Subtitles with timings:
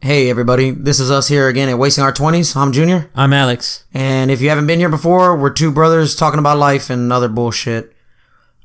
[0.00, 2.54] Hey everybody, this is us here again at Wasting Our 20s.
[2.54, 3.10] I'm Junior.
[3.16, 3.82] I'm Alex.
[3.92, 7.26] And if you haven't been here before, we're two brothers talking about life and other
[7.28, 7.92] bullshit.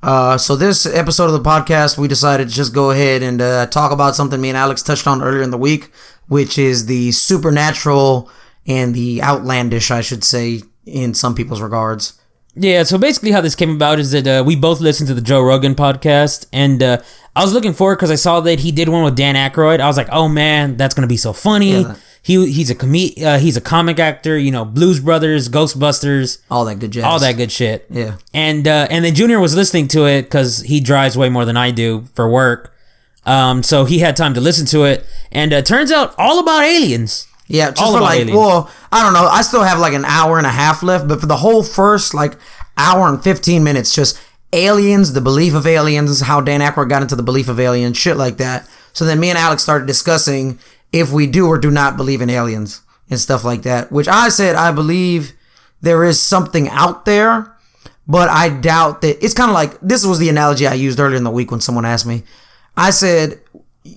[0.04, 3.66] Uh, so this episode of the podcast, we decided to just go ahead and uh,
[3.66, 5.92] talk about something me and Alex touched on earlier in the week,
[6.28, 8.30] which is the supernatural
[8.68, 12.14] and the outlandish, I should say, in some people's regards.
[12.56, 15.22] Yeah, so basically how this came about is that uh, we both listened to the
[15.22, 17.02] Joe Rogan podcast, and uh,
[17.36, 19.80] I was looking forward because I saw that he did one with Dan Aykroyd.
[19.80, 21.82] I was like, oh man, that's gonna be so funny.
[21.82, 21.96] Yeah.
[22.22, 26.64] He he's a com- uh, he's a comic actor, you know, Blues Brothers, Ghostbusters, All
[26.66, 27.04] that good jazz.
[27.04, 27.86] all that good shit.
[27.90, 28.18] Yeah.
[28.34, 31.58] And uh, and then Junior was listening to it because he drives way more than
[31.58, 32.74] I do for work.
[33.26, 36.64] Um, so he had time to listen to it, and uh, turns out all about
[36.64, 37.28] aliens.
[37.48, 38.38] Yeah, just All for like, aliens.
[38.38, 39.28] well, I don't know.
[39.28, 42.14] I still have like an hour and a half left, but for the whole first
[42.14, 42.36] like
[42.78, 44.20] hour and 15 minutes, just
[44.54, 48.18] aliens, the belief of aliens, how Dan Aykroyd got into the belief of aliens, shit
[48.18, 48.70] like that.
[48.94, 50.60] So then me and Alex started discussing
[50.92, 54.30] if we do or do not believe in aliens and stuff like that, which I
[54.30, 55.34] said I believe
[55.82, 57.56] there is something out there,
[58.08, 61.18] but I doubt that it's kind of like this was the analogy I used earlier
[61.18, 62.24] in the week when someone asked me.
[62.78, 63.42] I said,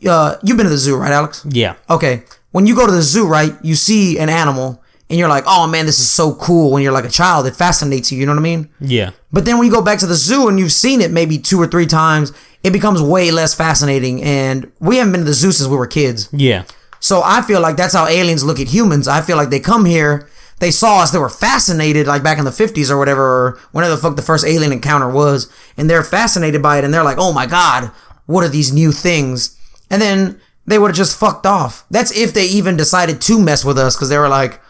[0.09, 1.47] uh, you've been to the zoo, right, Alex?
[1.49, 1.77] Yeah.
[1.89, 2.25] Okay.
[2.57, 5.67] When you go to the zoo, right, you see an animal and you're like, oh
[5.67, 6.71] man, this is so cool.
[6.71, 8.19] When you're like a child, it fascinates you.
[8.19, 8.71] You know what I mean?
[8.81, 9.11] Yeah.
[9.31, 11.61] But then when you go back to the zoo and you've seen it maybe two
[11.61, 12.33] or three times,
[12.63, 14.23] it becomes way less fascinating.
[14.23, 16.31] And we haven't been to the zoo since we were kids.
[16.33, 16.65] Yeah.
[16.99, 19.07] So I feel like that's how aliens look at humans.
[19.07, 20.27] I feel like they come here,
[20.59, 23.95] they saw us, they were fascinated, like back in the 50s or whatever, or whenever
[23.95, 27.19] the fuck the first alien encounter was, and they're fascinated by it, and they're like,
[27.19, 27.91] oh my god,
[28.25, 29.61] what are these new things?
[29.91, 31.85] And then they would have just fucked off.
[31.91, 34.61] That's if they even decided to mess with us, because they were like,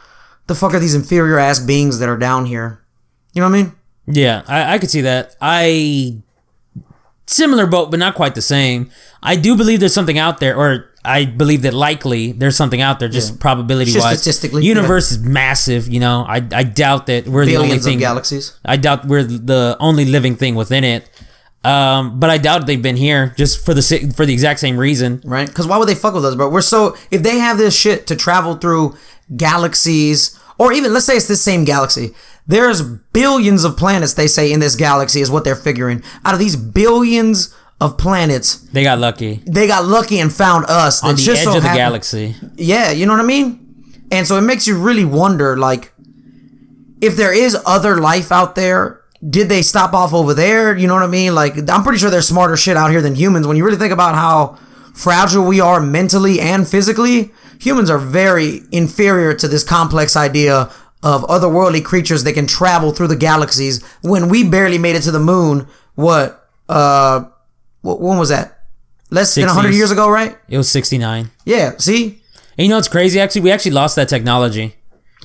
[0.46, 2.82] the fuck are these inferior ass beings that are down here?
[3.32, 3.72] You know what I mean?
[4.06, 5.34] Yeah, I, I could see that.
[5.40, 6.18] I
[7.26, 8.90] similar boat, but not quite the same.
[9.22, 13.00] I do believe there's something out there, or I believe that likely there's something out
[13.00, 14.18] there, just probability Just wise.
[14.20, 15.88] statistically, universe is massive.
[15.88, 17.98] You know, I I doubt that we're the only Billions thing.
[17.98, 18.58] galaxies.
[18.64, 21.10] I doubt we're the only living thing within it.
[21.66, 25.20] Um, but I doubt they've been here just for the for the exact same reason.
[25.24, 25.48] right?
[25.48, 26.48] Because why would they fuck with us, bro?
[26.48, 28.96] We're so if they have this shit to travel through
[29.36, 32.10] galaxies, or even let's say it's the same galaxy.
[32.46, 36.02] There's billions of planets they say in this galaxy is what they're figuring.
[36.24, 41.02] Out of these billions of planets, They got lucky they got lucky and found us.
[41.02, 42.36] on the just edge so of the happen- galaxy.
[42.56, 43.60] Yeah, you know what I mean?
[44.12, 45.92] And so it makes you really wonder, like,
[47.00, 50.76] if there is other life out there, did they stop off over there?
[50.76, 51.34] You know what I mean?
[51.34, 53.46] Like, I'm pretty sure there's smarter shit out here than humans.
[53.46, 54.58] When you really think about how
[54.94, 60.70] fragile we are mentally and physically, humans are very inferior to this complex idea
[61.02, 65.10] of otherworldly creatures that can travel through the galaxies when we barely made it to
[65.10, 65.66] the moon.
[65.94, 67.20] What, uh,
[67.82, 68.64] wh- when was that?
[69.10, 70.36] Less than 100 years ago, right?
[70.48, 71.30] It was 69.
[71.44, 72.20] Yeah, see?
[72.58, 73.20] And you know what's crazy?
[73.20, 74.75] Actually, we actually lost that technology.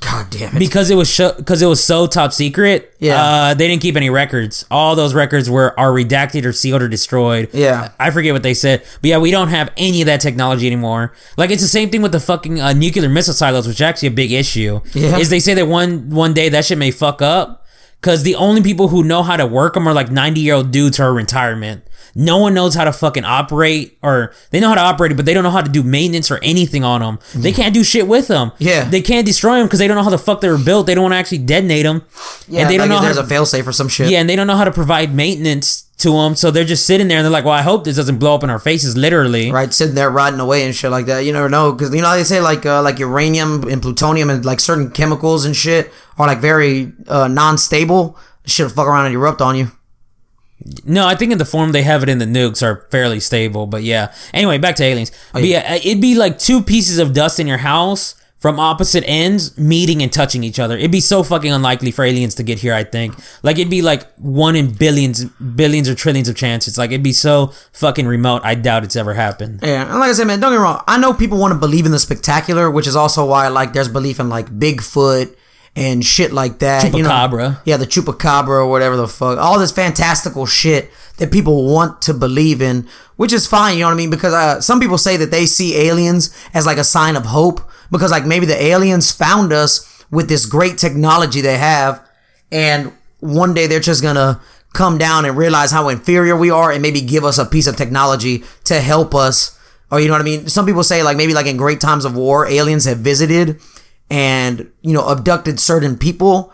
[0.02, 0.60] God damn it.
[0.60, 2.94] because it was because it was so top secret.
[3.00, 3.22] Yeah.
[3.24, 4.66] uh, they didn't keep any records.
[4.72, 7.50] All those records were are redacted or sealed or destroyed.
[7.54, 7.92] Yeah.
[8.00, 11.14] I forget what they said, but yeah, we don't have any of that technology anymore.
[11.38, 14.10] Like it's the same thing with the fucking uh, nuclear missile silos, which is actually
[14.10, 14.82] a big issue.
[14.94, 15.18] Yeah.
[15.18, 17.66] is they say that one one day that shit may fuck up
[18.02, 20.72] because the only people who know how to work them are like ninety year old
[20.72, 21.84] dudes who are retirement.
[22.16, 25.26] No one knows how to fucking operate, or they know how to operate it, but
[25.26, 27.20] they don't know how to do maintenance or anything on them.
[27.36, 28.52] They can't do shit with them.
[28.60, 28.84] Yeah.
[28.90, 30.88] they can't destroy them because they don't know how the fuck they were built.
[30.88, 32.04] They don't want to actually detonate them,
[32.48, 33.14] Yeah, and they don't know if how.
[33.14, 34.10] there's a failsafe or some shit.
[34.10, 37.08] yeah, and they don't know how to provide maintenance to them, so they're just sitting
[37.08, 39.52] there and they're like, "Well, I hope this doesn't blow up in our faces, literally."
[39.52, 41.26] Right, sitting there rotting away and shit like that.
[41.26, 44.44] You never know because you know they say like uh, like uranium and plutonium and
[44.44, 48.18] like certain chemicals and shit are like very uh, non-stable.
[48.48, 49.72] Shit'll fuck around and erupt on you.
[50.86, 53.66] No, I think in the form they have it in the nukes are fairly stable,
[53.68, 54.14] but yeah.
[54.34, 55.12] Anyway, back to aliens.
[55.30, 59.04] Oh, But yeah, it'd be like two pieces of dust in your house from opposite
[59.06, 60.76] ends meeting and touching each other.
[60.76, 63.16] It'd be so fucking unlikely for aliens to get here, I think.
[63.44, 66.76] Like it'd be like one in billions billions or trillions of chances.
[66.78, 68.42] Like it'd be so fucking remote.
[68.44, 69.60] I doubt it's ever happened.
[69.62, 70.84] Yeah, and like I said, man, don't get me wrong.
[70.88, 73.90] I know people want to believe in the spectacular, which is also why like there's
[73.90, 75.36] belief in like Bigfoot
[75.76, 76.84] and shit like that.
[76.98, 77.10] You know,
[77.66, 79.38] yeah, the chupacabra or whatever the fuck.
[79.38, 83.76] All this fantastical shit that people want to believe in, which is fine.
[83.76, 84.10] You know what I mean?
[84.10, 87.62] Because uh, some people say that they see aliens as like a sign of hope
[87.92, 92.06] because like maybe the aliens found us with this great technology they have,
[92.52, 94.42] and one day they're just gonna
[94.74, 97.76] come down and realize how inferior we are and maybe give us a piece of
[97.76, 99.58] technology to help us.
[99.92, 100.48] Or you know what I mean?
[100.48, 103.60] Some people say like maybe like in great times of war, aliens have visited
[104.12, 106.54] and you know abducted certain people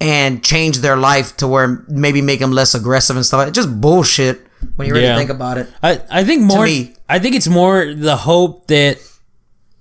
[0.00, 3.46] and changed their life to where maybe make them less aggressive and stuff.
[3.46, 4.40] It's just bullshit
[4.76, 5.16] when you really Yeah.
[5.16, 5.68] think about it.
[5.82, 6.94] I, I think more me.
[7.08, 8.98] I think it's more the hope that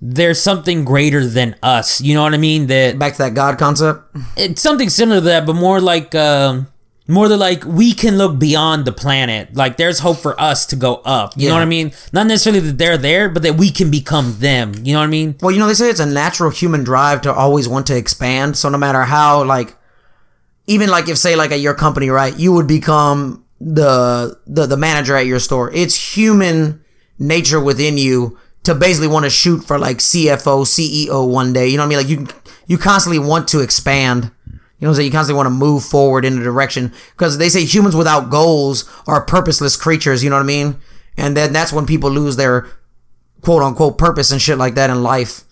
[0.01, 2.01] there's something greater than us.
[2.01, 2.67] You know what I mean?
[2.67, 4.03] That Back to that God concept.
[4.35, 6.67] it's something similar to that, but more like um
[7.07, 9.53] more than like we can look beyond the planet.
[9.55, 11.33] Like there's hope for us to go up.
[11.35, 11.91] You know what I mean?
[12.13, 14.73] Not necessarily that they're there, but that we can become them.
[14.83, 15.35] You know what I mean?
[15.41, 18.57] Well, you know, they say it's a natural human drive to always want to expand.
[18.57, 19.75] So no matter how, like,
[20.65, 24.77] even like if say like at your company, right, you would become the the the
[24.77, 25.71] manager at your store.
[25.73, 26.83] It's human
[27.19, 31.67] nature within you to basically want to shoot for like CFO, CEO one day.
[31.67, 32.19] You know what I mean?
[32.19, 34.31] Like you you constantly want to expand.
[34.83, 35.05] You know what I'm saying?
[35.05, 38.83] You constantly want to move forward in a direction because they say humans without goals
[39.07, 40.25] are purposeless creatures.
[40.25, 40.75] You know what I mean?
[41.15, 42.67] And then that's when people lose their
[43.39, 45.45] quote unquote purpose and shit like that in life.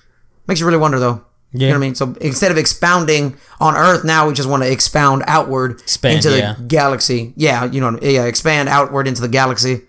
[0.47, 1.23] Makes you really wonder though.
[1.53, 1.59] Yeah.
[1.59, 1.95] You know what I mean?
[1.95, 6.29] So instead of expounding on Earth, now we just want to expound outward Expand, into
[6.31, 6.55] the yeah.
[6.67, 7.31] galaxy.
[7.37, 9.83] Yeah, you know, yeah, expand outward into the galaxy.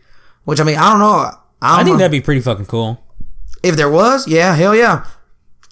[0.45, 1.11] Which I mean, I don't know.
[1.11, 1.99] I, don't I think know.
[1.99, 3.05] that'd be pretty fucking cool.
[3.65, 5.05] if there was, yeah, hell yeah.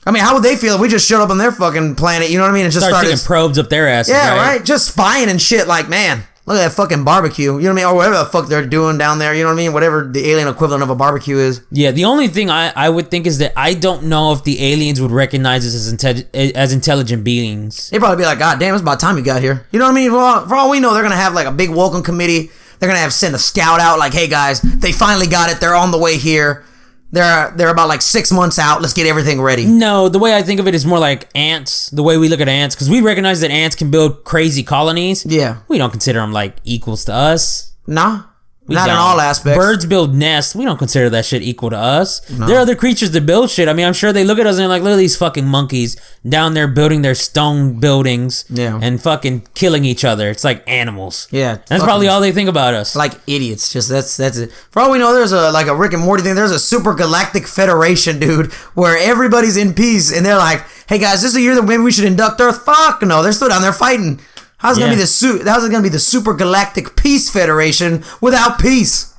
[0.06, 2.30] I mean, how would they feel if we just showed up on their fucking planet?
[2.30, 2.64] You know what I mean?
[2.64, 4.12] And just Start started, sticking probes up their asses.
[4.14, 4.56] yeah, right?
[4.56, 4.64] right?
[4.64, 5.66] Just spying and shit.
[5.68, 7.52] Like, man, look at that fucking barbecue.
[7.56, 7.84] You know what I mean?
[7.84, 9.34] Or whatever the fuck they're doing down there.
[9.34, 9.72] You know what I mean?
[9.74, 11.62] Whatever the alien equivalent of a barbecue is.
[11.70, 14.62] Yeah, the only thing I, I would think is that I don't know if the
[14.72, 17.90] aliens would recognize us as inte- as intelligent beings.
[17.90, 19.66] They'd probably be like, God damn, it's about time you got here.
[19.70, 20.10] You know what I mean?
[20.10, 22.50] For all, for all we know, they're gonna have like a big welcome committee.
[22.78, 25.60] They're gonna have send a scout out, like, hey guys, they finally got it.
[25.60, 26.64] They're on the way here.
[27.12, 28.80] They're they're about like six months out.
[28.80, 29.66] Let's get everything ready.
[29.66, 31.90] No, the way I think of it is more like ants.
[31.90, 35.26] The way we look at ants, because we recognize that ants can build crazy colonies.
[35.26, 35.58] Yeah.
[35.68, 37.74] We don't consider them like equals to us.
[37.86, 38.24] Nah,
[38.70, 38.98] We not in don't.
[39.04, 39.58] all aspects.
[39.58, 40.54] Birds build nests.
[40.54, 42.20] We don't consider that shit equal to us.
[42.28, 43.68] There are other creatures that build shit.
[43.68, 45.46] I mean, I'm sure they look at us and they're like, look at these fucking
[45.46, 45.96] monkeys
[46.28, 48.78] down there building their stone buildings Yeah.
[48.82, 50.30] and fucking killing each other.
[50.30, 51.28] It's like animals.
[51.30, 52.94] Yeah, That's probably all they think about us.
[52.96, 53.72] like idiots.
[53.72, 54.52] Just that's that's it.
[54.70, 56.34] For all we know, there's a like a Rick and Morty thing.
[56.34, 61.22] There's a super galactic federation, dude, where everybody's in peace, and they're like, "Hey guys,
[61.22, 63.62] this is a year that maybe we should induct Earth." Fuck no, they're still down
[63.62, 64.20] there fighting.
[64.60, 68.04] How's it gonna be the su- How's it gonna be the super galactic peace federation
[68.20, 69.14] without peace?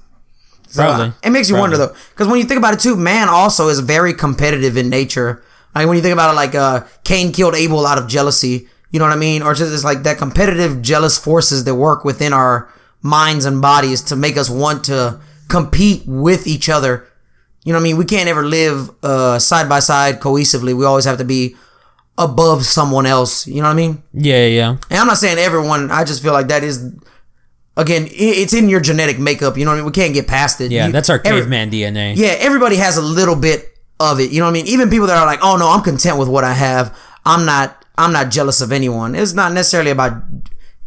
[0.70, 1.08] So, Probably.
[1.08, 3.68] uh, it makes you wonder though, because when you think about it too, man also
[3.68, 5.44] is very competitive in nature.
[5.76, 8.68] Like when you think about it, like uh, Cain killed Abel out of jealousy.
[8.92, 9.42] You know what I mean?
[9.42, 12.70] Or just it's like that competitive, jealous forces that work within our
[13.02, 17.08] minds and bodies to make us want to compete with each other.
[17.64, 17.98] You know what I mean?
[17.98, 20.74] We can't ever live uh, side by side cohesively.
[20.78, 21.56] We always have to be
[22.22, 23.46] above someone else.
[23.48, 24.04] You know what I mean?
[24.14, 24.70] yeah, yeah.
[24.90, 25.92] And I'm not saying everyone.
[25.92, 26.94] I just feel like that is,
[27.78, 29.58] again, it's in your genetic makeup.
[29.58, 29.86] You know what I mean?
[29.88, 30.72] We can't get past it.
[30.72, 32.14] Yeah, You- that's our every- caveman DNA.
[32.16, 33.68] yeah, everybody has a little bit
[34.00, 34.32] of it.
[34.32, 34.68] You know what I mean?
[34.68, 36.96] Even people that are like, "Oh no, I'm content with what I have.
[37.26, 40.14] I'm not I'm not jealous of anyone." It's not necessarily about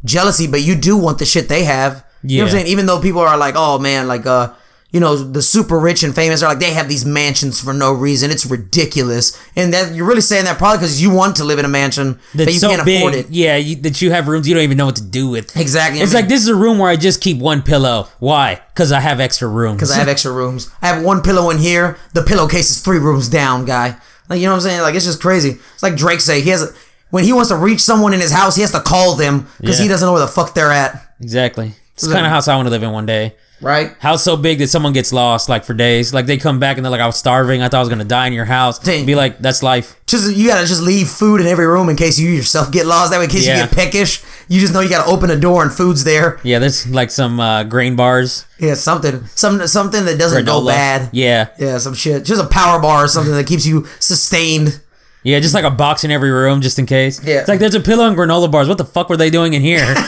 [0.04, 2.04] jealousy, but you do want the shit they have.
[2.22, 2.62] You know what I'm Yeah.
[2.64, 2.72] saying?
[2.72, 4.48] Even though people are like, "Oh man, like uh
[4.94, 7.92] you know, the super rich and famous are like they have these mansions for no
[7.92, 8.30] reason.
[8.30, 9.36] It's ridiculous.
[9.56, 12.20] And that you're really saying that probably because you want to live in a mansion
[12.32, 12.98] That's but you so can't big.
[12.98, 13.28] afford it.
[13.28, 15.56] Yeah, you, that you have rooms you don't even know what to do with.
[15.56, 16.00] Exactly.
[16.00, 18.06] It's like this is a room where I just keep one pillow.
[18.20, 18.62] Why?
[18.72, 19.78] Because I have extra rooms.
[19.78, 20.70] because I have extra rooms.
[20.80, 21.98] I have one pillow in here.
[22.12, 23.96] The pillowcase is three rooms down, guy.
[24.28, 24.82] Like you know what I'm saying?
[24.82, 25.58] Like it's just crazy.
[25.74, 26.72] It's like Drake say he has a,
[27.10, 29.76] when he wants to reach someone in his house, he has to call them because
[29.80, 31.14] he doesn't know where the fuck they're at.
[31.20, 31.72] Exactly.
[31.94, 33.34] It's the kind of house I want to live in one day.
[33.64, 33.96] Right?
[33.98, 36.12] House so big that someone gets lost like for days.
[36.12, 37.62] Like they come back and they're like, I was starving.
[37.62, 38.78] I thought I was gonna die in your house.
[38.78, 39.06] Dang.
[39.06, 39.98] Be like, that's life.
[40.06, 43.10] Just you gotta just leave food in every room in case you yourself get lost.
[43.10, 43.62] That way, in case Yeah.
[43.62, 46.38] you get peckish, you just know you gotta open a door and food's there.
[46.42, 48.44] Yeah, there's like some uh, grain bars.
[48.60, 50.66] Yeah, something, some something that doesn't go granola.
[50.68, 51.08] bad.
[51.12, 52.24] Yeah, Yeah, some shit.
[52.24, 54.80] Just a power bar or something that keeps you sustained.
[55.22, 57.24] yeah, just like a box in every room just in case.
[57.24, 57.40] Yeah.
[57.40, 58.68] it's like there's a pillow and granola bars.
[58.68, 59.94] What the fuck were they doing in here?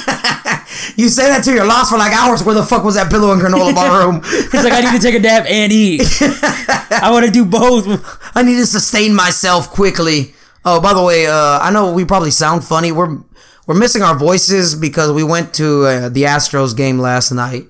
[0.96, 2.42] You say that to your lost for like hours.
[2.44, 4.22] Where the fuck was that pillow and granola bar room?
[4.22, 6.02] He's like I need to take a nap and eat.
[6.20, 7.86] I want to do both.
[8.34, 10.34] I need to sustain myself quickly.
[10.64, 12.92] Oh, by the way, uh, I know we probably sound funny.
[12.92, 13.18] We're
[13.66, 17.66] we're missing our voices because we went to uh, the Astros game last night.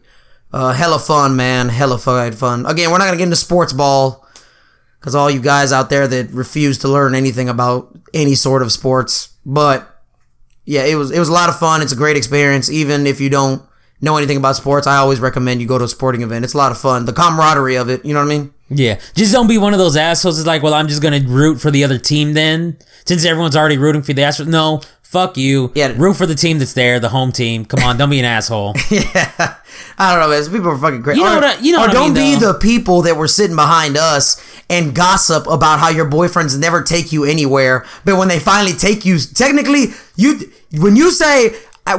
[0.52, 1.68] Uh, hella fun, man.
[1.68, 2.66] Hella fun.
[2.66, 4.26] Again, we're not gonna get into sports ball
[5.00, 8.72] because all you guys out there that refuse to learn anything about any sort of
[8.72, 9.95] sports, but
[10.66, 11.80] yeah, it was it was a lot of fun.
[11.80, 13.62] It's a great experience, even if you don't
[14.00, 14.86] know anything about sports.
[14.86, 16.44] I always recommend you go to a sporting event.
[16.44, 17.06] It's a lot of fun.
[17.06, 18.52] The camaraderie of it, you know what I mean?
[18.68, 20.36] Yeah, just don't be one of those assholes.
[20.36, 23.78] That's like, well, I'm just gonna root for the other team then, since everyone's already
[23.78, 24.48] rooting for the Astros.
[24.48, 25.72] No, fuck you.
[25.74, 25.94] Yeah.
[25.96, 27.64] root for the team that's there, the home team.
[27.64, 28.74] Come on, don't be an asshole.
[28.90, 29.56] Yeah,
[29.98, 30.50] I don't know, man.
[30.50, 31.16] People are fucking great.
[31.18, 32.52] You know or, what I- you know or don't mean, be though.
[32.52, 37.12] the people that were sitting behind us and gossip about how your boyfriends never take
[37.12, 41.52] you anywhere, but when they finally take you, technically, you when you say "Uh,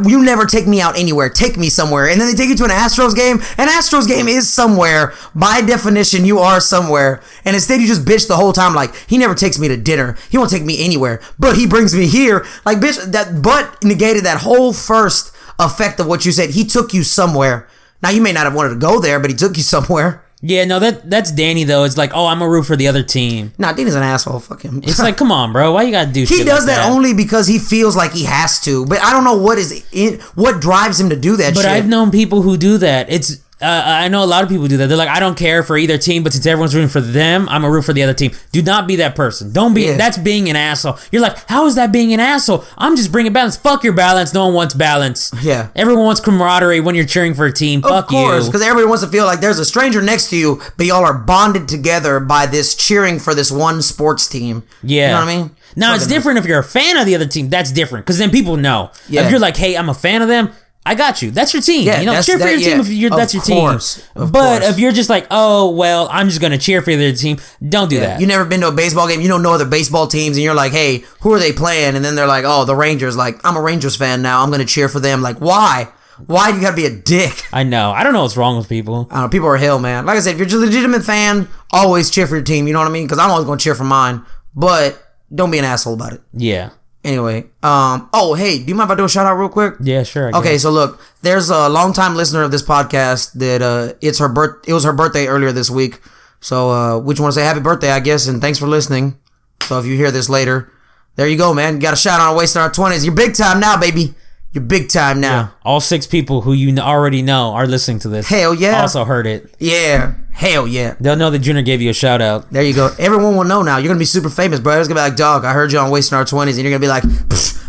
[0.06, 1.29] you never take me out anywhere.
[1.29, 2.08] Take me somewhere.
[2.08, 3.38] And then they take you to an Astros game.
[3.58, 5.13] An Astros game is somewhere.
[5.34, 7.22] By definition, you are somewhere.
[7.46, 8.74] And instead, you just bitch the whole time.
[8.74, 10.17] Like he never takes me to dinner.
[10.29, 11.22] He won't take me anywhere.
[11.39, 12.46] But he brings me here.
[12.65, 16.51] Like bitch, that but negated that whole first effect of what you said.
[16.51, 17.67] He took you somewhere.
[18.01, 20.24] Now you may not have wanted to go there, but he took you somewhere.
[20.41, 21.84] Yeah, no, that that's Danny though.
[21.84, 23.53] It's like, oh, I'm a root for the other team.
[23.58, 24.39] Nah, Danny's an asshole.
[24.39, 24.82] Fuck him.
[24.84, 25.72] It's like, come on, bro.
[25.74, 26.22] Why you gotta do?
[26.22, 28.86] He shit does like that, only because he feels like he has to.
[28.86, 31.72] But I don't know what is in, what drives him to do that But shit.
[31.72, 33.10] I've known people who do that.
[33.10, 34.88] It's uh, I know a lot of people do that.
[34.88, 37.64] They're like, I don't care for either team, but since everyone's rooting for them, I'm
[37.64, 38.32] a root for the other team.
[38.52, 39.52] Do not be that person.
[39.52, 39.86] Don't be.
[39.86, 39.98] Yeah.
[39.98, 41.00] That's being an asshole.
[41.12, 42.64] You're like, how is that being an asshole?
[42.78, 43.58] I'm just bringing balance.
[43.58, 44.34] Fuck your balance.
[44.34, 45.32] No one wants balance.
[45.42, 45.70] Yeah.
[45.76, 47.84] Everyone wants camaraderie when you're cheering for a team.
[47.84, 50.62] of Fuck course, because everybody wants to feel like there's a stranger next to you,
[50.78, 54.64] but y'all are bonded together by this cheering for this one sports team.
[54.84, 55.08] Yeah.
[55.08, 55.56] you know what I mean.
[55.76, 57.50] Now it's Fucking- different if you're a fan of the other team.
[57.50, 58.92] That's different because then people know.
[59.10, 59.24] Yeah.
[59.26, 60.52] If you're like, hey, I'm a fan of them.
[60.88, 61.32] I got you.
[61.32, 61.86] That's your team.
[61.86, 62.79] Yeah, you know, cheer for that- your team yeah.
[62.82, 64.32] if you're Of that's your course, team.
[64.32, 64.70] but course.
[64.70, 67.38] if you're just like, oh well, I'm just gonna cheer for the other team.
[67.67, 68.20] Don't do that.
[68.22, 69.22] You never been to a baseball game.
[69.22, 72.03] You don't know other baseball teams, and you're like, "Hey, who are they playing?" And
[72.06, 74.41] then they're like, "Oh, the Rangers." Like, I'm a Rangers fan now.
[74.44, 75.22] I'm gonna cheer for them.
[75.22, 75.89] Like, why?
[76.25, 77.44] Why do you gotta be a dick?
[77.53, 77.91] I know.
[77.91, 79.08] I don't know what's wrong with people.
[79.12, 79.29] I don't know.
[79.29, 80.06] People are hell, man.
[80.06, 82.65] Like I said, if you're a legitimate fan, always cheer for your team.
[82.65, 83.06] You know what I mean?
[83.06, 84.24] Because I'm always gonna cheer for mine.
[84.56, 85.00] But
[85.36, 86.22] don't be an asshole about it.
[86.34, 86.70] Yeah.
[87.08, 89.76] Anyway, um, oh hey, do you mind if I do a shout out real quick?
[89.80, 90.04] Yeah.
[90.04, 90.36] Sure.
[90.36, 94.68] Okay, so look, there's a longtime listener of this podcast that uh, it's her birth.
[94.68, 96.02] It was her birthday earlier this week.
[96.42, 99.18] So uh, we just want to say happy birthday, I guess, and thanks for listening.
[99.62, 100.70] So if you hear this later,
[101.16, 101.76] there you go, man.
[101.76, 103.06] You got a shout out wasting our twenties.
[103.06, 104.14] You're big time now, baby.
[104.54, 105.54] You're big time now.
[105.63, 108.27] All six people who you already know are listening to this.
[108.27, 108.82] Hell yeah.
[108.82, 109.54] Also heard it.
[109.60, 110.16] Yeah.
[110.32, 110.96] Hell yeah.
[111.00, 112.50] They'll know that Junior gave you a shout out.
[112.51, 112.89] There you go.
[112.98, 113.77] Everyone will know now.
[113.77, 114.80] You're gonna be super famous, bro.
[114.80, 115.46] It's gonna be like, dog.
[115.46, 117.04] I heard you on wasting our twenties, and you're gonna be like,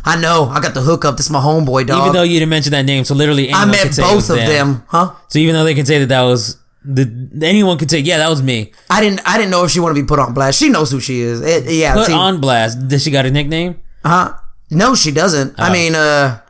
[0.04, 0.44] I know.
[0.44, 1.16] I got the hookup.
[1.16, 2.00] This is my homeboy, dog.
[2.02, 4.30] Even though you didn't mention that name, so literally I met could say it both
[4.30, 5.14] of them, huh?
[5.28, 7.11] So even though they can say that that was the
[7.42, 8.73] anyone could say, yeah, that was me.
[8.88, 9.20] I didn't.
[9.26, 10.58] I didn't know if she want to be put on blast.
[10.58, 11.40] She knows who she is.
[11.40, 11.94] It, yeah.
[11.94, 12.87] Put see- on blast.
[12.88, 13.80] Does she got a nickname?
[14.04, 14.35] Huh?
[14.70, 15.58] No, she doesn't.
[15.58, 15.73] I Oh.
[15.73, 16.40] mean, uh,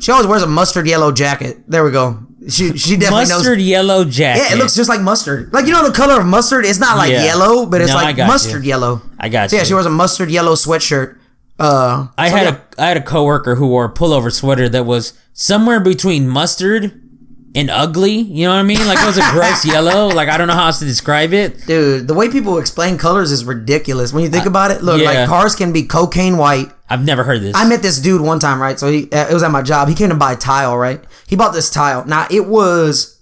[0.00, 1.58] she always wears a mustard yellow jacket.
[1.68, 2.18] There we go.
[2.48, 3.66] She she definitely Mustard knows.
[3.66, 4.42] yellow jacket.
[4.50, 5.50] Yeah, it looks just like mustard.
[5.52, 6.66] Like you know the color of mustard.
[6.66, 7.24] It's not like Yeah.
[7.24, 8.68] yellow, but it's No, like mustard you.
[8.68, 9.00] yellow.
[9.18, 11.16] I got So, yeah, she wears a mustard yellow sweatshirt.
[11.58, 12.56] Uh, I so, had yeah.
[12.78, 17.00] a I had a coworker who wore a pullover sweater that was somewhere between mustard
[17.54, 18.12] and ugly.
[18.12, 18.84] You know what I mean?
[18.86, 20.08] Like it was a gross yellow.
[20.08, 21.66] Like I don't know how else to describe it.
[21.66, 22.08] dude.
[22.08, 24.12] The way people explain colors is ridiculous.
[24.12, 25.20] When you think about it, look, Uh, yeah.
[25.20, 26.70] like cars can be cocaine white.
[26.88, 27.54] I've never heard this.
[27.56, 28.78] I met this dude one time, right?
[28.78, 29.88] So he, uh, it was at my job.
[29.88, 31.02] He came to buy tile, right?
[31.26, 32.04] He bought this tile.
[32.04, 33.18] Now it was,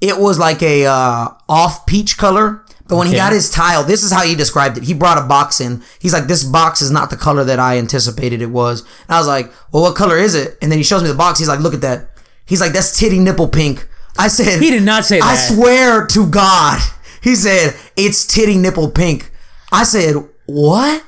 [0.00, 2.64] it was like a uh, off peach color.
[2.86, 4.84] But when he got his tile, this is how he described it.
[4.84, 5.82] He brought a box in.
[5.98, 9.18] He's like, "This box is not the color that I anticipated it was." And I
[9.18, 11.38] was like, "Well, what color is it?" And then he shows me the box.
[11.38, 12.08] He's like, "Look at that."
[12.48, 13.86] He's like, "That's titty nipple pink."
[14.18, 15.24] I said, He did not say that.
[15.24, 16.80] I swear to God.
[17.22, 19.30] He said, it's titty nipple pink.
[19.72, 21.04] I said, what?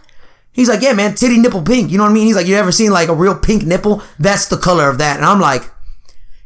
[0.52, 1.90] He's like, yeah, man, titty nipple pink.
[1.90, 2.26] You know what I mean?
[2.26, 4.02] He's like, you ever seen like a real pink nipple?
[4.18, 5.16] That's the color of that.
[5.16, 5.62] And I'm like,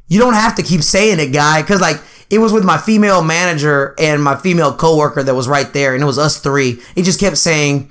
[0.08, 1.62] you don't have to keep saying it, guy.
[1.62, 5.70] Cause like, it was with my female manager and my female coworker that was right
[5.72, 5.94] there.
[5.94, 6.80] And it was us three.
[6.94, 7.90] He just kept saying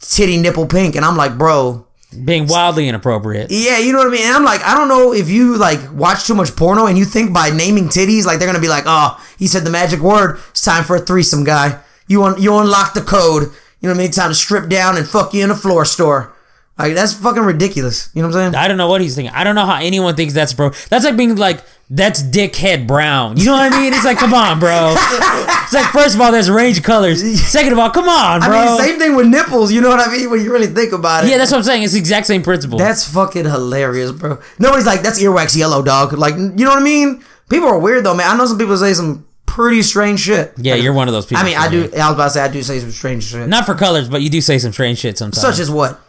[0.00, 0.96] titty nipple pink.
[0.96, 1.86] And I'm like, bro,
[2.24, 3.50] Being wildly inappropriate.
[3.50, 4.22] yeah, you know what I mean?
[4.22, 7.04] And I'm like, I don't know if you like watch too much porno and you
[7.04, 10.38] think by naming titties, like they're gonna be like, oh, he said the magic word.
[10.50, 11.80] It's time for a threesome, guy.
[12.06, 13.42] You un- you unlock the code.
[13.80, 14.10] You know what I mean?
[14.12, 16.32] Time to strip down and fuck you in a floor store.
[16.78, 18.08] Like that's fucking ridiculous.
[18.14, 18.54] You know what I'm saying?
[18.54, 19.34] I don't know what he's thinking.
[19.34, 20.70] I don't know how anyone thinks that's bro.
[20.88, 23.36] That's like being like that's dickhead brown.
[23.36, 23.92] You know what I mean?
[23.94, 24.94] It's like come on, bro.
[24.96, 27.20] It's like first of all, there's a range of colors.
[27.48, 28.50] Second of all, come on, bro.
[28.50, 29.72] I mean, same thing with nipples.
[29.72, 30.30] You know what I mean?
[30.30, 31.30] When you really think about it.
[31.30, 31.82] yeah, that's what I'm saying.
[31.82, 32.78] It's the exact same principle.
[32.78, 34.40] That's fucking hilarious, bro.
[34.58, 36.12] Nobody's like, that's earwax yellow, dog.
[36.12, 37.24] Like, you know what I mean?
[37.48, 38.28] People are weird though, man.
[38.28, 40.52] I know some people say some pretty strange shit.
[40.56, 41.42] yeah, you're one of those people.
[41.42, 41.84] I mean, I do.
[41.96, 43.48] I was about to say I do say some strange shit.
[43.48, 45.40] Not for colors, but you do say some strange shit sometimes.
[45.40, 46.00] Such as what?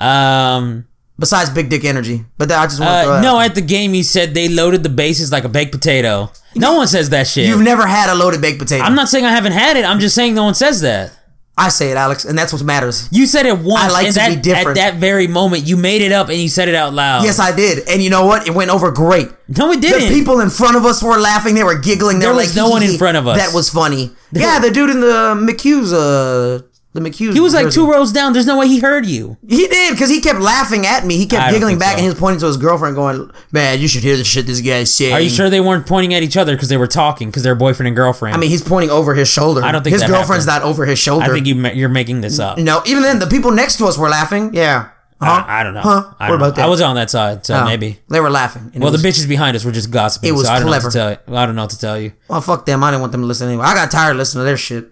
[0.00, 0.86] um,
[1.18, 3.94] Besides big dick energy, but that, I just want to uh, no, at the game
[3.94, 6.30] he said they loaded the bases like a baked potato.
[6.54, 7.46] No one says that shit.
[7.48, 8.84] You've never had a loaded baked potato.
[8.84, 9.84] I'm not saying I haven't had it.
[9.86, 11.12] I'm just saying no one says that.
[11.58, 13.08] I say it, Alex, and that's what matters.
[13.10, 13.84] You said it once.
[13.84, 14.78] I like and to that, be different.
[14.78, 17.24] At that very moment, you made it up and you said it out loud.
[17.24, 18.46] Yes, I did, and you know what?
[18.46, 19.28] It went over great.
[19.48, 20.12] No, it didn't.
[20.12, 21.54] people in front of us were laughing.
[21.54, 22.18] They were giggling.
[22.18, 23.38] They There were was like, no one in front of us.
[23.38, 24.10] That was funny.
[24.32, 26.62] yeah, the dude in the McHughes, uh,
[26.96, 27.34] the McHughes.
[27.34, 28.32] he was like two rows down.
[28.32, 29.36] There's no way he heard you.
[29.48, 31.16] He did because he kept laughing at me.
[31.16, 31.96] He kept don't giggling back, so.
[31.98, 34.60] and he was pointing to his girlfriend, going, "Man, you should hear the shit this
[34.60, 37.28] guy's saying." Are you sure they weren't pointing at each other because they were talking
[37.28, 38.34] because they're boyfriend and girlfriend?
[38.34, 39.62] I mean, he's pointing over his shoulder.
[39.62, 41.24] I don't think his girlfriend's not over his shoulder.
[41.24, 42.58] I think you you're making this up.
[42.58, 44.52] no, even then, the people next to us were laughing.
[44.54, 44.88] Yeah,
[45.18, 45.44] Huh?
[45.48, 45.80] I, I don't know.
[45.80, 45.88] Huh?
[45.90, 46.34] I What don't know.
[46.44, 46.64] about that?
[46.66, 47.98] I was on that side, so Oh, maybe.
[48.10, 48.70] they were laughing.
[48.76, 50.28] Well, it the bitches behind us were just gossiping.
[50.28, 51.14] It was so I don't know what to clever.
[51.16, 51.38] tell you.
[51.38, 52.12] I don't know what to tell you.
[52.28, 52.84] well, fuck them.
[52.84, 53.64] I didn't want them to listen anyway.
[53.64, 54.90] I got tired of listening to their shit.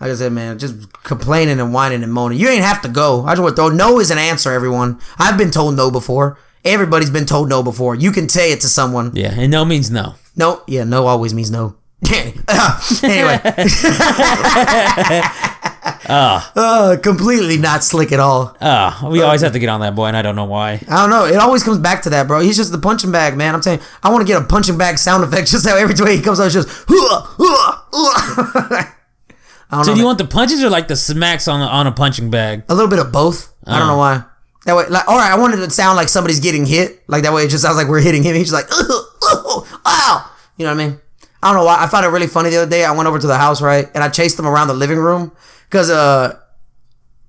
[0.00, 2.38] Like I said, man, just complaining and whining and moaning.
[2.38, 3.24] You ain't have to go.
[3.24, 4.52] I just want to throw no is an answer.
[4.52, 6.38] Everyone, I've been told no before.
[6.64, 7.94] Everybody's been told no before.
[7.96, 9.10] You can say it to someone.
[9.14, 10.14] Yeah, and no means no.
[10.36, 11.74] No, yeah, no always means no.
[13.02, 13.40] anyway,
[16.08, 18.56] uh, completely not slick at all.
[18.60, 20.80] Ah, we always have to get on that boy, and I don't know why.
[20.88, 21.24] I don't know.
[21.26, 22.38] It always comes back to that, bro.
[22.38, 23.52] He's just the punching bag, man.
[23.52, 26.16] I'm saying I want to get a punching bag sound effect just how every way
[26.16, 26.68] he comes out, it's just.
[26.88, 28.94] "Hua, hua, hua."
[29.70, 29.94] I don't So know.
[29.96, 32.64] do you want the punches or like the smacks on the, on a punching bag?
[32.68, 33.52] a little bit of both.
[33.66, 34.24] I don't know why.
[34.64, 37.02] That way, like, all right, I wanted it to sound like somebody's getting hit.
[37.06, 38.34] Like that way, it just sounds like we're hitting him.
[38.34, 40.30] He's just like, "Ugh, ow.
[40.56, 41.00] You know what I mean?
[41.42, 41.82] I don't know why.
[41.82, 42.84] I found it really funny the other day.
[42.84, 45.32] I went over to the house, right, and I chased him around the living room
[45.70, 46.36] because, uh,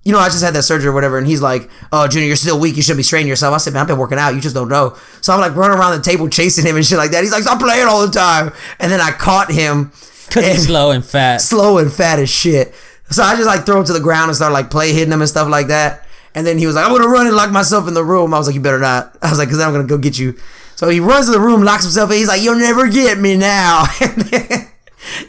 [0.03, 2.36] you know, I just had that surgery or whatever, and he's like, "Oh, Junior, you're
[2.36, 2.75] still weak.
[2.75, 4.34] You shouldn't be straining yourself." I said, "Man, I've been working out.
[4.34, 6.98] You just don't know." So I'm like running around the table chasing him and shit
[6.98, 7.22] like that.
[7.24, 9.91] He's like, "Stop playing all the time." And then I caught him
[10.36, 11.38] Because he's slow and fat.
[11.41, 12.74] slow and fat as shit.
[13.09, 15.21] So I just like throw him to the ground and start like play hitting him
[15.21, 16.05] and stuff like that.
[16.36, 18.33] And then he was like, I'm gonna run and lock myself in the room.
[18.33, 19.17] I was like, you better not.
[19.21, 20.38] I was like, cause then I'm gonna go get you.
[20.75, 22.17] So he runs to the room, locks himself in.
[22.17, 23.86] He's like, you'll never get me now.
[24.00, 24.67] And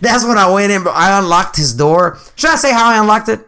[0.00, 2.18] that's when I went in, but I unlocked his door.
[2.36, 3.40] Should I say how I unlocked it?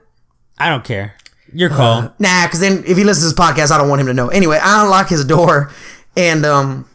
[0.57, 1.15] I don't care.
[1.53, 2.13] Your call.
[2.19, 4.29] Nah, because then if he listens to this podcast, I don't want him to know.
[4.29, 5.71] Anyway, I unlock his door
[6.17, 6.89] and um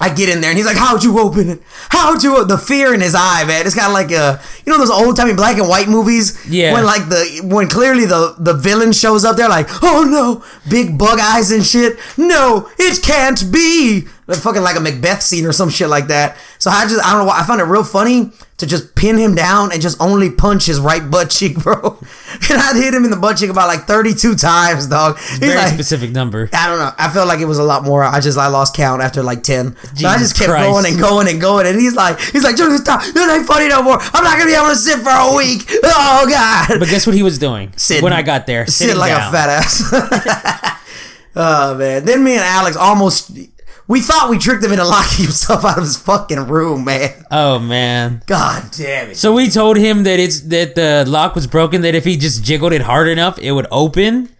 [0.00, 1.62] I get in there and he's like, How'd you open it?
[1.90, 3.66] How'd you o-" the fear in his eye, man?
[3.66, 6.44] It's kind of like a, you know those old timey black and white movies?
[6.48, 6.72] Yeah.
[6.72, 10.98] When like the when clearly the the villain shows up there like, oh no, big
[10.98, 11.98] bug eyes and shit.
[12.16, 14.06] No, it can't be.
[14.26, 16.36] Like fucking like a Macbeth scene or some shit like that.
[16.58, 19.34] So I just I don't know I found it real funny to just pin him
[19.34, 21.98] down and just only punch his right butt cheek, bro.
[22.48, 25.18] And I'd hit him in the butt cheek about like 32 times, dog.
[25.18, 26.48] He's Very like, specific number.
[26.52, 26.92] I don't know.
[26.96, 28.04] I felt like it was a lot more.
[28.04, 29.74] I just I lost count after like ten.
[29.96, 30.70] so I just kept Christ.
[30.70, 31.66] going and going and going.
[31.66, 33.02] And he's like, he's like, Junior, stop.
[33.02, 33.98] This ain't funny no more.
[34.00, 35.68] I'm not gonna be able to sit for a week.
[35.84, 36.78] Oh God.
[36.78, 38.04] But guess what he was doing Sitting.
[38.04, 38.66] when I got there?
[38.66, 39.28] Sit Sitting like down.
[39.28, 40.78] a fat ass.
[41.36, 42.04] oh man.
[42.04, 43.36] Then me and Alex almost.
[43.92, 47.26] We thought we tricked him into locking himself out of his fucking room, man.
[47.30, 48.22] Oh man.
[48.24, 49.18] God damn it.
[49.18, 51.82] So we told him that it's that the lock was broken.
[51.82, 54.30] That if he just jiggled it hard enough, it would open.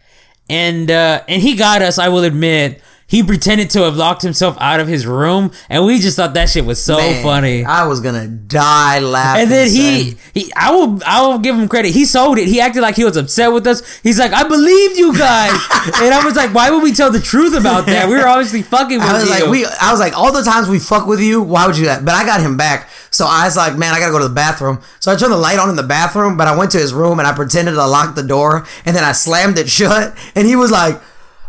[0.48, 1.98] And uh, and he got us.
[1.98, 2.80] I will admit.
[3.12, 6.48] He pretended to have locked himself out of his room, and we just thought that
[6.48, 7.62] shit was so Man, funny.
[7.62, 9.42] I was gonna die laughing.
[9.42, 11.92] And then he, he, I will, I will give him credit.
[11.92, 12.48] He sold it.
[12.48, 13.82] He acted like he was upset with us.
[13.98, 15.50] He's like, I believed you guys,
[16.00, 18.08] and I was like, why would we tell the truth about that?
[18.08, 19.30] We were obviously fucking with I was you.
[19.30, 19.66] like, we.
[19.66, 22.06] I was like, all the times we fuck with you, why would you that?
[22.06, 24.34] But I got him back, so I was like, man, I gotta go to the
[24.34, 24.80] bathroom.
[25.00, 27.18] So I turned the light on in the bathroom, but I went to his room
[27.18, 30.56] and I pretended to lock the door, and then I slammed it shut, and he
[30.56, 30.98] was like,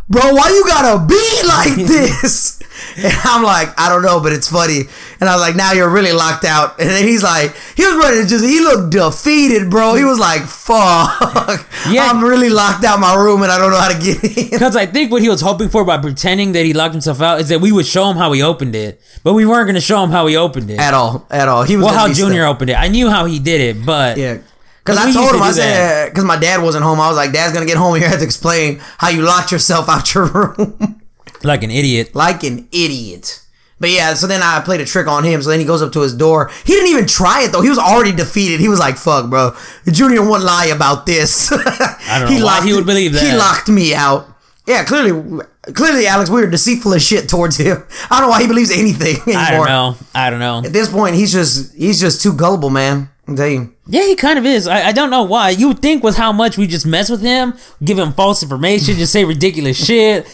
[0.10, 2.60] bro, why you gotta be like this?
[2.98, 4.82] And I'm like, I don't know, but it's funny.
[5.20, 6.80] And I was like, now you're really locked out.
[6.80, 9.96] And then he's like, he was ready to just, he looked defeated, bro.
[9.96, 11.68] He was like, fuck.
[11.90, 12.06] Yeah.
[12.10, 14.50] I'm really locked out my room and I don't know how to get in.
[14.52, 17.42] Because I think what he was hoping for by pretending that he locked himself out
[17.42, 19.82] is that we would show him how he opened it, but we weren't going to
[19.82, 20.80] show him how he opened it.
[20.80, 21.64] At all, at all.
[21.64, 22.56] He was well, how Junior stuck.
[22.56, 22.76] opened it.
[22.76, 24.38] I knew how he did it, but Yeah.
[24.84, 27.32] Because I told used him, I said, because my dad wasn't home, I was like,
[27.32, 27.96] Dad's going to get home.
[27.96, 31.02] You have to explain how you locked yourself out your room
[31.44, 32.14] like an idiot.
[32.14, 33.40] like an idiot.
[33.80, 35.42] But yeah, so then I played a trick on him.
[35.42, 36.50] So then he goes up to his door.
[36.66, 37.62] He didn't even try it though.
[37.62, 38.62] He was already defeated.
[38.62, 39.56] He was like, "Fuck, bro,
[39.92, 43.24] Junior won't lie about this." I don't know why he would believe that.
[43.30, 44.28] He locked me out.
[44.66, 45.42] Yeah, clearly,
[45.74, 47.84] clearly, Alex, we were deceitful as shit towards him.
[48.10, 49.38] I don't know why he believes anything anymore.
[49.38, 49.96] I don't know.
[50.16, 50.60] I don't know.
[50.60, 53.10] At this point, he's just he's just too gullible, man.
[53.28, 53.74] You.
[53.88, 54.68] Yeah, he kind of is.
[54.68, 55.52] I, I don't know why.
[55.52, 58.96] You would think with how much we just mess with him, give him false information,
[58.96, 60.28] just say ridiculous shit.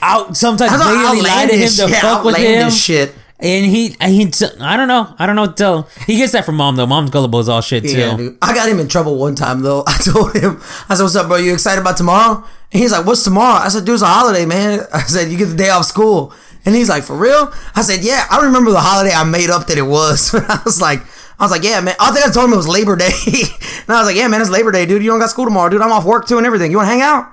[0.00, 2.70] Out sometimes blatantly lie to him to yeah, fuck with him.
[2.70, 3.12] shit.
[3.42, 5.14] And he, he, I don't know.
[5.18, 5.88] I don't know tell.
[6.06, 6.86] He gets that from mom though.
[6.86, 7.98] Mom's gullible as all shit too.
[7.98, 8.38] Yeah, dude.
[8.42, 9.82] I got him in trouble one time though.
[9.86, 11.36] I told him, I said, "What's up, bro?
[11.38, 14.44] You excited about tomorrow?" And he's like, "What's tomorrow?" I said, "Dude, it's a holiday,
[14.44, 16.34] man." I said, "You get the day off school."
[16.66, 19.66] And he's like, "For real?" I said, "Yeah." I remember the holiday I made up
[19.68, 20.34] that it was.
[20.34, 21.00] I was like,
[21.40, 23.88] I was like, "Yeah, man." I think I told him it was Labor Day, and
[23.88, 25.02] I was like, "Yeah, man, it's Labor Day, dude.
[25.02, 25.80] You don't got school tomorrow, dude.
[25.80, 26.70] I'm off work too and everything.
[26.70, 27.32] You want to hang out?"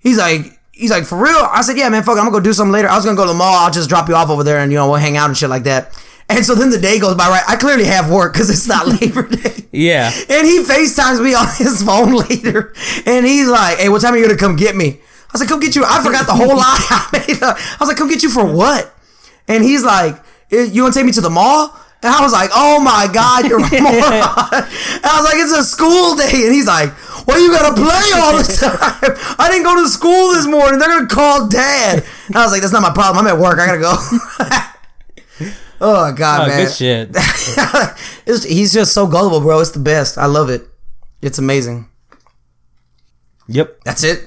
[0.00, 0.58] He's like.
[0.72, 1.36] He's like, for real?
[1.36, 2.20] I said, yeah, man, fuck it.
[2.20, 2.88] I'm gonna go do something later.
[2.88, 3.52] I was gonna go to the mall.
[3.52, 5.50] I'll just drop you off over there and, you know, we'll hang out and shit
[5.50, 5.92] like that.
[6.30, 7.42] And so then the day goes by, right?
[7.46, 9.66] I clearly have work because it's not Labor Day.
[9.72, 10.10] Yeah.
[10.30, 12.72] And he FaceTimes me on his phone later.
[13.04, 14.88] And he's like, hey, what time are you to come get me?
[14.88, 15.84] I was like, come get you.
[15.84, 17.58] I forgot the whole lie I made up.
[17.58, 18.94] I was like, come get you for what?
[19.48, 20.16] And he's like,
[20.50, 21.78] "Eh, you want to take me to the mall?
[22.02, 24.64] And I was like, oh my God, you're a moron.
[24.64, 26.46] And I was like, it's a school day.
[26.46, 26.90] And he's like,
[27.28, 29.36] Why you gotta play all the time?
[29.38, 30.78] I didn't go to school this morning.
[30.78, 32.02] They're gonna call dad.
[32.28, 33.26] And I was like, that's not my problem.
[33.26, 33.58] I'm at work.
[33.58, 33.94] I gotta go.
[35.82, 36.64] oh god, Oh, man.
[36.64, 37.08] good shit.
[38.26, 39.60] It's- he's just so gullible, bro.
[39.60, 40.16] It's the best.
[40.16, 40.62] I love it.
[41.20, 41.88] It's amazing.
[43.48, 43.80] Yep.
[43.84, 44.20] That's it.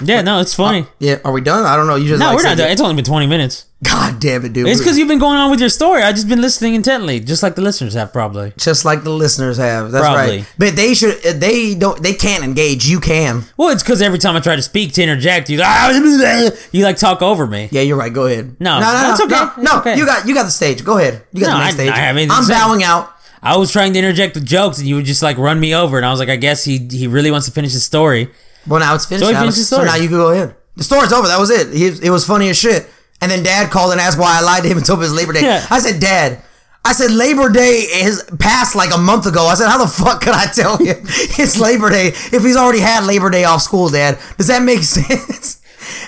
[0.00, 0.86] Yeah, no, it's uh, funny.
[0.98, 1.18] yeah.
[1.24, 1.64] Are we done?
[1.64, 1.94] I don't know.
[1.96, 2.68] You just no, like we're not done.
[2.68, 2.72] it.
[2.72, 3.66] It's only been 20 minutes.
[3.84, 4.66] God damn it, dude.
[4.68, 6.02] It's because you've been going on with your story.
[6.02, 8.52] I just been listening intently, just like the listeners have probably.
[8.58, 9.92] just like the listeners have.
[9.92, 10.38] That's Probably.
[10.38, 10.54] right.
[10.58, 11.24] But they should.
[11.24, 12.02] Uh, they don't.
[12.02, 12.86] They can't engage.
[12.88, 13.42] You can.
[13.56, 15.90] Well, it's because every time I try to speak to interject, you ah,
[16.72, 17.68] you like talk over me.
[17.70, 18.12] Yeah, you're right.
[18.12, 18.56] Go ahead.
[18.60, 19.34] No, no, no, that's no, okay.
[19.34, 19.78] no, It's no.
[19.80, 19.96] okay.
[19.98, 20.26] You got.
[20.26, 20.82] You got the stage.
[20.84, 21.22] Go ahead.
[21.32, 21.90] You got No, the I, stage.
[21.90, 22.54] I have I'm say.
[22.54, 23.12] bowing out.
[23.42, 25.98] I was trying to interject with jokes, and you would just like run me over,
[25.98, 28.30] and I was like, I guess he he really wants to finish his story.
[28.66, 29.28] Well, now it's finished.
[29.28, 30.56] So his So now you can go ahead.
[30.76, 31.28] The story's over.
[31.28, 31.72] That was it.
[31.72, 32.88] He, it was funny as shit.
[33.20, 35.08] And then Dad called and asked why I lied to him and told him it
[35.08, 35.42] was Labor Day.
[35.42, 35.66] Yeah.
[35.70, 36.42] I said, Dad.
[36.84, 39.46] I said Labor Day has passed like a month ago.
[39.46, 42.78] I said, how the fuck could I tell him it's Labor Day if he's already
[42.78, 44.18] had Labor Day off school, Dad?
[44.36, 45.60] Does that make sense?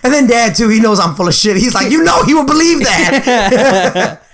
[0.04, 1.56] And then Dad too, he knows I'm full of shit.
[1.56, 4.22] He's like, you know, he would believe that.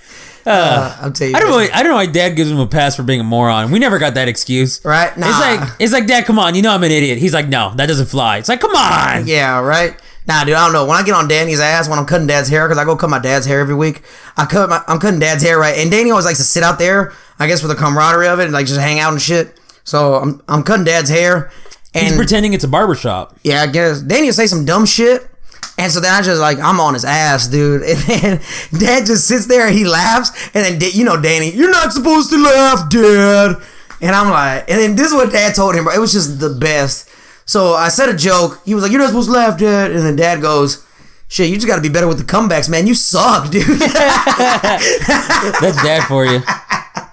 [0.46, 1.56] uh, I'm telling you, I don't know.
[1.56, 3.70] Why, I don't know why Dad gives him a pass for being a moron.
[3.70, 4.84] We never got that excuse.
[4.84, 5.16] Right?
[5.16, 5.26] Nah.
[5.28, 7.18] It's like it's like Dad, come on, you know I'm an idiot.
[7.18, 8.38] He's like, no, that doesn't fly.
[8.38, 9.26] It's like, come on.
[9.26, 9.98] Yeah, right.
[10.26, 10.86] Nah, dude, I don't know.
[10.86, 13.10] When I get on Danny's ass when I'm cutting Dad's hair, because I go cut
[13.10, 14.02] my dad's hair every week.
[14.38, 15.76] I cut my, I'm cutting Dad's hair, right?
[15.78, 18.44] And Danny always likes to sit out there, I guess, for the camaraderie of it,
[18.44, 19.60] and like just hang out and shit.
[19.84, 21.50] So I'm, I'm cutting Dad's hair,
[21.92, 23.36] And, He's pretending it's a barber shop.
[23.42, 25.28] yeah, I guess Danny will say some dumb shit,
[25.78, 27.82] and so then I just like I'm on his ass, dude.
[27.82, 28.40] And then
[28.78, 32.30] Dad just sits there and he laughs, and then you know Danny, you're not supposed
[32.30, 33.56] to laugh, Dad.
[34.00, 35.94] And I'm like, and then this is what Dad told him, bro.
[35.94, 37.08] It was just the best.
[37.46, 38.60] So I said a joke.
[38.64, 40.84] He was like, "You're not supposed to laugh, Dad." And then Dad goes,
[41.28, 42.86] "Shit, you just got to be better with the comebacks, man.
[42.86, 46.42] You suck, dude." That's Dad for you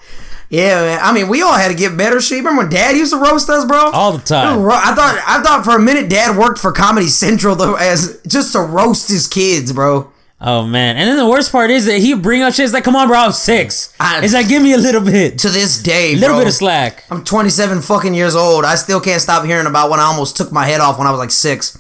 [0.52, 1.00] yeah, man.
[1.02, 2.20] I mean, we all had to get better.
[2.22, 3.90] Shit, remember when Dad used to roast us, bro?
[3.92, 4.60] all the time.
[4.60, 8.52] I thought I thought for a minute Dad worked for Comedy Central though, as just
[8.54, 10.12] to roast his kids, bro.
[10.44, 10.98] Oh man!
[10.98, 12.66] And then the worst part is that he bring up shit.
[12.66, 13.94] It's like, come on, bro, I'm six.
[14.00, 16.40] I- it's like, give me a little bit, To this day, a little bro.
[16.40, 17.04] bit of slack.
[17.12, 18.66] I'm 27 fucking years old.
[18.66, 21.12] I still can't stop hearing about when I almost took my head off when I
[21.12, 21.78] was like six.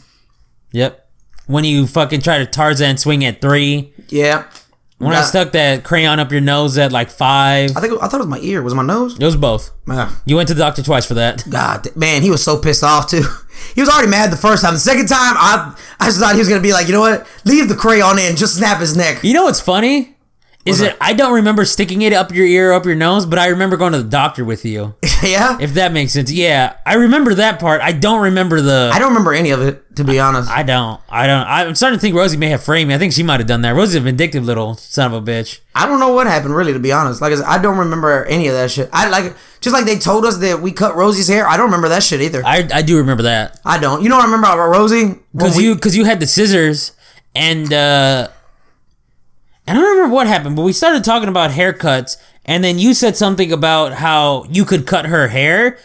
[0.73, 1.07] Yep.
[1.47, 3.93] When you fucking try to Tarzan swing at three.
[4.09, 4.45] Yeah.
[5.01, 7.75] When I Nah, stuck that crayon up your nose at like five.
[7.75, 8.61] I think I thought it was my ear.
[8.61, 9.17] Was it my nose?
[9.19, 9.71] It was both.
[9.89, 11.43] Ah, You went to the doctor twice for that.
[11.49, 13.23] God, da- man, he was so pissed off too.
[13.75, 14.73] He was already mad the first time.
[14.73, 17.27] The second time, I I just thought he was gonna be like, you know what?
[17.45, 18.35] Leave the crayon in.
[18.35, 19.23] Just snap his neck.
[19.23, 20.15] You know what's funny?
[20.65, 20.95] Is it?
[21.01, 23.93] I don't remember sticking it up your ear, up your nose, but I remember going
[23.93, 24.95] to the doctor with you.
[25.23, 25.57] yeah.
[25.59, 26.31] If that makes sense.
[26.31, 27.81] Yeah, I remember that part.
[27.81, 28.91] I don't remember the.
[28.93, 30.49] I don't remember any of it to be honest.
[30.49, 31.01] I don't.
[31.09, 31.47] I don't.
[31.47, 32.95] I'm starting to think Rosie may have framed me.
[32.95, 33.75] I think she might have done that.
[33.75, 35.59] Rosie's a vindictive little son of a bitch.
[35.73, 37.21] I don't know what happened really to be honest.
[37.21, 38.89] Like I said, I don't remember any of that shit.
[38.93, 41.47] I like just like they told us that we cut Rosie's hair.
[41.47, 42.43] I don't remember that shit either.
[42.45, 44.03] I, I, do remember that I don't.
[44.03, 45.19] You know what I remember about Rosie?
[45.33, 46.93] Because you because you had the scissors
[47.35, 48.31] and uh, and
[49.71, 53.15] I don't remember what happened, but we started talking about haircuts, and then you said
[53.15, 55.77] something about how you could cut her hair.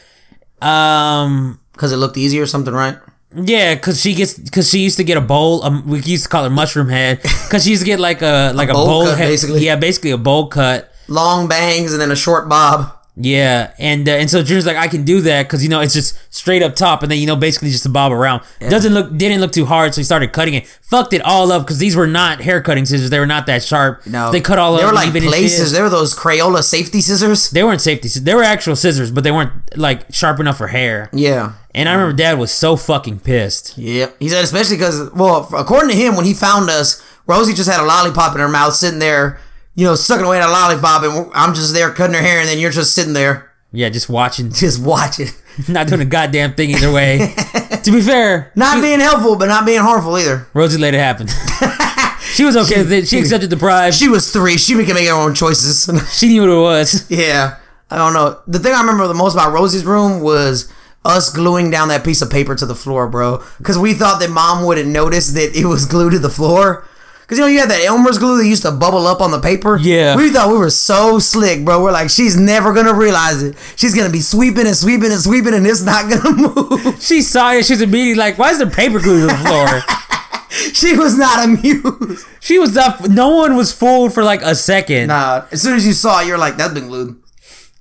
[0.60, 1.60] Um.
[1.72, 2.98] because it looked easier or something, right?
[3.32, 5.62] Yeah, cause she gets, cause she used to get a bowl.
[5.62, 8.52] Um, we used to call her mushroom head, cause she used to get like a
[8.54, 9.28] like a, bowl bowl, cut, head.
[9.28, 9.64] basically.
[9.64, 10.90] Yeah, basically a bowl cut.
[11.06, 12.95] Long bangs and then a short bob.
[13.18, 15.94] Yeah, and uh, and so Junior's like, I can do that because you know it's
[15.94, 18.42] just straight up top, and then you know basically just a bob around.
[18.60, 20.66] Doesn't look, didn't look too hard, so he started cutting it.
[20.66, 23.08] Fucked it all up because these were not hair cutting scissors.
[23.08, 24.06] They were not that sharp.
[24.06, 24.90] No, they cut all They up.
[24.90, 25.72] were like places.
[25.72, 27.50] They were those Crayola safety scissors.
[27.50, 28.08] They weren't safety.
[28.08, 28.24] scissors.
[28.24, 31.08] They were actual scissors, but they weren't like sharp enough for hair.
[31.14, 31.54] Yeah.
[31.74, 33.78] And I remember Dad was so fucking pissed.
[33.78, 34.10] Yeah.
[34.18, 37.80] He said, especially because, well, according to him, when he found us, Rosie just had
[37.80, 39.40] a lollipop in her mouth, sitting there,
[39.76, 42.48] you know, sucking away at a lollipop, and I'm just there cutting her hair, and
[42.48, 45.28] then you're just sitting there, Yeah, just watching, just watching.
[45.68, 47.18] not doing a goddamn thing either way.
[47.84, 50.48] to be fair, Not being helpful, but not being harmful either.
[50.54, 51.28] Rosie let it happen.
[52.34, 53.06] she was okay with it.
[53.08, 53.96] She accepted the prize.
[53.96, 54.56] She was three.
[54.58, 55.88] She can make her own choices.
[56.18, 57.10] She knew what it was.
[57.10, 57.58] yeah.
[57.88, 58.40] I don't know.
[58.48, 60.72] The thing I remember the most about Rosie's room was
[61.04, 63.44] us gluing down that piece of paper to the floor, bro.
[63.58, 66.84] Because we thought that mom wouldn't notice that it was glued to the floor.
[67.26, 69.40] Because, you know, you had that Elmer's glue that used to bubble up on the
[69.40, 69.76] paper.
[69.76, 70.16] Yeah.
[70.16, 71.82] We thought we were so slick, bro.
[71.82, 73.56] We're like, she's never to realize it.
[73.74, 76.30] She's to be sweeping and sweeping and sweeping, and it's not to
[76.84, 77.02] move.
[77.02, 77.64] She saw it.
[77.64, 79.82] She was immediately like, "Why is there paper glue to the floor?"
[80.72, 82.24] she was not amused.
[82.38, 83.08] she was up.
[83.08, 85.08] No one was fooled for like a second.
[85.08, 87.20] Nah, as soon as you saw it, you're like, that's been glued.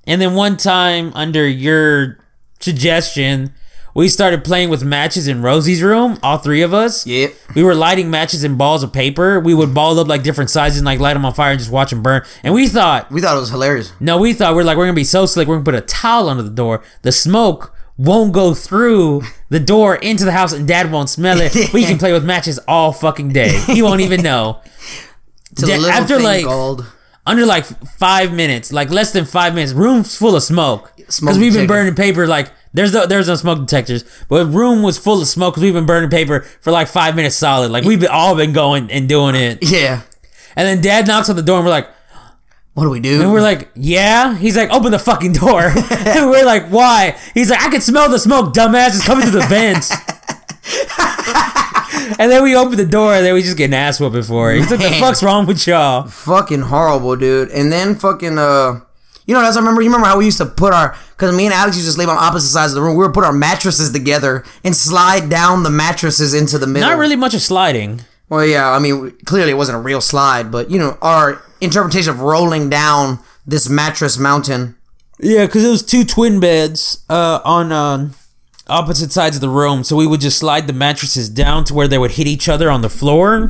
[0.08, 2.18] And then one time, under your
[2.60, 3.54] suggestion,
[3.96, 6.20] we started playing with matches in Rosie's room.
[6.22, 7.08] All three of us.
[7.08, 7.34] Yep.
[7.56, 9.40] We were lighting matches in balls of paper.
[9.40, 11.72] We would ball up like different sizes and like light them on fire and just
[11.72, 12.22] watch them burn.
[12.44, 13.92] And we thought, We thought it was hilarious.
[14.00, 15.48] no, we thought we're like we're gonna be so slick.
[15.48, 16.84] We're gonna put a towel under the door.
[17.02, 21.56] The smoke won't go through the door into the house and dad won't smell it.
[21.74, 23.58] We can play with matches all fucking day.
[23.68, 24.60] He won't even know.
[25.54, 26.86] It's a Da- little after, like, called
[27.26, 27.64] Under like
[27.98, 30.92] five minutes, like less than five minutes, room's full of smoke.
[30.98, 34.84] Because we've been burning paper like there's no there's no smoke detectors, but the room
[34.84, 37.72] was full of smoke because we've been burning paper for like five minutes solid.
[37.72, 39.60] Like we've been, all been going and doing it.
[39.70, 40.02] yeah.
[40.56, 41.90] And then dad knocks on the door and we're like,
[42.74, 43.22] What do we do?
[43.22, 44.36] and we're like, yeah.
[44.38, 45.62] He's like, open the fucking door.
[45.90, 47.18] and we're like, why?
[47.34, 48.90] He's like, I can smell the smoke, dumbass.
[48.96, 49.92] It's coming through the vents.
[52.20, 54.54] and then we open the door and then we just get an ass whooping for
[54.54, 54.60] it.
[54.60, 56.08] He's like, the fuck's wrong with y'all?
[56.08, 57.50] fucking horrible, dude.
[57.50, 58.82] And then fucking uh,
[59.26, 61.46] you know, as I remember, you remember how we used to put our because me
[61.46, 62.96] and Alex used to sleep on opposite sides of the room.
[62.96, 66.90] We would put our mattresses together and slide down the mattresses into the middle.
[66.90, 68.02] Not really much of sliding.
[68.30, 72.12] Well, yeah, I mean, clearly it wasn't a real slide, but you know, our interpretation
[72.12, 74.76] of rolling down this mattress mountain.
[75.20, 78.14] Yeah, because it was two twin beds uh, on um,
[78.68, 79.84] opposite sides of the room.
[79.84, 82.70] So we would just slide the mattresses down to where they would hit each other
[82.72, 83.50] on the floor,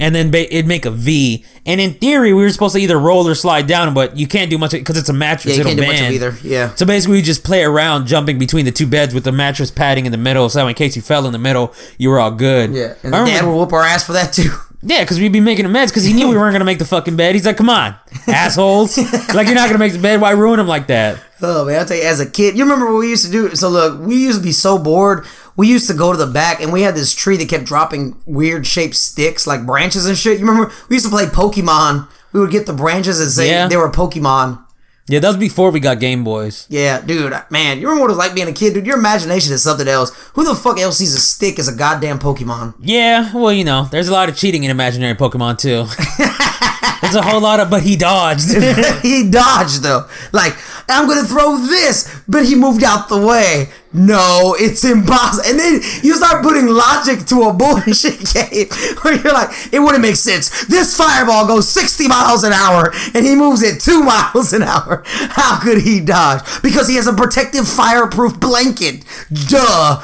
[0.00, 1.44] and then ba- it'd make a V.
[1.64, 4.50] And in theory, we were supposed to either roll or slide down, but you can't
[4.50, 5.56] do much because it's a mattress.
[5.56, 6.48] Yeah, you it'll can't do much of either.
[6.48, 6.74] Yeah.
[6.74, 10.06] So basically, we just play around jumping between the two beds with the mattress padding
[10.06, 10.48] in the middle.
[10.48, 12.72] So in case you fell in the middle, you were all good.
[12.72, 14.50] Yeah, and the dad would whoop our ass for that too.
[14.82, 17.16] Yeah, because we'd be making amends because he knew we weren't gonna make the fucking
[17.16, 17.34] bed.
[17.34, 17.94] He's like, "Come on,
[18.28, 18.96] assholes!
[19.34, 20.20] like you're not gonna make the bed.
[20.20, 22.86] Why ruin them like that?" Oh man, I'll tell you, as a kid, you remember
[22.92, 23.54] what we used to do?
[23.56, 25.26] So look, we used to be so bored.
[25.56, 28.16] We used to go to the back, and we had this tree that kept dropping
[28.26, 30.38] weird shaped sticks, like branches and shit.
[30.38, 30.72] You remember?
[30.88, 32.08] We used to play Pokemon.
[32.32, 33.68] We would get the branches and say Yeah.
[33.68, 34.62] they were Pokemon.
[35.08, 36.66] Yeah, that was before we got Game Boys.
[36.68, 38.86] Yeah, dude, man, you remember what it was like being a kid, dude?
[38.86, 40.10] Your imagination is something else.
[40.34, 42.74] Who the fuck else sees a stick as a goddamn Pokemon?
[42.80, 45.86] Yeah, well, you know, there's a lot of cheating in imaginary Pokemon too.
[47.02, 48.48] there's a whole lot of, but he dodged.
[49.02, 50.08] he dodged though.
[50.32, 50.56] Like,
[50.88, 53.68] I'm gonna throw this, but he moved out the way.
[53.96, 55.48] No, it's impossible.
[55.48, 58.68] And then you start putting logic to a bullshit game
[59.00, 60.66] where you're like, it wouldn't make sense.
[60.66, 65.02] This fireball goes 60 miles an hour and he moves at 2 miles an hour.
[65.06, 66.42] How could he dodge?
[66.62, 69.02] Because he has a protective fireproof blanket.
[69.48, 70.02] Duh.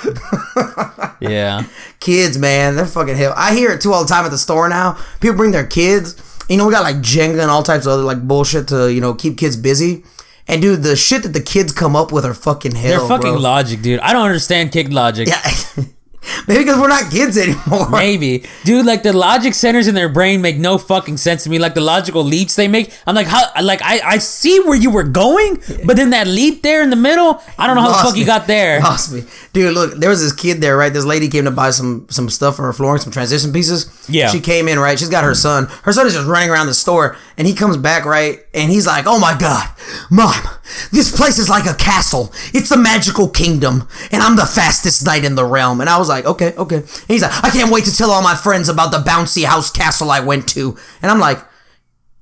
[1.21, 1.65] yeah,
[2.01, 3.35] kids, man, they're fucking hell.
[3.37, 4.99] I hear it too all the time at the store now.
[5.21, 6.17] People bring their kids.
[6.49, 9.03] You know, we got like Jenga and all types of other like bullshit to you
[9.03, 10.03] know keep kids busy.
[10.49, 13.01] And dude, the shit that the kids come up with are fucking hell.
[13.01, 13.41] they're fucking bro.
[13.41, 14.01] logic, dude.
[14.01, 15.29] I don't understand kick logic.
[15.29, 15.85] Yeah.
[16.49, 17.89] Maybe because we're not kids anymore.
[17.91, 18.87] Maybe, dude.
[18.87, 21.59] Like the logic centers in their brain make no fucking sense to me.
[21.59, 22.93] Like the logical leaps they make.
[23.07, 23.43] I'm like, how?
[23.63, 26.97] Like I, I see where you were going, but then that leap there in the
[26.97, 28.81] middle, I don't know how the Lost fuck you got there.
[28.83, 29.75] Lost me, dude.
[29.75, 30.93] Look, there was this kid there, right?
[30.93, 34.07] This lady came to buy some some stuff for her flooring, some transition pieces.
[34.09, 34.29] Yeah.
[34.29, 34.99] she came in, right?
[34.99, 35.67] She's got her son.
[35.83, 38.41] Her son is just running around the store, and he comes back, right?
[38.55, 39.69] And he's like, "Oh my god,
[40.09, 40.35] mom,
[40.93, 42.33] this place is like a castle.
[42.55, 46.09] It's a magical kingdom, and I'm the fastest knight in the realm." And I was
[46.09, 48.93] like, "Okay, okay." And he's like, "I can't wait to tell all my friends about
[48.93, 51.39] the bouncy house castle I went to." And I'm like.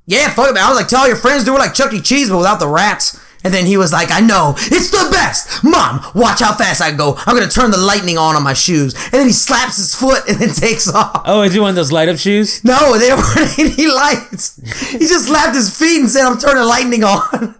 [0.07, 0.64] Yeah, fuck it, man.
[0.64, 2.00] I was like, tell all your friends do it like Chuck E.
[2.00, 3.16] Cheese, but without the rats.
[3.44, 5.62] And then he was like, I know, it's the best.
[5.62, 7.14] Mom, watch how fast I go.
[7.26, 8.94] I'm gonna turn the lightning on on my shoes.
[8.94, 11.22] And then he slaps his foot and then takes off.
[11.26, 12.62] Oh, is he one of those light up shoes?
[12.64, 14.61] No, they weren't any lights.
[14.90, 17.55] He just slapped his feet and said, I'm turning lightning on.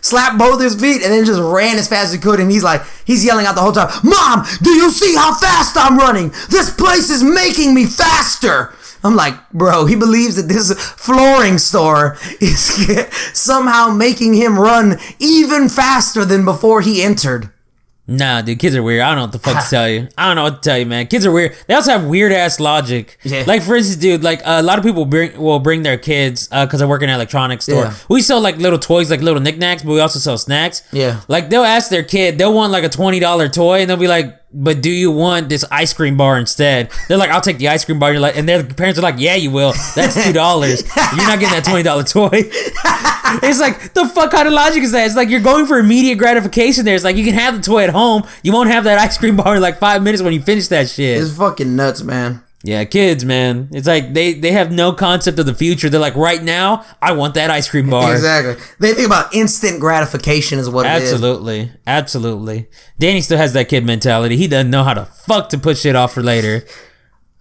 [0.00, 2.40] Slapped both his feet and then just ran as fast as he could.
[2.40, 5.76] And he's like, he's yelling out the whole time, Mom, do you see how fast
[5.76, 6.30] I'm running?
[6.50, 8.74] This place is making me faster.
[9.04, 15.68] I'm like, bro, he believes that this flooring store is somehow making him run even
[15.68, 17.50] faster than before he entered.
[18.10, 19.02] Nah, dude, kids are weird.
[19.02, 20.08] I don't know what the fuck to tell you.
[20.16, 21.06] I don't know what to tell you, man.
[21.08, 21.54] Kids are weird.
[21.66, 23.18] They also have weird ass logic.
[23.22, 23.44] Yeah.
[23.46, 26.48] Like for instance, dude, like uh, a lot of people bring will bring their kids
[26.50, 27.84] uh, because I work in an electronics store.
[27.84, 27.94] Yeah.
[28.08, 30.82] We sell like little toys, like little knickknacks, but we also sell snacks.
[30.90, 31.20] Yeah.
[31.28, 34.08] Like they'll ask their kid, they'll want like a twenty dollar toy, and they'll be
[34.08, 37.68] like, "But do you want this ice cream bar instead?" They're like, "I'll take the
[37.68, 39.74] ice cream bar." You're like, and their parents are like, "Yeah, you will.
[39.94, 40.82] That's two dollars.
[41.16, 42.28] You're not getting that twenty dollar toy."
[43.42, 45.06] it's like the fuck kind of logic is that?
[45.06, 46.84] It's like you're going for immediate gratification.
[46.84, 48.26] There, it's like you can have the toy at home.
[48.42, 50.88] You won't have that ice cream bar in like five minutes when you finish that
[50.88, 51.20] shit.
[51.20, 52.42] It's fucking nuts, man.
[52.68, 53.70] Yeah, kids, man.
[53.72, 55.88] It's like they they have no concept of the future.
[55.88, 58.12] They're like, right now, I want that ice cream bar.
[58.12, 58.62] Exactly.
[58.78, 61.10] They think about instant gratification is what it is.
[61.10, 62.68] Absolutely, absolutely.
[62.98, 64.36] Danny still has that kid mentality.
[64.36, 66.62] He doesn't know how to fuck to put shit off for later.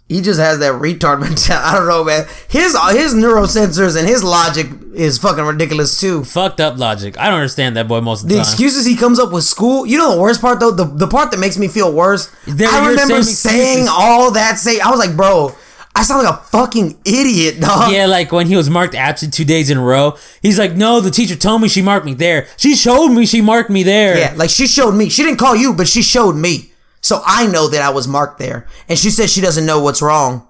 [0.09, 1.51] He just has that retard mentality.
[1.51, 2.25] I don't know, man.
[2.47, 6.23] His uh, his neurosensors and his logic is fucking ridiculous too.
[6.23, 7.19] Fucked up logic.
[7.19, 9.85] I don't understand that boy most of the, The excuses he comes up with school.
[9.85, 10.71] You know the worst part though.
[10.71, 12.31] The the part that makes me feel worse.
[12.47, 13.89] They're I remember saying excuses.
[13.91, 14.57] all that.
[14.57, 15.53] Say I was like, bro.
[15.93, 17.91] I sound like a fucking idiot, dog.
[17.91, 20.15] Yeah, like when he was marked absent two days in a row.
[20.43, 22.47] He's like, no, the teacher told me she marked me there.
[22.55, 24.15] She showed me she marked me there.
[24.15, 25.09] Yeah, like she showed me.
[25.09, 26.71] She didn't call you, but she showed me.
[27.01, 28.67] So I know that I was marked there.
[28.89, 30.47] And she said she doesn't know what's wrong.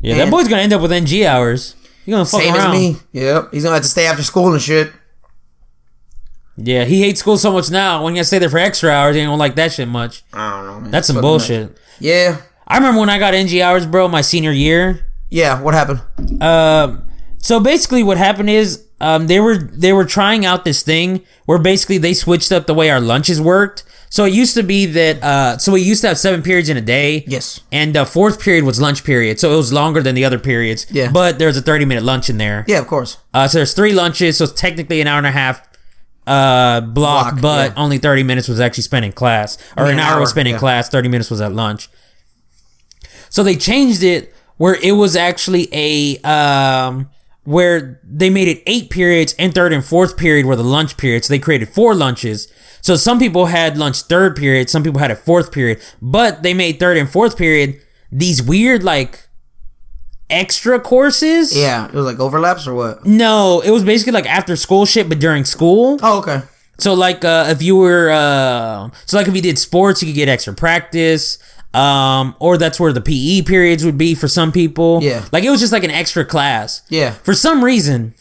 [0.00, 1.76] Yeah, that boy's gonna end up with NG hours.
[2.04, 2.74] He's gonna fuck Same around.
[2.74, 2.96] as me.
[3.12, 3.48] Yep.
[3.52, 4.92] He's gonna have to stay after school and shit.
[6.56, 8.04] Yeah, he hates school so much now.
[8.04, 10.22] When you stay there for extra hours, he don't like that shit much.
[10.32, 10.90] I don't know, man.
[10.90, 11.76] That's some bullshit.
[11.98, 12.40] Yeah.
[12.66, 15.06] I remember when I got NG hours, bro, my senior year.
[15.30, 15.60] Yeah.
[15.60, 16.00] What happened?
[16.42, 21.22] Um, so basically, what happened is um, they were they were trying out this thing
[21.46, 23.82] where basically they switched up the way our lunches worked.
[24.14, 26.76] So it used to be that uh, so we used to have seven periods in
[26.76, 27.24] a day.
[27.26, 27.58] Yes.
[27.72, 30.86] And the fourth period was lunch period, so it was longer than the other periods.
[30.88, 31.10] Yeah.
[31.10, 32.64] But there was a thirty minute lunch in there.
[32.68, 33.16] Yeah, of course.
[33.34, 35.66] Uh, so there's three lunches, so it's technically an hour and a half
[36.28, 37.82] uh block, Block, but yeah.
[37.82, 40.54] only 30 minutes was actually spent in class or Yeah, an hour was spent in
[40.54, 40.58] yeah.
[40.60, 41.90] class 30 minutes was at lunch
[43.28, 47.10] so they changed it where it was actually a um
[47.44, 51.26] where they made it eight periods and third and fourth period were the lunch periods.
[51.26, 52.48] So they created four lunches.
[52.80, 56.52] So some people had lunch third period, some people had a fourth period, but they
[56.52, 57.80] made third and fourth period
[58.10, 59.28] these weird like
[60.30, 61.56] extra courses.
[61.56, 61.86] Yeah.
[61.86, 63.04] It was like overlaps or what?
[63.04, 65.98] No, it was basically like after school shit, but during school.
[66.02, 66.42] Oh, okay.
[66.78, 70.16] So like uh, if you were uh, so like if you did sports, you could
[70.16, 71.38] get extra practice.
[71.74, 75.00] Um, or that's where the PE periods would be for some people.
[75.02, 75.24] Yeah.
[75.32, 76.82] Like it was just like an extra class.
[76.88, 77.12] Yeah.
[77.12, 78.14] For some reason,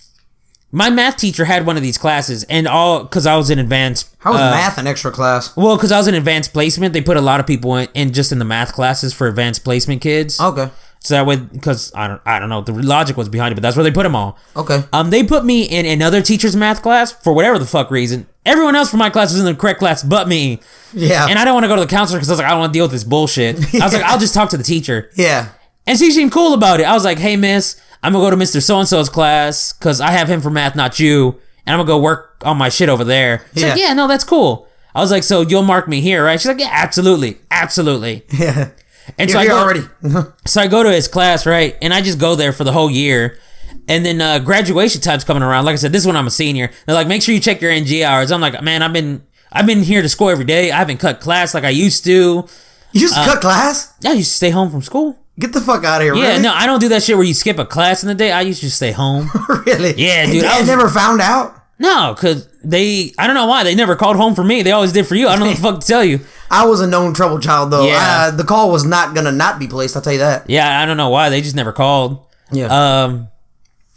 [0.71, 4.13] my math teacher had one of these classes, and all because I was in advanced.
[4.17, 5.55] How was uh, math an extra class?
[5.55, 8.11] Well, because I was in advanced placement, they put a lot of people in, in
[8.11, 10.41] just in the math classes for advanced placement kids.
[10.41, 10.71] Okay.
[11.03, 13.61] So that way, because I don't, I don't know the logic was behind it, but
[13.61, 14.37] that's where they put them all.
[14.55, 14.83] Okay.
[14.93, 18.25] Um, they put me in another teacher's math class for whatever the fuck reason.
[18.45, 20.59] Everyone else from my class was in the correct class but me.
[20.93, 21.27] Yeah.
[21.29, 22.59] And I don't want to go to the counselor because I was like, I don't
[22.59, 23.55] want to deal with this bullshit.
[23.75, 25.09] I was like, I'll just talk to the teacher.
[25.15, 25.49] yeah.
[25.85, 26.83] And she seemed cool about it.
[26.85, 28.61] I was like, hey, miss, I'm going to go to Mr.
[28.63, 31.39] So and so's class because I have him for math, not you.
[31.65, 33.45] And I'm going to go work on my shit over there.
[33.53, 33.87] She's like, Yeah.
[33.87, 34.67] yeah, no, that's cool.
[34.95, 36.39] I was like, so you'll mark me here, right?
[36.39, 37.37] She's like, yeah, absolutely.
[37.51, 38.23] Absolutely.
[38.33, 38.69] Yeah.
[39.17, 39.81] And You're so I go, already.
[40.47, 41.75] so I go to his class, right?
[41.81, 43.37] And I just go there for the whole year.
[43.87, 45.65] And then uh, graduation time's coming around.
[45.65, 46.71] Like I said, this is when I'm a senior.
[46.85, 48.31] They're like, make sure you check your NG hours.
[48.31, 50.71] I'm like, man, I've been I've been here to school every day.
[50.71, 52.47] I haven't cut class like I used to.
[52.93, 53.93] you just Uh, cut class?
[54.05, 55.17] I used to stay home from school.
[55.39, 56.15] Get the fuck out of here.
[56.15, 56.41] Yeah, really?
[56.43, 58.31] no, I don't do that shit where you skip a class in the day.
[58.31, 59.29] I used to just stay home.
[59.65, 59.93] really?
[59.97, 61.59] Yeah, dude, I was- never found out.
[61.79, 64.61] no, cause they I don't know why they never called home for me.
[64.61, 65.27] They always did for you.
[65.27, 66.19] I don't know what the fuck to tell you.
[66.51, 67.85] I was a known trouble child though.
[67.87, 67.97] Yeah.
[68.27, 69.95] Uh, the call was not gonna not be placed.
[69.95, 70.47] I'll tell you that.
[70.49, 72.25] Yeah, I don't know why they just never called.
[72.51, 72.67] Yeah.
[72.67, 73.27] Um,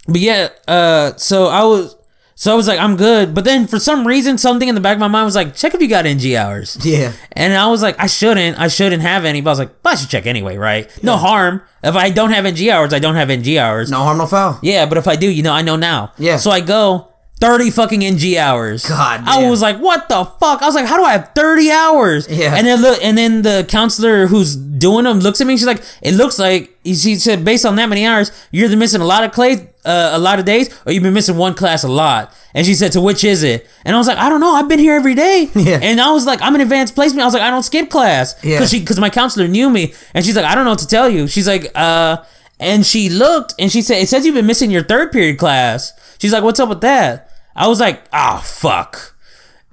[0.07, 1.97] but yeah, uh, so I was,
[2.35, 3.35] so I was like, I'm good.
[3.35, 5.75] But then for some reason, something in the back of my mind was like, check
[5.75, 6.77] if you got NG hours.
[6.85, 7.12] yeah.
[7.33, 9.40] And I was like, I shouldn't, I shouldn't have any.
[9.40, 10.90] But I was like, but I should check anyway, right?
[11.03, 11.62] No harm.
[11.83, 13.90] If I don't have NG hours, I don't have NG hours.
[13.90, 14.59] No harm, no foul.
[14.62, 16.12] Yeah, but if I do, you know, I know now.
[16.19, 16.37] Yeah.
[16.37, 17.09] So I go.
[17.38, 18.87] 30 fucking NG hours.
[18.88, 20.62] God I was like, what the fuck?
[20.62, 22.27] I was like, how do I have 30 hours?
[22.31, 22.55] Yeah.
[22.57, 25.57] And then look, and then the counselor who's doing them looks at me.
[25.59, 29.03] She's like, it looks like she said, based on that many hours, you're either missing
[29.03, 31.85] a lot of clay, uh, a lot of days, or you've been missing one class
[31.85, 32.35] a lot.
[32.55, 33.68] And she said, to which is it?
[33.85, 34.55] And I was like, I don't know.
[34.55, 35.51] I've been here every day.
[35.57, 35.81] Yeah.
[35.83, 37.22] And I was like, I'm in advanced placement.
[37.22, 38.35] I was like, I don't skip class.
[38.42, 38.59] Yeah.
[38.59, 39.92] Cause she, cause my counselor knew me.
[40.14, 41.27] And she's like, I don't know what to tell you.
[41.27, 42.18] She's like, uh,
[42.61, 45.92] and she looked and she said, it says you've been missing your third period class.
[46.18, 47.26] She's like, what's up with that?
[47.57, 49.16] I was like, oh, fuck.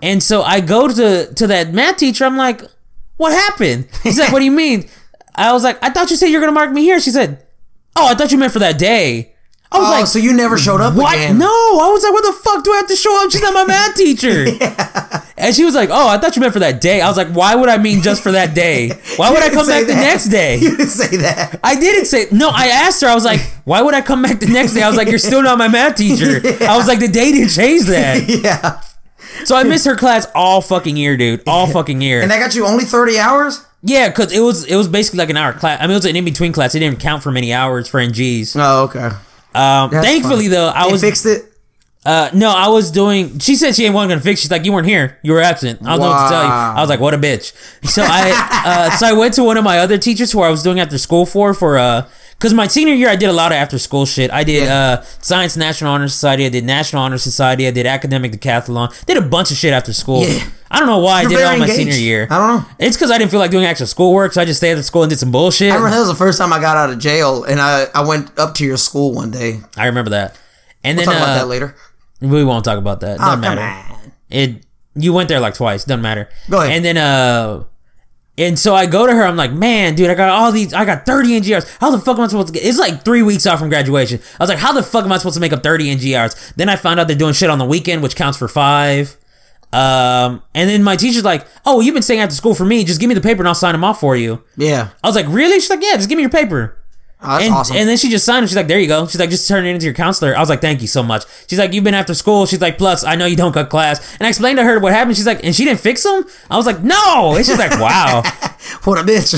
[0.02, 2.26] And so I go to to that math teacher.
[2.26, 2.62] I'm like,
[3.18, 3.88] what happened?
[4.04, 4.90] He's like, what do you mean?
[5.36, 7.00] I was like, I thought you said you're gonna mark me here.
[7.00, 7.46] She said,
[7.96, 9.33] oh, I thought you meant for that day.
[9.74, 11.16] I was Oh, like, so you never showed up what?
[11.16, 11.38] again?
[11.40, 13.32] No, I was like, what the fuck do I have to show up?
[13.32, 14.46] She's not my math teacher.
[15.36, 17.02] And she was like, oh, I thought you meant for that day.
[17.02, 18.90] I was like, why would I mean just for that day?
[19.18, 20.58] Why would I come back the next day?
[20.62, 21.60] You didn't say that.
[21.64, 22.50] I didn't say no.
[22.54, 23.08] I asked her.
[23.08, 25.18] I was like, "Why would I come back the next day?" I was like, "You're
[25.20, 28.82] still not my math teacher." I was like, "The day didn't change that." yeah.
[29.44, 31.42] So I missed her class all fucking year, dude.
[31.48, 32.22] All fucking year.
[32.22, 33.66] And that got you only 30 hours?
[33.82, 35.80] yeah, because it was it was basically like an hour class.
[35.82, 36.74] I mean, it was an in between class.
[36.76, 38.56] It didn't count for many hours for NGs.
[38.58, 39.10] Oh, okay.
[39.56, 40.52] Um, That's thankfully fine.
[40.52, 41.46] though, I They was fixed it?
[42.06, 43.40] uh no, I was doing.
[43.40, 44.42] She said she ain't one gonna fix.
[44.42, 45.18] She's like, you weren't here.
[45.24, 45.82] You were absent.
[45.84, 46.50] I don't know what to tell you.
[46.50, 47.54] I was like, what a bitch.
[47.88, 48.32] So I
[48.66, 50.98] uh so I went to one of my other teachers who I was doing after
[50.98, 52.10] school for for uh.
[52.44, 54.30] Cause my senior year, I did a lot of after school shit.
[54.30, 55.00] I did Yeah.
[55.00, 56.46] uh, Science National Honor Society.
[56.46, 57.66] I did National Honor Society.
[57.68, 58.92] I did Academic Decathlon.
[59.06, 60.26] Did a bunch of shit after school.
[60.28, 60.44] Yeah.
[60.70, 62.28] I don't know why You're I did it all very my senior year.
[62.30, 62.70] I don't know.
[62.80, 65.04] It's because I didn't feel like doing actual schoolwork, so I just stayed at school
[65.04, 65.72] and did some bullshit.
[65.72, 68.06] I remember that was the first time I got out of jail, and I, I
[68.06, 69.62] went up to your school one day.
[69.78, 70.38] I remember that.
[70.84, 71.76] And We'll then talk about uh, that later.
[72.20, 73.20] we won't talk about that.
[73.22, 74.12] Oh, Doesn't matter.
[74.30, 74.66] It
[74.96, 75.86] you went there like twice.
[75.86, 76.28] Doesn't matter.
[76.50, 76.72] Go ahead.
[76.76, 77.64] And then uh,
[78.38, 80.86] And so I go to her, I'm like, man, dude, I got all these, I
[80.86, 81.70] got 30 NG hours.
[81.78, 82.64] How the fuck am I supposed to get?
[82.66, 84.20] It's like three weeks off from graduation.
[84.40, 86.54] I was like, how the fuck am I supposed to make up 30 NG hours?
[86.56, 89.18] Then I found out they're doing shit on the weekend, which counts for five.
[89.72, 92.84] Um, and then my teacher's like, oh, you've been staying after school for me.
[92.84, 94.44] Just give me the paper and I'll sign them off for you.
[94.58, 94.90] Yeah.
[95.04, 95.60] I was like, really?
[95.60, 96.78] She's like, yeah, just give me your paper.
[97.24, 97.78] Oh, that's and, awesome.
[97.78, 98.48] and then she just signed it.
[98.50, 99.08] She's like, there you go.
[99.08, 100.36] She's like, just turn it into your counselor.
[100.36, 101.24] I was like, thank you so much.
[101.48, 102.46] She's like, you've been after school.
[102.46, 104.14] She's like, plus, I know you don't cut class.
[104.16, 105.16] And I explained to her what happened.
[105.16, 106.26] She's like, and she didn't fix them?
[106.50, 107.36] I was like, no.
[107.36, 108.24] And she's like, wow.
[108.84, 109.34] What a bitch.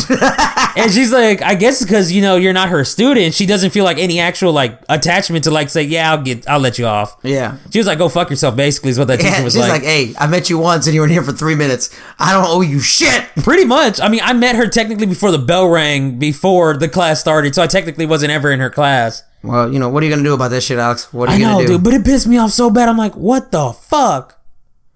[0.78, 3.34] and she's like, I guess because, you know, you're not her student.
[3.34, 6.60] She doesn't feel like any actual, like, attachment to, like, say, yeah, I'll get, I'll
[6.60, 7.18] let you off.
[7.24, 7.58] yeah.
[7.72, 9.72] She was like, go fuck yourself, basically, is what that teacher was she's like.
[9.72, 11.96] like, hey, I met you once and you were in here for three minutes.
[12.20, 13.26] I don't owe you shit.
[13.44, 14.00] Pretty much.
[14.02, 17.54] I mean, I met her technically before the bell rang, before the class started.
[17.56, 19.24] So I technically wasn't ever in her class.
[19.44, 21.14] Well, you know, what are you gonna do about this shit, Alex?
[21.14, 21.74] What are I you know, gonna do?
[21.74, 22.90] dude, but it pissed me off so bad.
[22.90, 24.40] I'm like, what the fuck?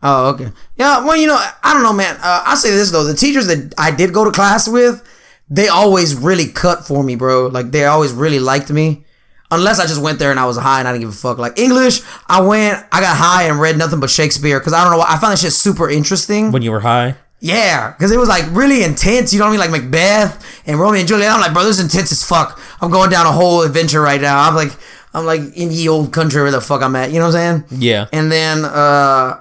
[0.01, 0.51] Oh, okay.
[0.77, 2.15] Yeah, well, you know, I don't know, man.
[2.17, 5.03] Uh, I'll say this though: the teachers that I did go to class with,
[5.49, 7.47] they always really cut for me, bro.
[7.47, 9.05] Like they always really liked me.
[9.51, 11.39] Unless I just went there and I was high and I didn't give a fuck.
[11.39, 14.91] Like English, I went, I got high and read nothing but Shakespeare because I don't
[14.93, 15.07] know why.
[15.09, 16.51] I found that shit super interesting.
[16.51, 17.15] When you were high?
[17.39, 19.33] Yeah, because it was like really intense.
[19.33, 19.71] You know what I mean?
[19.71, 21.31] Like Macbeth and Romeo and Juliet.
[21.31, 22.61] I'm like, bro, this is intense as fuck.
[22.79, 24.39] I'm going down a whole adventure right now.
[24.47, 24.71] I'm like,
[25.13, 27.11] I'm like in the old country where the fuck I'm at.
[27.11, 27.79] You know what I'm saying?
[27.81, 28.07] Yeah.
[28.13, 29.39] And then uh,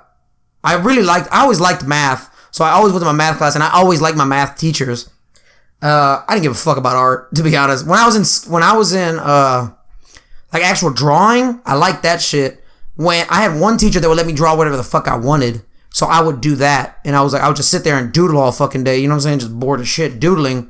[0.69, 1.29] I really liked.
[1.33, 4.03] I always liked math, so I always went to my math class, and I always
[4.03, 5.09] liked my math teachers.
[5.81, 7.87] Uh, I didn't give a fuck about art, to be honest.
[7.87, 9.71] When I was in, when I was in, uh,
[10.53, 12.63] like actual drawing, I liked that shit.
[12.97, 15.63] When I had one teacher that would let me draw whatever the fuck I wanted,
[15.89, 18.13] so I would do that, and I was like, I would just sit there and
[18.13, 18.99] doodle all fucking day.
[18.99, 19.39] You know what I'm saying?
[19.39, 20.69] Just bored as shit doodling.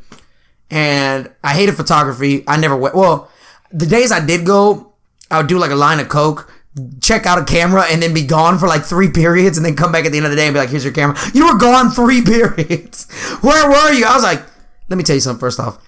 [0.71, 2.45] And I hated photography.
[2.47, 2.95] I never went.
[2.95, 3.31] Well,
[3.73, 4.93] the days I did go,
[5.31, 6.53] I would do like a line of coke,
[7.01, 9.93] check out a camera, and then be gone for like three periods, and then come
[9.93, 11.17] back at the end of the day and be like, "Here's your camera.
[11.35, 13.11] You were gone three periods.
[13.41, 14.43] Where were you?" I was like,
[14.89, 15.41] "Let me tell you something.
[15.41, 15.79] First off,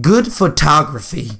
[0.00, 1.30] good photography."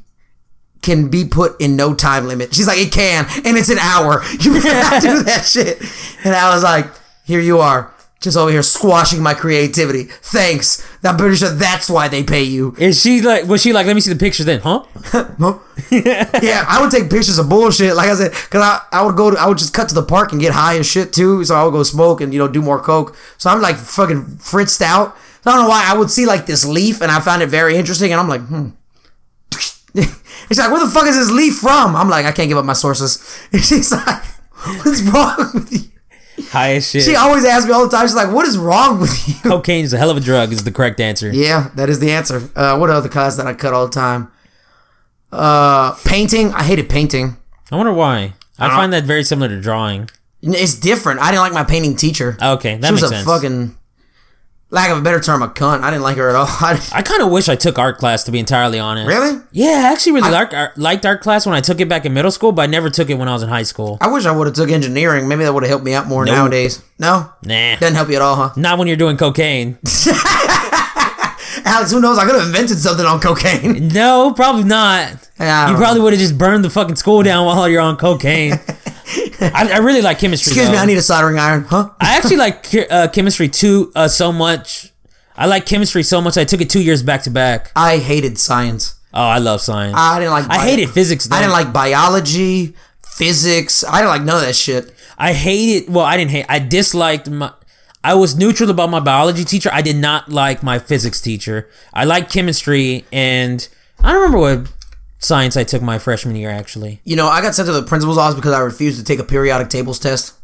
[0.81, 2.55] Can be put in no time limit.
[2.55, 4.23] She's like, it can, and it's an hour.
[4.41, 5.83] You gotta do that shit.
[6.25, 6.87] And I was like,
[7.25, 10.05] here you are, just over here squashing my creativity.
[10.05, 10.85] Thanks.
[11.05, 12.75] I'm pretty sure that's why they pay you.
[12.77, 14.85] Is she like, was she like, let me see the picture then, huh?
[15.91, 17.95] Yeah, I would take pictures of bullshit.
[17.95, 20.03] Like I said, because I, I would go to, I would just cut to the
[20.03, 21.45] park and get high as shit too.
[21.45, 23.17] So I would go smoke and, you know, do more coke.
[23.39, 25.17] So I'm like fucking fritzed out.
[25.45, 25.85] So I don't know why.
[25.87, 28.13] I would see like this leaf and I found it very interesting.
[28.13, 28.71] And I'm like, hmm.
[30.51, 31.95] It's like, where the fuck is this leaf from?
[31.95, 33.19] I'm like, I can't give up my sources.
[33.53, 34.25] And she's like,
[34.83, 35.98] what's wrong with you?
[36.51, 37.03] High as shit.
[37.03, 38.07] She always asks me all the time.
[38.07, 39.35] She's like, what is wrong with you?
[39.43, 41.31] Cocaine is a hell of a drug, is the correct answer.
[41.33, 42.49] Yeah, that is the answer.
[42.55, 44.31] Uh, what other class that I cut all the time?
[45.33, 46.53] Uh, painting.
[46.53, 47.37] I hated painting.
[47.71, 48.35] I wonder why.
[48.59, 50.09] I find that very similar to drawing.
[50.43, 51.21] It's different.
[51.21, 52.37] I didn't like my painting teacher.
[52.41, 53.27] Okay, that she was makes a sense.
[53.27, 53.77] fucking
[54.71, 55.81] lack of a better term, a cunt.
[55.83, 56.47] I didn't like her at all.
[56.49, 59.09] I, I kind of wish I took art class to be entirely honest.
[59.09, 59.41] really?
[59.53, 62.13] Yeah, I actually really liked, art, liked art class when I took it back in
[62.15, 63.99] middle school, but I never took it when I was in high school.
[64.01, 65.27] I wish I would have took engineering.
[65.29, 66.35] Maybe that would have helped me out more Nope.
[66.35, 66.83] nowadays.
[66.99, 68.51] No, Nah, doesn't help you at all, huh?
[68.57, 69.79] not when you're doing cocaine.
[71.65, 72.19] Alex, who knows?
[72.19, 73.89] I could have invented something on cocaine.
[73.89, 75.29] No, probably not.
[75.39, 78.53] Yeah, You probably would have just burned the fucking school down while you're on cocaine.
[79.09, 80.53] I, I really like chemistry.
[80.53, 80.77] Excuse me.
[80.77, 81.91] I need a soldering iron, huh?
[82.01, 84.93] I actually like uh, chemistry too uh, so much.
[85.37, 86.37] I like chemistry so much.
[86.37, 87.73] I took it two years back to back.
[87.77, 88.97] I hated science.
[89.15, 89.95] Oh, I love science.
[89.97, 90.51] I didn't like.
[90.51, 91.27] I hated physics.
[91.27, 91.37] Though.
[91.37, 93.85] I didn't like biology, physics.
[93.85, 94.93] I didn't like none of that shit.
[95.17, 95.93] I hated.
[95.93, 96.47] Well, I didn't hate.
[96.49, 97.53] I disliked my.
[98.05, 99.71] I was neutral about my biology teacher.
[99.73, 101.69] I did not like my physics teacher.
[101.93, 103.67] I liked chemistry, and
[104.01, 104.73] I don't remember what
[105.19, 106.51] science I took my freshman year.
[106.51, 109.19] Actually, You know, I got sent to the principal's office because I refused to take
[109.19, 110.35] a periodic tables test.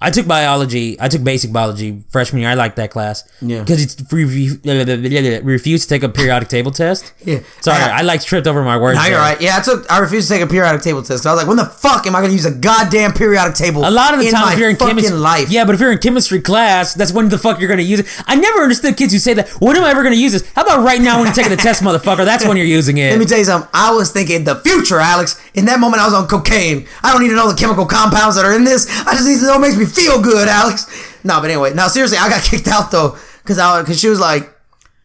[0.00, 0.96] I took biology.
[1.00, 2.50] I took basic biology freshman year.
[2.50, 3.24] I liked that class.
[3.42, 3.60] Yeah.
[3.60, 4.58] because it's re-
[5.42, 7.12] refused to take a periodic table test.
[7.28, 7.40] Yeah.
[7.60, 8.98] Sorry, I- I, like tripped over my words.
[8.98, 9.38] No, you're right.
[9.40, 9.90] Yeah, I took.
[9.90, 11.26] I refused to take a periodic table test.
[11.26, 13.86] I was like, when the fuck am I going to use a goddamn periodic table?
[13.86, 15.98] A lot of the time, if you're in chemistry, life, yeah, but if you're in
[15.98, 18.06] chemistry class, that's when the fuck you're gonna use it.
[18.26, 19.48] I never understood kids who say that.
[19.60, 20.50] When am I ever gonna use this?
[20.54, 22.24] How about right now when you're taking the test, motherfucker?
[22.24, 23.10] That's when you're using it.
[23.10, 23.68] Let me tell you something.
[23.74, 25.38] I was thinking the future, Alex.
[25.54, 26.86] In that moment, I was on cocaine.
[27.02, 28.86] I don't need to know the chemical compounds that are in this.
[29.06, 30.86] I just need to know it makes me feel good, Alex.
[31.24, 34.20] No, but anyway, now seriously, I got kicked out though because I because she was
[34.20, 34.42] like,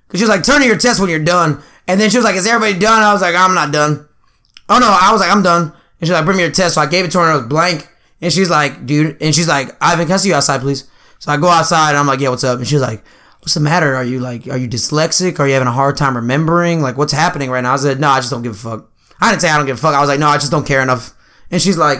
[0.07, 2.23] because she was like, turn in your test when you're done, and then she was
[2.23, 3.01] like, is everybody done?
[3.01, 4.07] I was like, I'm not done.
[4.69, 5.63] Oh no, I was like, I'm done.
[5.63, 6.75] And she's like, bring me your test.
[6.75, 7.87] So I gave it to her and it was blank.
[8.21, 10.89] And she's like, dude, and she's like, Ivan, can I see you outside, please?
[11.19, 12.59] So I go outside and I'm like, yeah, what's up?
[12.59, 13.03] And she's like,
[13.39, 13.95] what's the matter?
[13.95, 15.39] Are you like, are you dyslexic?
[15.39, 16.81] Are you having a hard time remembering?
[16.81, 17.73] Like, what's happening right now?
[17.73, 18.89] I said, no, I just don't give a fuck.
[19.19, 19.93] I didn't say I don't give a fuck.
[19.93, 21.13] I was like, no, I just don't care enough.
[21.51, 21.99] And she's like,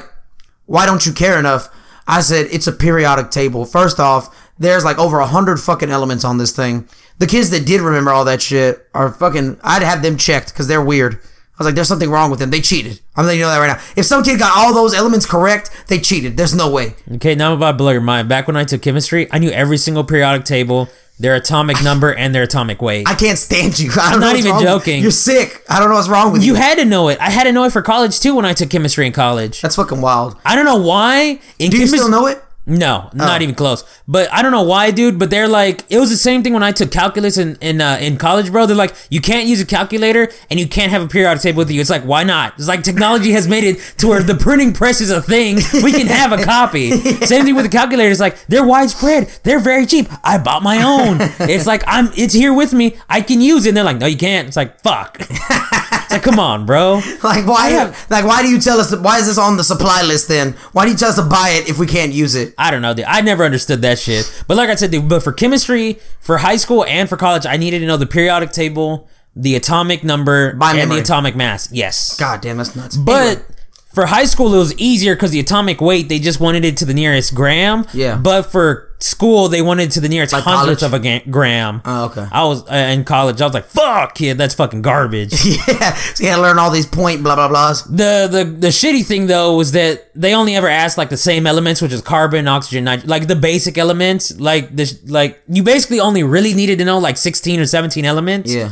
[0.66, 1.70] why don't you care enough?
[2.08, 3.66] I said it's a periodic table.
[3.66, 6.88] First off, there's like over a hundred fucking elements on this thing.
[7.20, 9.60] The kids that did remember all that shit are fucking.
[9.64, 11.16] I'd have them checked because they're weird.
[11.16, 12.50] I was like, there's something wrong with them.
[12.50, 13.00] They cheated.
[13.16, 13.84] I'm letting you know that right now.
[13.96, 16.36] If some kid got all those elements correct, they cheated.
[16.36, 16.96] There's no way.
[17.14, 18.28] Okay, now I'm about to blow your mind.
[18.28, 20.90] Back when I took chemistry, I knew every single periodic table,
[21.20, 23.08] their atomic number, and their atomic weight.
[23.08, 23.92] I can't stand you.
[24.02, 25.02] I know not even joking.
[25.02, 25.64] You're sick.
[25.70, 26.54] I don't know what's wrong with you.
[26.54, 27.20] you had to know it.
[27.20, 29.62] I had to know it for college too when I took chemistry in college.
[29.62, 30.36] That's fucking wild.
[30.46, 31.40] I don't know why.
[31.60, 32.44] In Do you chemis- still know it?
[32.66, 33.44] No, not Oh.
[33.44, 33.84] even close.
[34.08, 35.20] But I don't know why, dude.
[35.20, 37.98] But they're like, it was the same thing when I took calculus in in uh,
[38.00, 38.66] in college, bro.
[38.66, 41.70] They're like, you can't use a calculator and you can't have a periodic table with
[41.72, 41.82] you.
[41.82, 42.54] It's like, why not?
[42.58, 45.58] It's like technology has made it to where the printing press is a thing.
[45.84, 46.92] We can have a copy.
[47.26, 48.10] Same thing with the calculator.
[48.12, 49.28] It's like they're widespread.
[49.44, 50.08] They're very cheap.
[50.24, 51.20] I bought my own.
[51.54, 52.10] It's like I'm.
[52.16, 52.96] It's here with me.
[53.10, 53.70] I can use it.
[53.72, 54.48] And they're like, no, you can't.
[54.48, 55.20] It's like fuck.
[56.14, 57.02] like come on, bro.
[57.24, 57.70] Like why?
[57.70, 58.96] have- like why do you tell us?
[58.96, 60.54] Why is this on the supply list then?
[60.72, 62.54] Why do you tell us to buy it if we can't use it?
[62.58, 63.06] I don't know, dude.
[63.06, 64.44] I never understood that shit.
[64.48, 67.58] But like I said, dude, but for chemistry, for high school and for college, I
[67.58, 70.96] needed to know the periodic table, the atomic number, By and memory.
[70.98, 71.72] the atomic mass.
[71.72, 72.18] Yes.
[72.20, 72.96] God damn, that's nuts.
[72.98, 73.46] But Anyway,
[73.94, 76.86] for high school, it was easier because the atomic weight, they just wanted it to
[76.86, 77.86] the nearest gram.
[77.94, 78.18] Yeah.
[78.18, 80.94] But for school, they wanted it to the nearest Like hundredth college?
[81.04, 81.82] of a gram.
[81.86, 82.26] Oh, okay.
[82.32, 83.40] I was uh, in college.
[83.42, 86.72] I was like, "Fuck, kid, that's fucking garbage." yeah, so you had to learn all
[86.72, 87.86] these point blah blah blahs.
[87.86, 91.46] The the the shitty thing though was that they only ever asked like the same
[91.46, 94.40] elements, which is carbon, oxygen, nitrogen, like the basic elements.
[94.40, 98.52] Like this, like you basically only really needed to know like sixteen or seventeen elements.
[98.54, 98.70] Yeah,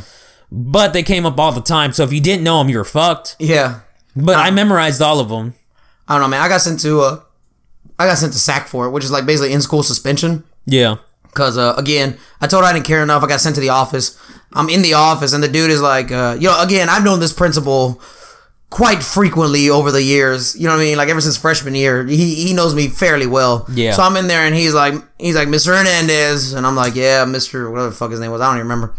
[0.51, 2.83] But they came up all the time, so if you didn't know them, you were
[2.85, 3.35] fucked.
[3.39, 3.81] yeah.
[4.15, 5.53] But I memorized all of them.
[6.07, 6.41] I don't know, man.
[6.41, 7.21] I got sent to uh,
[7.97, 10.43] I got sent to SAC for it, which is like basically in school suspension.
[10.65, 10.97] Yeah.
[11.33, 13.23] Cause uh, again, I told her I didn't care enough.
[13.23, 14.19] I got sent to the office.
[14.51, 17.21] I'm in the office, and the dude is like, uh, you know, again, I've known
[17.21, 18.01] this principal
[18.69, 20.55] quite frequently over the years.
[20.55, 20.97] You know what I mean?
[20.97, 23.65] Like ever since freshman year, he he knows me fairly well.
[23.71, 23.93] Yeah.
[23.93, 25.77] So I'm in there, and he's like, he's like, Mr.
[25.77, 27.71] Hernandez, and I'm like, yeah, Mr.
[27.71, 28.93] Whatever the fuck his name was, I don't even remember.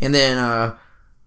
[0.00, 0.76] And then uh,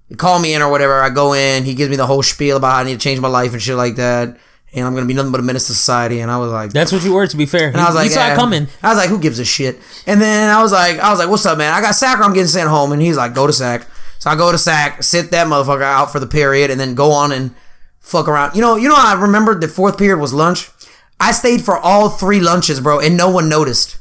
[0.10, 1.02] he called me in or whatever.
[1.02, 3.20] I go in, he gives me the whole spiel about how I need to change
[3.20, 4.38] my life and shit like that.
[4.74, 6.20] And I'm gonna be nothing but a menace to society.
[6.20, 7.68] And I was like, That's what you were, to be fair.
[7.70, 8.34] and I was like, you saw eh.
[8.34, 8.68] it coming.
[8.84, 9.80] I was like, who gives a shit?
[10.06, 11.74] And then I was like, I was like, what's up, man?
[11.74, 12.92] I got SAC or I'm getting sent home.
[12.92, 13.88] And he's like, go to SAC.
[14.20, 17.12] So I go to SAC, sit that motherfucker out for the period, and then go
[17.12, 17.54] on and
[18.00, 18.56] fuck around.
[18.56, 20.70] You know, you know, I remembered the fourth period was lunch.
[21.20, 24.00] I stayed for all three lunches, bro, and no one noticed.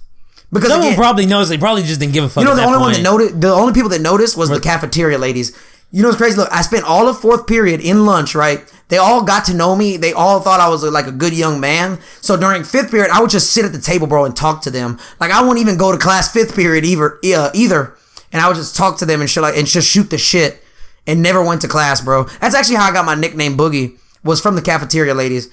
[0.52, 1.48] Because No one probably knows.
[1.48, 2.42] They probably just didn't give a fuck.
[2.42, 3.04] you know, the only one that point.
[3.04, 5.56] noticed, the only people that noticed was the cafeteria ladies.
[5.90, 6.36] You know what's crazy?
[6.36, 8.60] Look, I spent all of fourth period in lunch, right?
[8.88, 9.96] They all got to know me.
[9.96, 11.98] They all thought I was like a good young man.
[12.20, 14.70] So during fifth period, I would just sit at the table, bro, and talk to
[14.70, 14.98] them.
[15.20, 17.96] Like I wouldn't even go to class fifth period either, uh, either.
[18.32, 20.62] And I would just talk to them and shit like, and just shoot the shit,
[21.06, 22.24] and never went to class, bro.
[22.40, 23.98] That's actually how I got my nickname Boogie.
[24.24, 25.48] Was from the cafeteria ladies.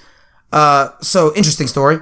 [0.52, 2.00] Uh, so interesting story.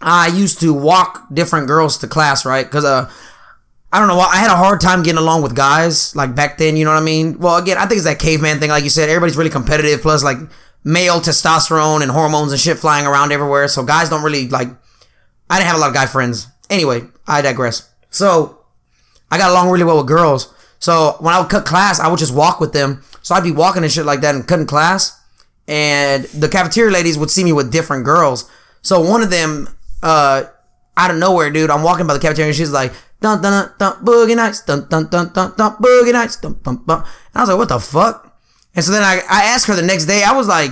[0.00, 2.66] I used to walk different girls to class, right?
[2.66, 3.10] Because uh,
[3.92, 6.58] I don't know why I had a hard time getting along with guys like back
[6.58, 6.76] then.
[6.76, 7.38] You know what I mean?
[7.38, 9.08] Well, again, I think it's that caveman thing, like you said.
[9.08, 10.38] Everybody's really competitive, plus like
[10.84, 13.66] male testosterone and hormones and shit flying around everywhere.
[13.68, 14.68] So guys don't really like.
[15.48, 16.46] I didn't have a lot of guy friends.
[16.68, 17.90] Anyway, I digress.
[18.10, 18.60] So
[19.30, 20.54] I got along really well with girls.
[20.78, 23.02] So when I would cut class, I would just walk with them.
[23.22, 25.20] So I'd be walking and shit like that and cutting class.
[25.66, 28.50] And the cafeteria ladies would see me with different girls.
[28.82, 29.68] So one of them,
[30.02, 30.44] uh,
[30.96, 33.72] out of nowhere, dude, I'm walking by the cafeteria and she's like, dun dun dun
[33.78, 36.98] dun boogie nights, dun dun dun dun dun boogie nights, dun dun dun.
[36.98, 38.26] And I was like, what the fuck?
[38.74, 40.70] And so then I, I asked her the next day, I was like,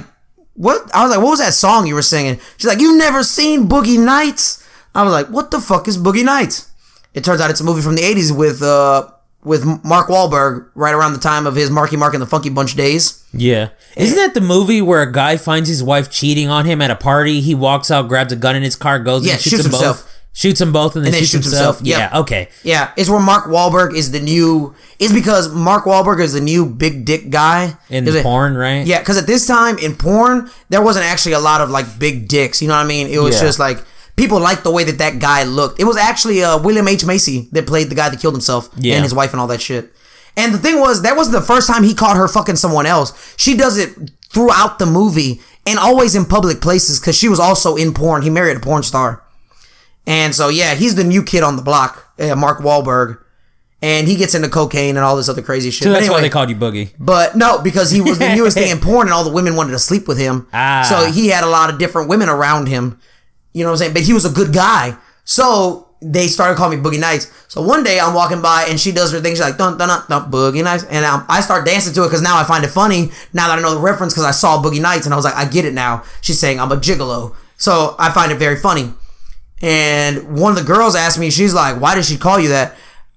[0.54, 0.88] what?
[0.94, 2.38] I was like, what was that song you were singing?
[2.56, 4.64] She's like, you never seen Boogie Nights?
[4.94, 6.70] I was like, what the fuck is Boogie Nights?
[7.14, 9.08] It turns out it's a movie from the 80s with, uh,
[9.44, 12.74] with Mark Wahlberg right around the time of his Marky Mark and the Funky Bunch
[12.74, 13.24] days.
[13.32, 13.70] Yeah.
[13.96, 16.96] Isn't that the movie where a guy finds his wife cheating on him at a
[16.96, 17.40] party?
[17.40, 19.72] He walks out, grabs a gun in his car, goes Yeah, and shoots, shoots them
[19.72, 19.96] himself.
[20.02, 20.07] both.
[20.38, 21.78] Shoots them both and then, then shoots, shoots himself.
[21.78, 22.00] himself.
[22.00, 22.12] Yep.
[22.12, 22.48] Yeah, okay.
[22.62, 24.72] Yeah, it's where Mark Wahlberg is the new.
[25.00, 28.86] It's because Mark Wahlberg is the new big dick guy In Is it- porn, right?
[28.86, 32.28] Yeah, because at this time in porn, there wasn't actually a lot of like big
[32.28, 32.62] dicks.
[32.62, 33.08] You know what I mean?
[33.08, 33.48] It was Yeah.
[33.48, 33.78] just like
[34.14, 35.80] people liked the way that that guy looked.
[35.80, 38.94] It was actually uh, William H Macy that played the guy that killed himself Yeah.
[38.94, 39.92] and his wife and all that shit.
[40.36, 43.12] And the thing was, that wasn't the first time he caught her fucking someone else.
[43.36, 43.90] She does it
[44.32, 48.22] throughout the movie and always in public places because she was also in porn.
[48.22, 49.24] He married a porn star.
[50.08, 53.18] And so, yeah, he's the new kid on the block, uh, Mark Wahlberg.
[53.80, 55.84] And he gets into cocaine and all this other crazy shit.
[55.84, 56.92] So that's why they called you Boogie.
[56.98, 59.70] but no, because he was the newest thing in porn, and all the women wanted
[59.72, 60.48] to sleep with him.
[60.52, 60.84] Ah.
[60.88, 62.98] So he had a lot of different women around him.
[63.52, 63.92] You know what I'm saying?
[63.92, 64.96] But he was a good guy.
[65.24, 67.30] So they started calling me Boogie Nights.
[67.48, 69.32] So one day I'm walking by and she does her thing.
[69.34, 70.84] She's like, dun dun dun, dun Boogie Nights.
[70.84, 73.10] And um, I start dancing to it because now I find it funny.
[73.32, 75.36] Now that I know the reference because I saw Boogie Nights and I was like,
[75.36, 76.02] I get it now.
[76.20, 77.36] She's saying I'm a gigolo.
[77.58, 78.92] So I find it very funny.
[79.62, 82.76] And one of the girls asked me, she's like, "Why did she call you that?"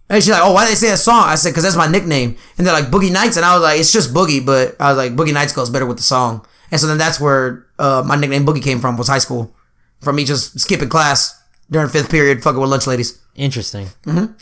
[0.10, 1.88] And she's like, "Oh, why did they say that song?" I said, "Cause that's my
[1.88, 4.90] nickname." And they're like, "Boogie Nights," and I was like, "It's just Boogie," but I
[4.94, 8.04] was like, "Boogie Nights goes better with the song." And so then that's where uh,
[8.06, 8.98] my nickname Boogie came from.
[8.98, 9.56] Was high school,
[10.02, 11.40] from me just skipping class
[11.70, 13.20] during fifth period, fucking with lunch ladies.
[13.36, 13.88] Interesting.
[14.06, 14.34] Mm-hmm.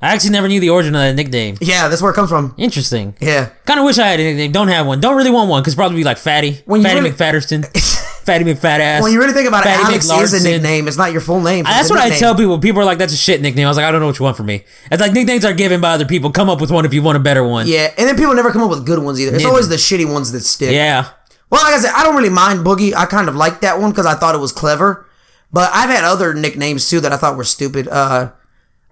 [0.00, 1.56] I actually never knew the origin of that nickname.
[1.60, 2.54] Yeah, that's where it comes from.
[2.56, 3.16] Interesting.
[3.20, 3.50] Yeah.
[3.66, 4.52] Kind of wish I had a nickname.
[4.52, 5.00] Don't have one.
[5.00, 6.60] Don't really want one because probably be like Fatty.
[6.66, 7.64] When you Fatty really- McFatterston.
[8.28, 9.02] Fatty McFat ass.
[9.02, 10.86] When you really think about it, Fatty Alex is a nickname.
[10.86, 11.64] It's not your full name.
[11.64, 12.58] That's what I tell people.
[12.58, 14.24] People are like, "That's a shit nickname." I was like, "I don't know what you
[14.24, 16.30] want from me." It's like nicknames are given by other people.
[16.30, 17.66] Come up with one if you want a better one.
[17.66, 19.34] Yeah, and then people never come up with good ones either.
[19.34, 19.52] It's Never.
[19.52, 20.72] always the shitty ones that stick.
[20.72, 21.08] Yeah.
[21.50, 22.94] Well, like I said, I don't really mind Boogie.
[22.94, 25.06] I kind of like that one because I thought it was clever.
[25.50, 27.88] But I've had other nicknames too that I thought were stupid.
[27.88, 28.32] Uh,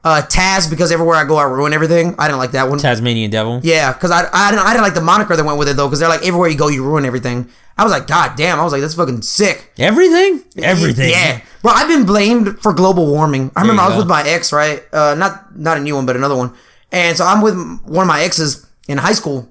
[0.06, 2.14] uh, Taz because everywhere I go I ruin everything.
[2.16, 2.78] I didn't like that one.
[2.78, 3.60] Tasmanian Devil.
[3.64, 5.88] Yeah, because I, I didn't I didn't like the moniker that went with it though
[5.88, 7.48] because they're like everywhere you go you ruin everything.
[7.76, 8.60] I was like, God damn!
[8.60, 9.72] I was like, that's fucking sick.
[9.78, 10.44] Everything.
[10.62, 11.10] Everything.
[11.10, 11.42] Yeah.
[11.62, 13.50] Well, I've been blamed for global warming.
[13.56, 13.98] I remember I was go.
[13.98, 14.82] with my ex, right?
[14.92, 16.54] Uh, not not a new one, but another one.
[16.92, 19.48] And so I'm with one of my exes in high school,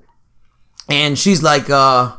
[0.89, 2.16] and she's like, uh,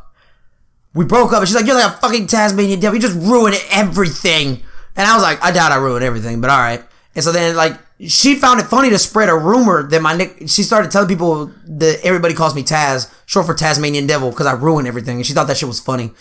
[0.94, 2.96] we broke up, and she's like, you're like a fucking Tasmanian devil.
[2.96, 4.62] You just ruined everything.
[4.94, 6.84] And I was like, I doubt I ruined everything, but all right.
[7.14, 10.48] And so then like she found it funny to spread a rumor that my nick.
[10.48, 14.52] She started telling people that everybody calls me Taz, short for Tasmanian Devil, because I
[14.52, 16.12] ruined everything, and she thought that shit was funny.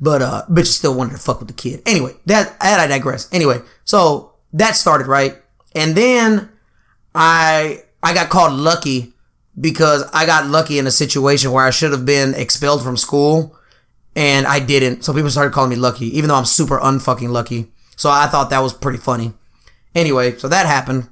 [0.00, 1.82] But uh, bitch still wanted to fuck with the kid.
[1.86, 3.28] Anyway, that that I digress.
[3.32, 5.36] Anyway, so that started right,
[5.74, 6.50] and then
[7.14, 9.12] I I got called lucky
[9.60, 13.56] because I got lucky in a situation where I should have been expelled from school
[14.16, 15.04] and I didn't.
[15.04, 17.72] So people started calling me lucky, even though I'm super unfucking lucky.
[17.96, 19.32] So I thought that was pretty funny.
[19.94, 21.08] Anyway, so that happened.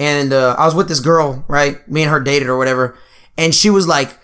[0.00, 1.86] And uh, I was with this girl, right?
[1.86, 2.96] Me and her dated or whatever.
[3.36, 4.18] And she was like,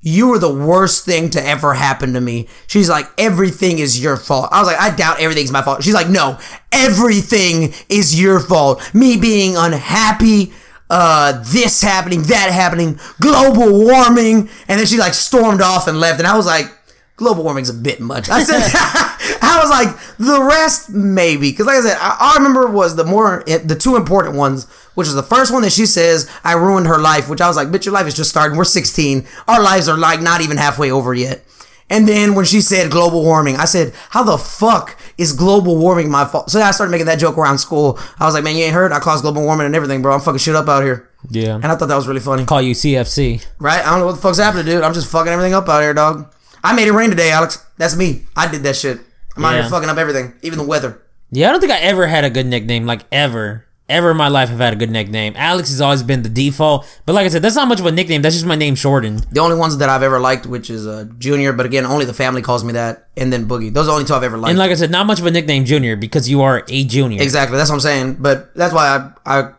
[0.00, 2.48] You were the worst thing to ever happen to me.
[2.66, 4.48] She's like, Everything is your fault.
[4.50, 5.84] I was like, I doubt everything's my fault.
[5.84, 6.38] She's like, No,
[6.72, 8.82] everything is your fault.
[8.92, 10.52] Me being unhappy,
[10.90, 14.50] uh, this happening, that happening, global warming.
[14.66, 16.18] And then she like stormed off and left.
[16.18, 16.66] And I was like,
[17.16, 18.28] global warming's a bit much.
[18.28, 18.62] I said,
[19.42, 22.96] I was like, the rest maybe, because like I said, I, all I remember was
[22.96, 26.30] the more eh, the two important ones, which is the first one that she says
[26.44, 28.56] I ruined her life, which I was like, bitch, your life is just starting.
[28.56, 29.26] We're 16.
[29.48, 31.44] Our lives are like not even halfway over yet.
[31.90, 36.10] And then when she said global warming, I said, how the fuck is global warming
[36.10, 36.48] my fault?
[36.48, 37.98] So I started making that joke around school.
[38.18, 38.92] I was like, man, you ain't heard?
[38.92, 40.14] I caused global warming and everything, bro.
[40.14, 41.10] I'm fucking shit up out here.
[41.28, 41.56] Yeah.
[41.56, 42.46] And I thought that was really funny.
[42.46, 43.44] Call you CFC.
[43.58, 43.84] Right?
[43.84, 44.82] I don't know what the fuck's happening, dude.
[44.82, 46.32] I'm just fucking everything up out here, dog.
[46.64, 47.64] I made it rain today, Alex.
[47.78, 48.22] That's me.
[48.36, 49.00] I did that shit.
[49.36, 49.62] I'm out Yeah.
[49.62, 51.00] here fucking up everything, even the weather.
[51.30, 52.86] Yeah, I don't think I ever had a good nickname.
[52.86, 53.64] Like ever.
[53.88, 55.34] Ever in my life have had a good nickname.
[55.36, 56.86] Alex has always been the default.
[57.04, 58.22] But like I said, that's not much of a nickname.
[58.22, 59.26] That's just my name shortened.
[59.32, 62.14] The only ones that I've ever liked, which is uh, Junior, but again, only the
[62.14, 63.72] family calls me that, and then Boogie.
[63.74, 64.50] Those are the only two I've ever liked.
[64.50, 67.20] And like I said, not much of a nickname junior because you are a junior.
[67.20, 68.16] exactly, that's what I'm saying.
[68.20, 69.50] But that's why I, I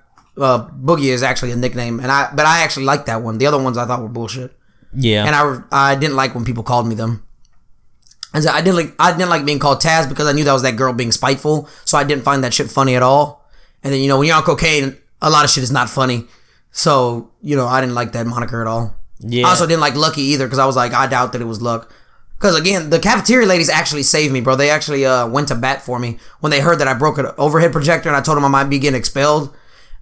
[0.41, 3.37] uh, Boogie is actually a nickname, and I, but I actually like that one.
[3.37, 4.55] The other ones I thought were bullshit,
[4.95, 5.25] Yeah.
[5.25, 7.25] and I, I didn't like when people called me them.
[8.33, 10.53] And so I didn't like, I didn't like being called Taz because I knew that
[10.53, 13.47] was that girl being spiteful, so I didn't find that shit funny at all.
[13.83, 16.25] And then you know when you're on cocaine, a lot of shit is not funny.
[16.71, 18.95] So you know I didn't like that moniker at all.
[19.19, 19.45] Yeah.
[19.45, 21.61] I also didn't like Lucky either because I was like I doubt that it was
[21.61, 21.91] luck.
[22.43, 24.57] Because again, the cafeteria ladies actually saved me, bro.
[24.57, 27.27] They actually uh, went to bat for me when they heard that I broke an
[27.37, 29.55] overhead projector and I told them I might be getting expelled.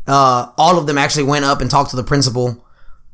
[0.07, 2.65] Uh, all of them actually went up and talked to the principal,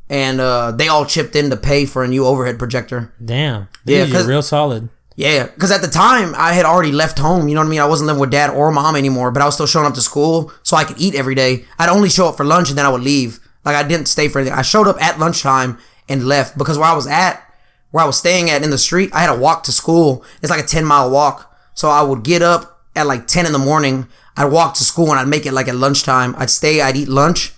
[0.10, 3.12] and uh, they all chipped in to pay for a new overhead projector.
[3.24, 3.68] Damn.
[3.86, 4.90] Yeah, Yeah, you're 'cause- real solid.
[5.20, 7.48] Yeah, because at the time I had already left home.
[7.48, 7.80] You know what I mean?
[7.80, 10.02] I wasn't living with dad or mom anymore, but I was still showing up to
[10.02, 11.66] school so I could eat every day.
[11.80, 13.40] I'd only show up for lunch and then I would leave.
[13.66, 14.56] Like I didn't stay for anything.
[14.58, 17.42] I showed up at lunchtime and left because where I was at,
[17.90, 20.24] where I was staying at in the street, I had to walk to school.
[20.44, 21.52] It's like a 10 mile walk.
[21.74, 24.06] So I would get up at like 10 in the morning.
[24.38, 26.36] I'd walk to school and I'd make it like at lunchtime.
[26.38, 27.54] I'd stay, I'd eat lunch.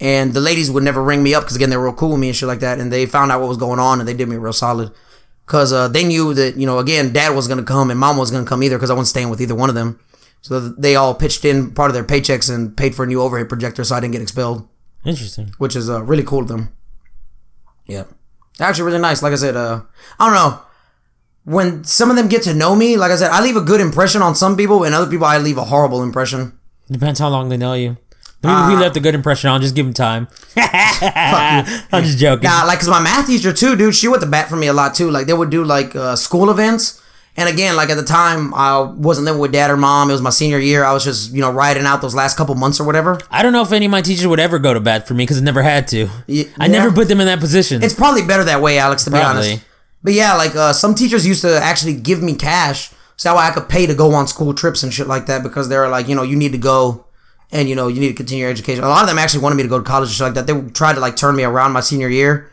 [0.00, 2.20] And the ladies would never ring me up because again, they were real cool with
[2.20, 2.78] me and shit like that.
[2.78, 4.92] And they found out what was going on and they did me real solid.
[5.44, 8.30] Cause uh, they knew that you know again, dad was gonna come and mom was
[8.30, 9.98] gonna come either because I wasn't staying with either one of them.
[10.42, 13.48] So they all pitched in part of their paychecks and paid for a new overhead
[13.48, 14.66] projector, so I didn't get expelled,
[15.04, 15.52] Interesting.
[15.58, 16.72] which is uh, really cool of them.
[17.86, 18.04] Yeah,
[18.60, 19.22] actually really nice.
[19.22, 19.82] Like I said, uh,
[20.18, 20.62] I don't know.
[21.44, 23.80] When some of them get to know me, like I said, I leave a good
[23.80, 26.58] impression on some people, and other people I leave a horrible impression.
[26.90, 27.96] Depends how long they know you.
[28.42, 30.28] The people who left a good impression on, just give him time.
[30.56, 32.44] I'm just joking.
[32.44, 34.72] Nah, like, cause my math teacher too, dude, she went to bat for me a
[34.72, 35.10] lot too.
[35.10, 37.02] Like, they would do like uh, school events,
[37.36, 40.10] and again, like at the time, I wasn't living with dad or mom.
[40.10, 40.84] It was my senior year.
[40.84, 43.18] I was just, you know, riding out those last couple months or whatever.
[43.30, 45.24] I don't know if any of my teachers would ever go to bat for me
[45.24, 46.08] because I never had to.
[46.26, 46.72] Ye- I yeah.
[46.72, 47.82] never put them in that position.
[47.82, 49.64] It's probably better that way, Alex, to be honest.
[50.02, 53.42] But yeah, like uh, some teachers used to actually give me cash So that way
[53.44, 56.08] I could pay to go on school trips and shit like that because they're like,
[56.08, 57.04] you know, you need to go
[57.52, 58.84] and you know you need to continue your education.
[58.84, 60.46] A lot of them actually wanted me to go to college and shit like that.
[60.46, 62.50] They tried to like turn me around my senior year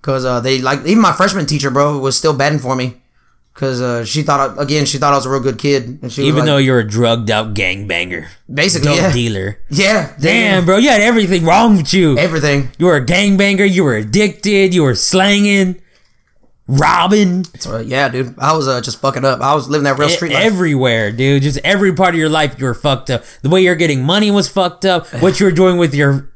[0.00, 3.00] because uh, they like even my freshman teacher, bro, was still betting for me
[3.54, 5.98] because uh, she thought again she thought I was a real good kid.
[6.02, 9.58] And she Even like- though you're a drugged out gangbanger, basically dope yeah, dealer.
[9.70, 12.18] yeah, Damn, bro, you had everything wrong with you.
[12.18, 12.68] everything.
[12.78, 13.68] You were a gangbanger.
[13.70, 14.74] You were addicted.
[14.74, 15.80] You were slanging,
[16.68, 17.44] robbing.
[17.58, 19.40] So, yeah, dude, I was uh, just fucking up.
[19.40, 20.44] I was living that real street life.
[20.44, 21.42] everywhere, dude.
[21.42, 23.24] Just every part of your life, you were fucked up.
[23.42, 25.06] The way you're getting money was fucked up.
[25.20, 26.30] What you were doing with your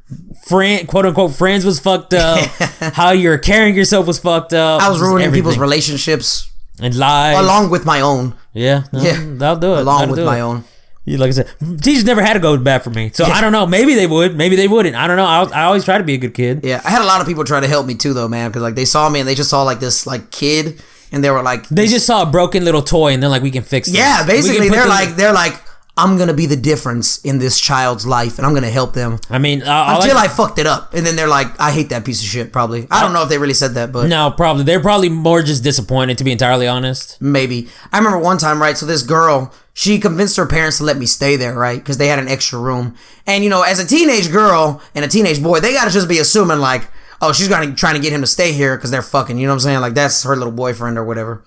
[0.44, 2.38] friend, quote unquote, friends was fucked up.
[2.94, 4.82] How you're carrying yourself was fucked up.
[4.82, 6.50] I was ruining people's relationships
[6.80, 7.38] and lies.
[7.38, 8.34] along with my own.
[8.52, 9.20] yeah, no, Yeah.
[9.38, 9.80] that'll do it.
[9.80, 10.42] Along That'll with my it.
[10.42, 10.64] own.
[11.10, 11.48] Yeah, Like I said,
[11.82, 13.66] teachers never had to go bad for me, so I don't know.
[13.66, 14.36] Maybe they would.
[14.36, 14.94] Maybe they wouldn't.
[14.96, 15.26] I don't know.
[15.26, 16.60] I, was- I always try to be a good kid.
[16.64, 18.62] Yeah, I had a lot of people try to help me too, though, man, because
[18.62, 20.82] like they saw me and they just saw like this like kid,
[21.12, 23.50] and they were like, They just saw a broken little toy, and they're like, "We
[23.50, 25.54] can fix this." yeah, basically they're the- like they're like,
[26.02, 29.38] I'm gonna be the difference in this child's life, and I'm gonna help them I
[29.38, 32.04] mean, uh, until I- I fucked it up, and then they're like, I hate that
[32.04, 32.52] piece of shit.
[32.52, 35.42] Probably, I don't know if they really said that, but no, probably they're probably more
[35.42, 37.18] just disappointed, to be entirely honest.
[37.20, 37.68] maybe.
[37.92, 38.76] I remember one time, right?
[38.78, 41.78] So this girl, she convinced her parents to let me stay there, right?
[41.78, 42.94] Because they had an extra room.
[43.26, 46.18] And you know, as a teenage girl and a teenage boy, they gotta just be
[46.18, 46.88] assuming like,
[47.22, 49.36] oh, she's gonna trying to get him to stay here because they're fucking.
[49.38, 49.80] You know what I'm saying?
[49.80, 51.44] Like that's her little boyfriend or whatever.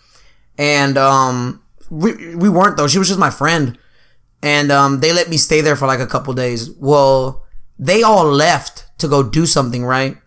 [0.58, 2.88] And um, we we weren't though.
[2.88, 3.78] She was just my friend.
[4.44, 6.70] And um, they let me stay there for like a couple days.
[6.70, 7.44] Well,
[7.80, 10.18] they all left to go do something, right?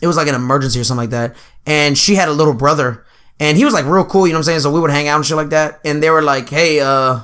[0.00, 1.36] it was like an emergency or something like that.
[1.66, 3.04] And she had a little brother,
[3.38, 4.60] and he was like real cool, you know what I'm saying?
[4.60, 5.80] So we would hang out and shit like that.
[5.84, 7.20] And they were like, "Hey, uh,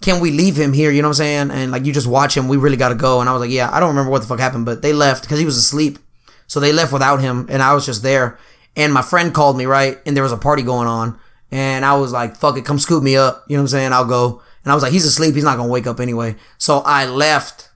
[0.00, 1.50] can we leave him here?" You know what I'm saying?
[1.50, 2.48] And like, you just watch him.
[2.48, 3.20] We really gotta go.
[3.20, 5.22] And I was like, "Yeah, I don't remember what the fuck happened, but they left
[5.22, 5.98] because he was asleep.
[6.46, 8.38] So they left without him, and I was just there.
[8.76, 11.18] And my friend called me right, and there was a party going on,
[11.50, 13.92] and I was like, "Fuck it, come scoop me up." You know what I'm saying?
[13.92, 14.42] I'll go.
[14.64, 15.34] And I was like, "He's asleep.
[15.34, 17.70] He's not gonna wake up anyway." So I left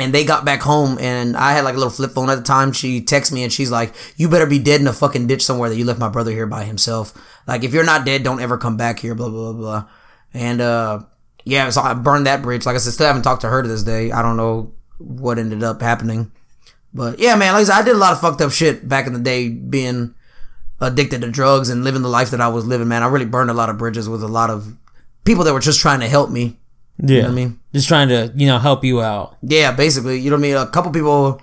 [0.00, 2.42] and they got back home and I had like a little flip phone at the
[2.42, 2.72] time.
[2.72, 5.68] She texted me and she's like, You better be dead in a fucking ditch somewhere
[5.68, 7.12] that you left my brother here by himself.
[7.46, 9.88] Like if you're not dead, don't ever come back here, blah blah blah blah.
[10.32, 11.00] And uh
[11.44, 12.66] yeah, so I burned that bridge.
[12.66, 14.12] Like I said, still haven't talked to her to this day.
[14.12, 16.32] I don't know what ended up happening.
[16.92, 19.06] But yeah, man, like I said, I did a lot of fucked up shit back
[19.06, 20.14] in the day being
[20.80, 23.02] addicted to drugs and living the life that I was living, man.
[23.02, 24.76] I really burned a lot of bridges with a lot of
[25.24, 26.56] people that were just trying to help me.
[27.02, 27.60] Yeah, I mean?
[27.72, 29.36] just trying to you know help you out.
[29.42, 30.56] Yeah, basically, you know what I mean.
[30.56, 31.40] A couple people,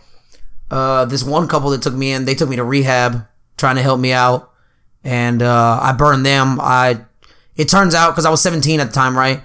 [0.70, 3.82] uh, this one couple that took me in, they took me to rehab, trying to
[3.82, 4.52] help me out,
[5.04, 6.60] and uh, I burned them.
[6.62, 7.06] I,
[7.56, 9.42] it turns out because I was 17 at the time, right?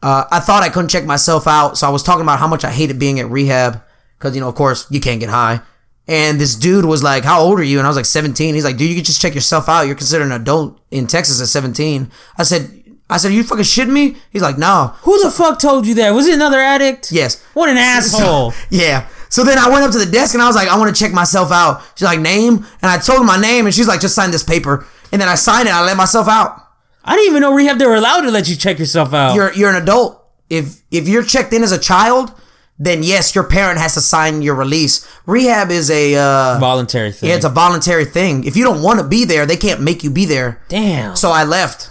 [0.00, 2.64] Uh, I thought I couldn't check myself out, so I was talking about how much
[2.64, 3.82] I hated being at rehab
[4.18, 5.60] because you know, of course, you can't get high.
[6.06, 8.64] And this dude was like, "How old are you?" And I was like, "17." He's
[8.64, 9.82] like, "Dude, you can just check yourself out.
[9.82, 12.77] You're considered an adult in Texas at 17." I said,
[13.10, 16.10] "I said, you fucking shitting me?" He's like, "No." Who the fuck told you that?
[16.10, 17.10] Was it another addict?
[17.12, 17.42] Yes.
[17.54, 18.52] What an asshole.
[18.70, 19.08] Yeah.
[19.30, 20.98] So then I went up to the desk and I was like, I want to
[20.98, 21.82] check myself out.
[21.94, 22.64] She's like, name?
[22.80, 24.86] And I told her my name and she's like, just sign this paper.
[25.12, 25.74] And then I signed it.
[25.74, 26.58] I let myself out.
[27.04, 29.34] I didn't even know rehab they were allowed to let you check yourself out.
[29.34, 30.24] You're you're an adult.
[30.48, 32.32] If if you're checked in as a child,
[32.78, 35.06] then yes, your parent has to sign your release.
[35.26, 37.28] Rehab is a uh, voluntary thing.
[37.28, 38.44] yeah, it's a voluntary thing.
[38.44, 40.62] If you don't want to be there, they can't make you be there.
[40.68, 41.16] damn.
[41.16, 41.90] So I left.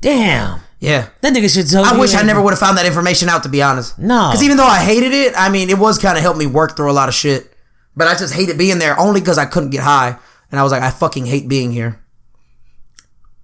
[0.00, 0.60] Damn.
[0.80, 1.08] Yeah.
[1.22, 3.48] That nigga should tell I wish I never would have found that information out to
[3.48, 3.98] be honest.
[3.98, 4.28] No.
[4.30, 6.76] Because even though I hated it, I mean, it was kind of helped me work
[6.76, 7.52] through a lot of shit.
[7.96, 10.16] But I just hated being there only because I couldn't get high.
[10.50, 12.00] And I was like, I fucking hate being here.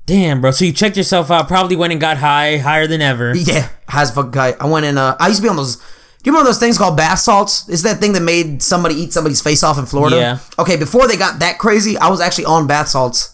[0.06, 0.50] Damn, bro.
[0.50, 3.34] So you checked yourself out, probably went and got high, higher than ever.
[3.36, 4.54] Yeah, high as fuck guy.
[4.60, 5.76] I went in, uh, I used to be on those.
[5.76, 7.68] Do you remember those things called bath salts?
[7.68, 10.16] Is that thing that made somebody eat somebody's face off in Florida?
[10.16, 10.38] Yeah.
[10.58, 13.33] Okay, before they got that crazy, I was actually on bath salts.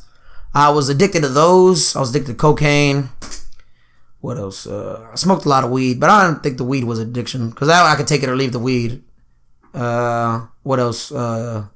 [0.55, 1.95] I was addicted to those.
[1.95, 3.11] I was addicted to cocaine.
[4.21, 4.67] What else?
[4.67, 7.51] Uh, I smoked a lot of weed, but I don't think the weed was addiction
[7.51, 9.03] because I, I could take it or leave the weed.
[9.73, 11.11] Uh, what else?
[11.11, 11.67] Uh,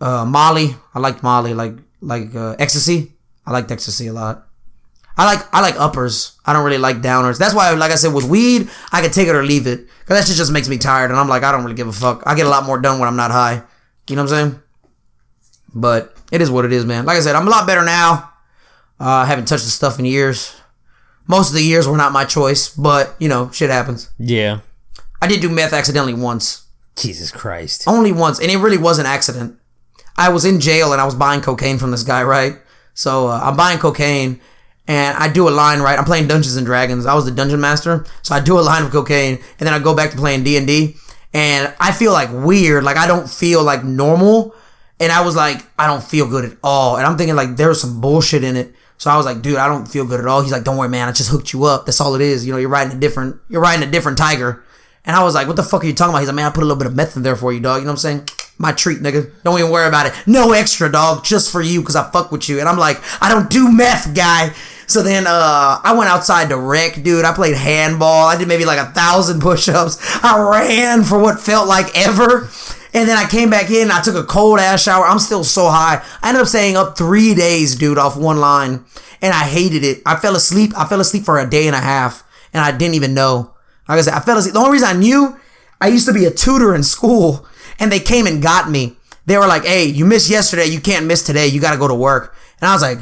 [0.00, 0.76] uh, Molly.
[0.94, 1.54] I liked Molly.
[1.54, 3.14] Like like uh, ecstasy.
[3.46, 4.46] I liked ecstasy a lot.
[5.16, 6.38] I like I like uppers.
[6.44, 7.38] I don't really like downers.
[7.38, 10.18] That's why, like I said, with weed, I could take it or leave it because
[10.18, 12.22] that shit just makes me tired, and I'm like, I don't really give a fuck.
[12.26, 13.62] I get a lot more done when I'm not high.
[14.08, 14.62] You know what I'm saying?
[15.74, 17.04] But it is what it is, man.
[17.04, 18.30] Like I said, I'm a lot better now.
[18.98, 20.56] Uh, I haven't touched the stuff in years.
[21.28, 24.10] Most of the years were not my choice, but you know, shit happens.
[24.18, 24.60] Yeah.
[25.20, 26.66] I did do meth accidentally once,
[26.96, 27.84] Jesus Christ.
[27.86, 29.58] only once, and it really was an accident.
[30.16, 32.56] I was in jail and I was buying cocaine from this guy, right?
[32.94, 34.40] So uh, I'm buying cocaine
[34.88, 35.98] and I do a line, right?
[35.98, 37.06] I'm playing Dungeons and Dragons.
[37.06, 39.78] I was the dungeon master, so I do a line of cocaine and then I
[39.78, 40.96] go back to playing D and D,
[41.32, 44.54] and I feel like weird, like I don't feel like normal,
[45.02, 47.80] and I was like, I don't feel good at all, and I'm thinking like there's
[47.80, 48.74] some bullshit in it.
[48.98, 50.42] So I was like, dude, I don't feel good at all.
[50.42, 51.08] He's like, don't worry, man.
[51.08, 51.86] I just hooked you up.
[51.86, 52.46] That's all it is.
[52.46, 54.62] You know, you're riding a different, you're riding a different tiger.
[55.04, 56.20] And I was like, what the fuck are you talking about?
[56.20, 57.78] He's like, man, I put a little bit of meth in there for you, dog.
[57.78, 58.28] You know what I'm saying?
[58.58, 59.32] My treat, nigga.
[59.42, 60.12] Don't even worry about it.
[60.28, 61.24] No extra, dog.
[61.24, 62.60] Just for you, because I fuck with you.
[62.60, 64.52] And I'm like, I don't do meth, guy.
[64.86, 67.24] So then uh, I went outside to rec, dude.
[67.24, 68.28] I played handball.
[68.28, 69.98] I did maybe like a thousand push-ups.
[70.22, 72.48] I ran for what felt like ever.
[72.94, 73.90] And then I came back in.
[73.90, 75.06] I took a cold ass shower.
[75.06, 76.04] I'm still so high.
[76.22, 78.84] I ended up staying up three days, dude, off one line,
[79.22, 80.02] and I hated it.
[80.04, 80.72] I fell asleep.
[80.76, 82.22] I fell asleep for a day and a half,
[82.52, 83.54] and I didn't even know.
[83.88, 84.54] Like I said, I fell asleep.
[84.54, 85.38] The only reason I knew,
[85.80, 87.46] I used to be a tutor in school,
[87.78, 88.96] and they came and got me.
[89.24, 90.66] They were like, "Hey, you missed yesterday.
[90.66, 91.46] You can't miss today.
[91.46, 92.98] You got to go to work." And I was like,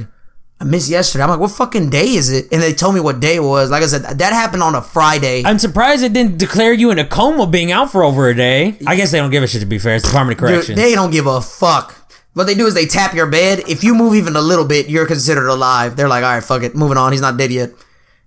[0.60, 1.24] I missed yesterday.
[1.24, 2.52] I'm like, what fucking day is it?
[2.52, 3.70] And they told me what day it was.
[3.70, 5.42] Like I said, that happened on a Friday.
[5.44, 8.76] I'm surprised it didn't declare you in a coma being out for over a day.
[8.86, 9.94] I guess they don't give a shit to be fair.
[9.96, 10.78] It's Department of Dude, Corrections.
[10.78, 11.96] they don't give a fuck.
[12.34, 13.64] What they do is they tap your bed.
[13.68, 15.96] If you move even a little bit, you're considered alive.
[15.96, 17.12] They're like, all right, fuck it, moving on.
[17.12, 17.70] He's not dead yet.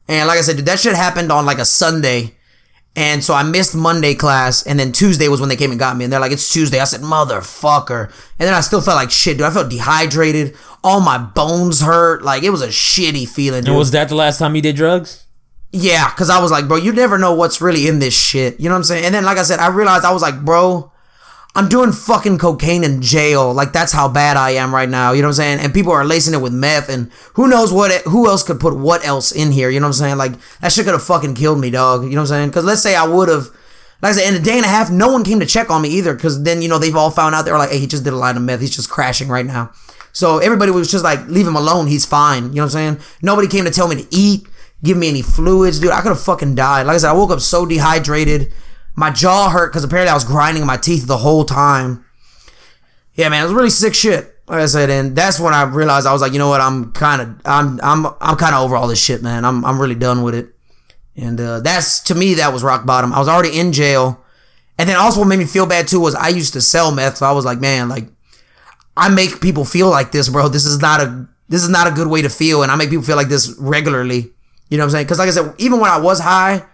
[0.07, 2.36] And like I said, dude, that shit happened on like a Sunday.
[2.95, 5.97] And so I missed Monday class, and then Tuesday was when they came and got
[5.97, 6.03] me.
[6.03, 8.05] And they're like, "It's Tuesday." I said, "Motherfucker!"
[8.37, 9.47] And then I still felt like shit, dude.
[9.47, 10.55] I felt dehydrated.
[10.83, 12.23] All my bones hurt.
[12.23, 13.69] Like it was a shitty feeling, dude.
[13.69, 15.25] And was that the last time you did drugs?
[15.71, 18.59] Yeah, because I was like, bro, you never know what's really in this shit.
[18.59, 19.05] You know what I'm saying?
[19.05, 20.91] And then, like I said, I realized I was like, bro,
[21.56, 23.54] I'm doing fucking cocaine in jail.
[23.54, 25.12] Like that's how bad I am right now.
[25.12, 25.60] You know what I'm saying?
[25.60, 27.91] And people are lacing it with meth, and who knows what?
[27.91, 29.70] It, who else could put what else in here?
[29.70, 30.18] You know what I'm saying?
[30.18, 32.04] Like that shit could have fucking killed me, dog.
[32.04, 32.49] You know what I'm saying?
[32.49, 33.49] Because let's say I would have.
[34.01, 35.82] Like I said, in a day and a half, no one came to check on
[35.82, 36.14] me either.
[36.14, 37.43] Because then, you know, they've all found out.
[37.45, 38.60] They were like, hey, he just did a line of meth.
[38.60, 39.72] He's just crashing right now.
[40.12, 41.88] So everybody was just like, leave him alone.
[41.88, 42.49] He's fine.
[42.49, 42.99] You know what I'm saying?
[43.22, 44.45] Nobody came to tell me to eat,
[44.84, 45.91] give me any fluids, dude.
[45.91, 46.86] I could have fucking died.
[46.86, 48.51] Like I said, I woke up so dehydrated.
[48.95, 52.05] My jaw hurt because apparently I was grinding my teeth the whole time.
[53.15, 54.29] Yeah, man, it was really sick shit.
[54.47, 56.61] Like I said, and that's when I realized I was like, you know what?
[56.61, 59.45] I'm kind of, I'm, I'm, I'm kind of over all this shit, man.
[59.45, 60.53] I'm, I'm really done with it.
[61.15, 63.13] And uh, that's to me, that was rock bottom.
[63.13, 64.23] I was already in jail,
[64.77, 67.17] and then also what made me feel bad too was I used to sell meth,
[67.17, 68.07] so I was like, man, like
[68.97, 70.49] I make people feel like this, bro.
[70.49, 72.89] This is not a, this is not a good way to feel, and I make
[72.89, 74.31] people feel like this regularly.
[74.69, 75.05] You know what I'm saying?
[75.05, 76.65] Because like I said, even when I was high,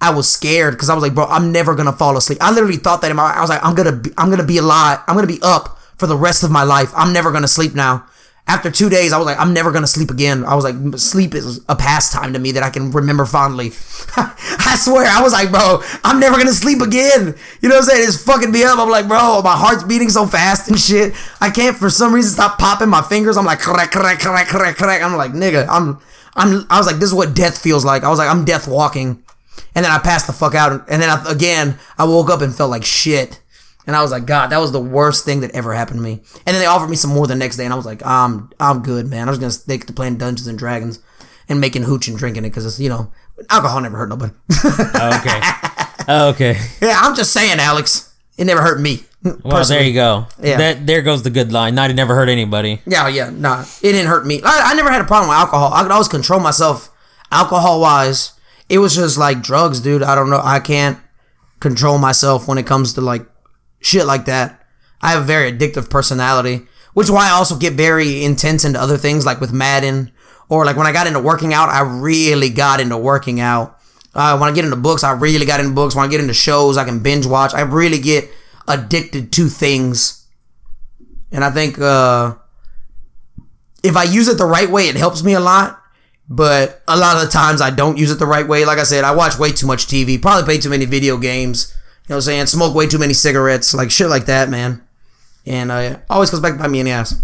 [0.00, 2.38] I was scared because I was like, bro, I'm never gonna fall asleep.
[2.40, 4.58] I literally thought that in my, I was like, I'm gonna, be, I'm gonna be
[4.58, 5.00] alive.
[5.06, 6.92] I'm gonna be up for the rest of my life.
[6.94, 8.06] I'm never gonna sleep now.
[8.46, 10.44] After two days, I was like, I'm never gonna sleep again.
[10.44, 13.66] I was like, sleep is a pastime to me that I can remember fondly.
[14.16, 17.34] I swear, I was like, bro, I'm never gonna sleep again.
[17.60, 18.08] You know what I'm saying?
[18.08, 18.78] It's fucking me up.
[18.78, 21.12] I'm like, bro, my heart's beating so fast and shit.
[21.40, 23.36] I can't for some reason stop popping my fingers.
[23.36, 25.02] I'm like, crack, crack, crack, crack, crack.
[25.02, 25.98] I'm like, nigga, I'm,
[26.34, 28.04] I'm, I was like, this is what death feels like.
[28.04, 29.24] I was like, I'm death walking.
[29.78, 30.72] And then I passed the fuck out.
[30.90, 33.40] And then I, again, I woke up and felt like shit.
[33.86, 36.14] And I was like, God, that was the worst thing that ever happened to me.
[36.14, 38.50] And then they offered me some more the next day, and I was like, I'm,
[38.58, 39.28] I'm good, man.
[39.28, 40.98] I was gonna stick to playing Dungeons and Dragons
[41.48, 43.12] and making hooch and drinking it because it's, you know,
[43.50, 44.32] alcohol never hurt nobody.
[44.58, 45.40] Okay.
[46.08, 46.60] okay.
[46.82, 49.04] yeah, I'm just saying, Alex, it never hurt me.
[49.22, 50.26] Well, there you go.
[50.42, 50.56] Yeah.
[50.56, 51.76] That there goes the good line.
[51.76, 52.82] Not it never hurt anybody.
[52.84, 54.40] Yeah, yeah, nah, it didn't hurt me.
[54.44, 55.72] I, I never had a problem with alcohol.
[55.72, 56.90] I could always control myself,
[57.30, 58.32] alcohol wise.
[58.68, 60.02] It was just like drugs, dude.
[60.02, 60.40] I don't know.
[60.42, 60.98] I can't
[61.60, 63.26] control myself when it comes to like
[63.80, 64.62] shit like that.
[65.00, 68.80] I have a very addictive personality, which is why I also get very intense into
[68.80, 70.12] other things, like with Madden,
[70.48, 73.78] or like when I got into working out, I really got into working out.
[74.14, 75.94] Uh, when I get into books, I really got into books.
[75.94, 77.54] When I get into shows, I can binge watch.
[77.54, 78.28] I really get
[78.66, 80.26] addicted to things.
[81.30, 82.34] And I think uh,
[83.84, 85.77] if I use it the right way, it helps me a lot.
[86.28, 88.64] But a lot of the times I don't use it the right way.
[88.64, 91.74] Like I said, I watch way too much TV, probably play too many video games.
[92.04, 92.46] You know what I'm saying?
[92.46, 94.82] Smoke way too many cigarettes, like shit like that, man.
[95.46, 97.20] And uh, always comes back to bite me in the ass.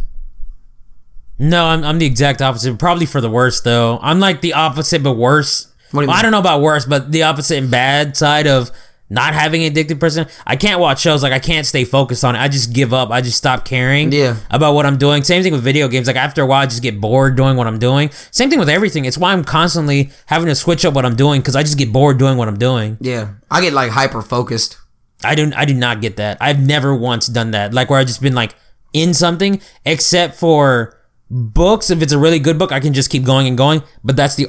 [1.39, 2.79] No, I'm, I'm the exact opposite.
[2.79, 3.99] Probably for the worst though.
[4.01, 5.67] I'm like the opposite but worse.
[5.91, 8.71] Do Well, I don't know about worse, but the opposite and bad side of
[9.11, 10.27] not having an addicted person.
[10.47, 12.39] I can't watch shows like I can't stay focused on it.
[12.41, 13.11] I just give up.
[13.11, 14.37] I just stop caring Yeah.
[14.51, 15.23] about what I'm doing.
[15.23, 16.07] Same thing with video games.
[16.07, 18.11] Like after a while, I just get bored doing what I'm doing.
[18.31, 19.05] Same thing with everything.
[19.05, 21.93] It's why I'm constantly having to switch up what I'm doing because I just get
[21.93, 22.97] bored doing what I'm doing.
[23.01, 24.79] Yeah, I get like hyper focused.
[25.23, 25.53] I don't.
[25.55, 26.39] I do not get that.
[26.41, 27.73] I've never once done that.
[27.75, 28.55] Like where I've just been like
[28.93, 30.99] in something, except for
[31.31, 31.91] books.
[31.91, 33.83] If it's a really good book, I can just keep going and going.
[34.03, 34.49] But that's the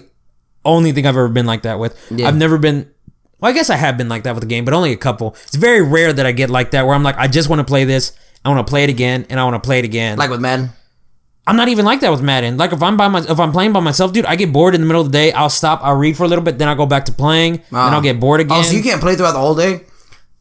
[0.63, 1.95] only thing I've ever been like that with.
[2.09, 2.27] Yeah.
[2.27, 2.89] I've never been.
[3.39, 5.35] Well, I guess I have been like that with the game, but only a couple.
[5.43, 7.65] It's very rare that I get like that where I'm like, I just want to
[7.65, 8.13] play this.
[8.43, 10.17] I want to play it again, and I want to play it again.
[10.17, 10.69] Like with Madden.
[11.47, 12.57] I'm not even like that with Madden.
[12.57, 14.81] Like if I'm by my, if I'm playing by myself, dude, I get bored in
[14.81, 15.31] the middle of the day.
[15.31, 15.81] I'll stop.
[15.83, 18.01] I'll read for a little bit, then I'll go back to playing, and I'll ah.
[18.01, 18.57] get bored again.
[18.57, 19.81] Oh, so you can't play throughout the whole day?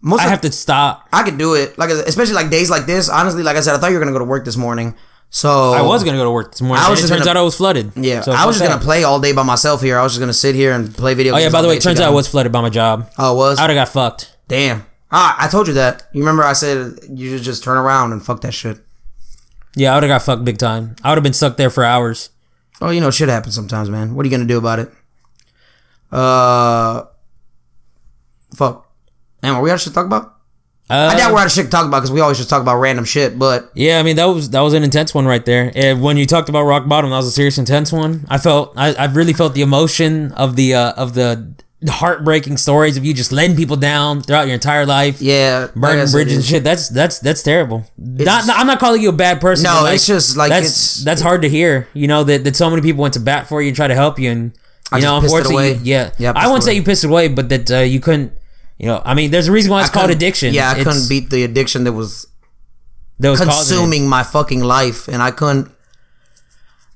[0.00, 1.08] Most I have to stop.
[1.12, 1.78] I could do it.
[1.78, 3.08] Like especially like days like this.
[3.08, 4.94] Honestly, like I said, I thought you were gonna go to work this morning.
[5.36, 6.84] So I was gonna go to work this morning.
[6.86, 7.90] I was and it turns gonna- out I was flooded.
[7.96, 9.98] Yeah, So I was just gonna play all day by myself here.
[9.98, 11.46] I was just gonna sit here and play video Oh games.
[11.46, 13.10] yeah, by the way, it turns out I was flooded by my job.
[13.18, 13.58] Oh, it was.
[13.58, 14.30] I would have got fucked.
[14.46, 14.86] Damn.
[15.10, 16.04] Ah, I told you that.
[16.12, 18.78] You remember I said you should just turn around and fuck that shit.
[19.74, 20.94] Yeah, I would have got fucked big time.
[21.02, 22.30] I would have been stuck there for hours.
[22.80, 24.14] Oh, you know, shit happens sometimes, man.
[24.14, 24.92] What are you gonna do about it?
[26.12, 27.02] Uh,
[28.54, 28.86] fuck.
[29.42, 30.33] Damn, what we out of shit to talk about?
[30.90, 32.60] Uh, I doubt we're out of shit to talk about because we always just talk
[32.60, 33.38] about random shit.
[33.38, 35.72] But Yeah, I mean that was that was an intense one right there.
[35.74, 38.26] And when you talked about rock bottom, that was a serious intense one.
[38.28, 41.54] I felt I, I really felt the emotion of the uh, of the
[41.88, 45.20] heartbreaking stories of you just letting people down throughout your entire life.
[45.20, 46.64] yeah, like Burning bridges and shit.
[46.64, 47.84] That's that's that's terrible.
[47.98, 49.64] Not, not- I'm not calling you a bad person.
[49.64, 51.88] No, but, it's just, like, that's it's- that's hard to hear.
[51.94, 53.94] You know that, that so many people went to bat for you and try to
[53.94, 54.52] help you, and you
[54.92, 55.80] I know just pissed it unfortunately, away.
[55.82, 58.32] yeah, Yeah, I wouldn't say you pissed it away, but that uh, you couldn't.
[58.78, 60.52] You know, I mean, there's a reason why it's I called addiction.
[60.52, 62.26] Yeah, I It's- couldn't beat the addiction that was
[63.20, 65.70] that was consuming my fucking life, and I couldn't.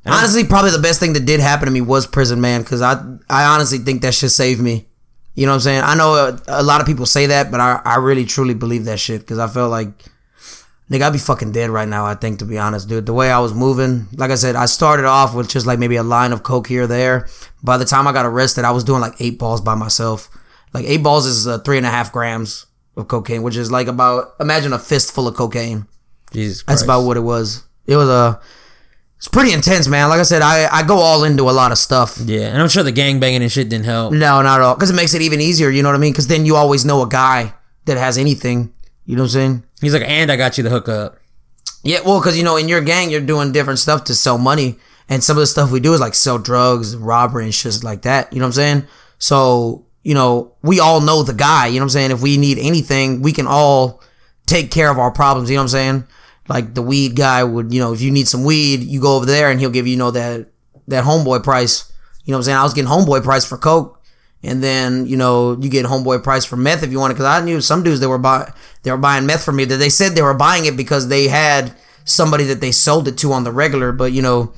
[0.07, 2.62] Honestly, probably the best thing that did happen to me was prison, man.
[2.62, 4.87] Because I, I honestly think that shit saved me.
[5.35, 5.83] You know what I'm saying?
[5.85, 8.87] I know a, a lot of people say that, but I, I really truly believe
[8.87, 9.89] that shit because I felt like,
[10.91, 12.07] nigga, I'd be fucking dead right now.
[12.07, 13.05] I think to be honest, dude.
[13.07, 15.97] The way I was moving, like I said, I started off with just like maybe
[15.97, 17.29] a line of coke here or there.
[17.62, 20.29] By the time I got arrested, I was doing like eight balls by myself.
[20.74, 22.66] Like eight balls is uh, three and a half grams
[22.96, 25.86] of cocaine, which is like about imagine a fistful of cocaine.
[26.32, 27.64] Jesus That's about what it was.
[27.86, 28.40] It was a.
[29.16, 30.08] It's pretty intense, man.
[30.10, 32.18] Like I said, I, I go all into a lot of stuff.
[32.24, 34.12] Yeah, and I'm sure the gang banging and shit didn't help.
[34.12, 34.74] No, not at all.
[34.74, 35.70] Because it makes it even easier.
[35.70, 36.12] You know what I mean?
[36.12, 37.52] Because then you always know a guy
[37.86, 38.72] that has anything.
[39.06, 39.64] You know what I'm saying?
[39.80, 41.18] He's like, and I got you the hookup.
[41.82, 44.78] Yeah, well, because you know, in your gang, you're doing different stuff to sell money,
[45.08, 48.02] and some of the stuff we do is like sell drugs, robbery, and shit like
[48.02, 48.32] that.
[48.32, 48.86] You know what I'm saying?
[49.18, 51.66] So you know, we all know the guy.
[51.66, 52.11] You know what I'm saying?
[52.12, 54.03] If we need anything, we can all
[54.46, 55.51] take care of our problems.
[55.51, 56.05] You know what I'm saying?
[56.49, 59.26] Like the weed guy would, you know, if you need some weed, you go over
[59.26, 60.49] there and he'll give you, you know, that
[60.88, 61.92] that homeboy price.
[62.24, 62.59] You know what I'm saying?
[62.59, 64.03] I was getting homeboy price for coke,
[64.42, 67.14] and then you know you get homeboy price for meth if you want it.
[67.14, 69.76] Because I knew some dudes that were buy they were buying meth for me that
[69.76, 71.74] they said they were buying it because they had
[72.05, 73.92] somebody that they sold it to on the regular.
[73.92, 74.53] But you know,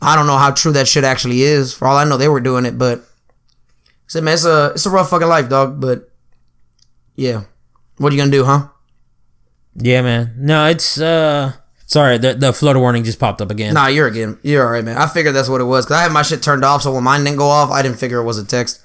[0.00, 1.72] I don't know how true that shit actually is.
[1.72, 2.78] For all I know, they were doing it.
[2.78, 3.04] But
[4.06, 5.80] said, man, it's a it's a rough fucking life, dog.
[5.80, 6.10] But
[7.14, 7.44] yeah,
[7.98, 8.68] what are you gonna do, huh?
[9.76, 10.34] Yeah, man.
[10.38, 11.52] No, it's uh
[11.86, 13.74] sorry, the the flood warning just popped up again.
[13.74, 14.38] Nah, you're again.
[14.42, 14.96] You're all right, man.
[14.96, 17.04] I figured that's what it was because I had my shit turned off, so when
[17.04, 18.84] mine didn't go off, I didn't figure it was a text.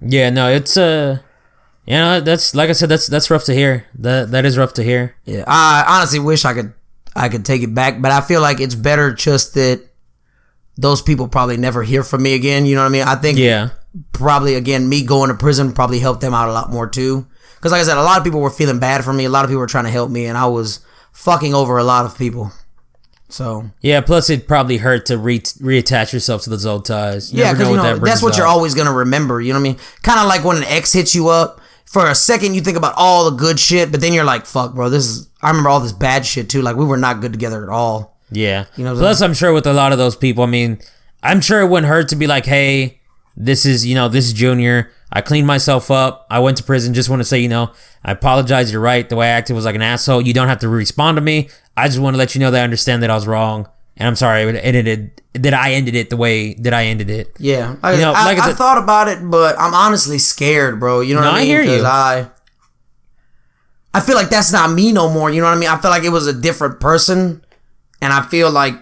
[0.00, 1.18] Yeah, no, it's uh
[1.86, 3.86] you know, that's like I said, that's that's rough to hear.
[3.98, 5.14] That that is rough to hear.
[5.24, 6.72] Yeah, I honestly wish I could
[7.14, 9.82] I could take it back, but I feel like it's better just that
[10.76, 12.66] those people probably never hear from me again.
[12.66, 13.02] You know what I mean?
[13.02, 13.70] I think Yeah.
[14.12, 17.26] Probably again me going to prison probably helped them out a lot more too.
[17.56, 19.24] Because like I said, a lot of people were feeling bad for me.
[19.24, 20.80] A lot of people were trying to help me, and I was
[21.12, 22.50] fucking over a lot of people.
[23.28, 27.32] So Yeah, plus it probably hurt to re- reattach yourself to those old ties.
[27.32, 29.40] You yeah, because you know that that's what you're always gonna remember.
[29.40, 29.78] You know what I mean?
[30.02, 31.60] Kind of like when an ex hits you up.
[31.84, 34.74] For a second, you think about all the good shit, but then you're like, "Fuck,
[34.74, 36.62] bro, this is." I remember all this bad shit too.
[36.62, 38.16] Like we were not good together at all.
[38.30, 38.64] Yeah.
[38.76, 40.78] You know what I'm Plus, I'm sure with a lot of those people, I mean,
[41.22, 43.01] I'm sure it wouldn't hurt to be like, hey,
[43.36, 44.90] this is, you know, this is Junior.
[45.12, 46.26] I cleaned myself up.
[46.30, 46.94] I went to prison.
[46.94, 47.72] Just want to say, you know,
[48.04, 48.72] I apologize.
[48.72, 49.06] You're right.
[49.08, 50.22] The way I acted was like an asshole.
[50.22, 51.48] You don't have to respond to me.
[51.76, 53.68] I just want to let you know that I understand that I was wrong.
[53.98, 57.10] And I'm sorry it ended it, that I ended it the way that I ended
[57.10, 57.30] it.
[57.38, 60.80] Yeah, I, You know, I, like I I thought about it, but I'm honestly scared,
[60.80, 61.00] bro.
[61.00, 61.48] You know No, what I I mean?
[61.48, 61.84] hear you.
[61.84, 62.30] I,
[63.94, 65.30] I feel like that's not me no more.
[65.30, 65.68] You know what I mean?
[65.68, 67.44] I feel like it was a different person,
[68.00, 68.74] and I feel like,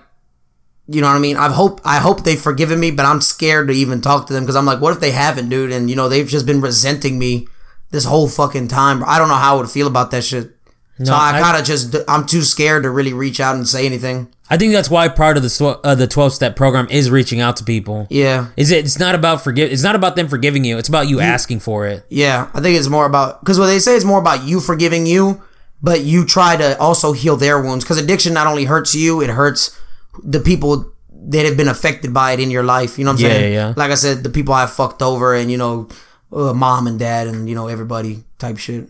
[0.93, 1.37] you know what I mean?
[1.37, 4.43] I hope I hope they've forgiven me, but I'm scared to even talk to them
[4.43, 5.71] because I'm like, what if they haven't, dude?
[5.73, 7.47] And you know they've just been resenting me
[7.91, 9.03] this whole fucking time.
[9.07, 10.51] I don't know how I would feel about that shit.
[10.99, 13.69] so No, I, I- kind of just I'm too scared to really reach out and
[13.69, 14.29] say anything.
[14.53, 17.57] I think that's why part of the uh, the 12 step program is reaching out
[17.59, 18.09] to people.
[18.11, 18.49] Yeah.
[18.57, 18.85] Is it?
[18.85, 19.71] It's not about forgive.
[19.71, 20.77] It's not about them forgiving you.
[20.77, 22.05] It's about you asking for it.
[22.09, 25.07] Yeah, I think it's more about because what they say is more about you forgiving
[25.07, 25.41] you,
[25.81, 27.85] but you try to also heal their wounds.
[27.85, 29.79] Because addiction not only hurts you, it hurts
[30.23, 30.93] the people
[31.29, 32.99] that have been affected by it in your life.
[32.99, 33.53] You know what I'm Yeah, saying?
[33.53, 33.75] yeah, yeah.
[33.77, 35.89] Like I said, the people I fucked over, and you know,
[36.33, 38.89] uh, mom and dad, and you know everybody type shit.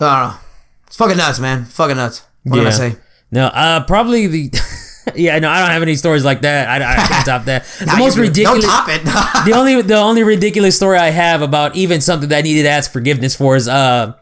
[0.00, 0.36] I don't know.
[0.86, 1.64] It's fucking nuts, man.
[1.64, 2.22] Fucking nuts.
[2.44, 2.74] What can I Yeah.
[2.76, 2.96] say?
[3.30, 4.50] No, uh, probably the.
[5.14, 6.68] yeah, no, I don't have any stories like that.
[6.68, 7.64] I, I can't top that.
[7.80, 8.64] The Nah, most ridiculous.
[8.64, 9.02] Don't top it.
[9.44, 12.68] the only the only ridiculous story I have about even something that I needed to
[12.70, 14.14] ask forgiveness for is uh,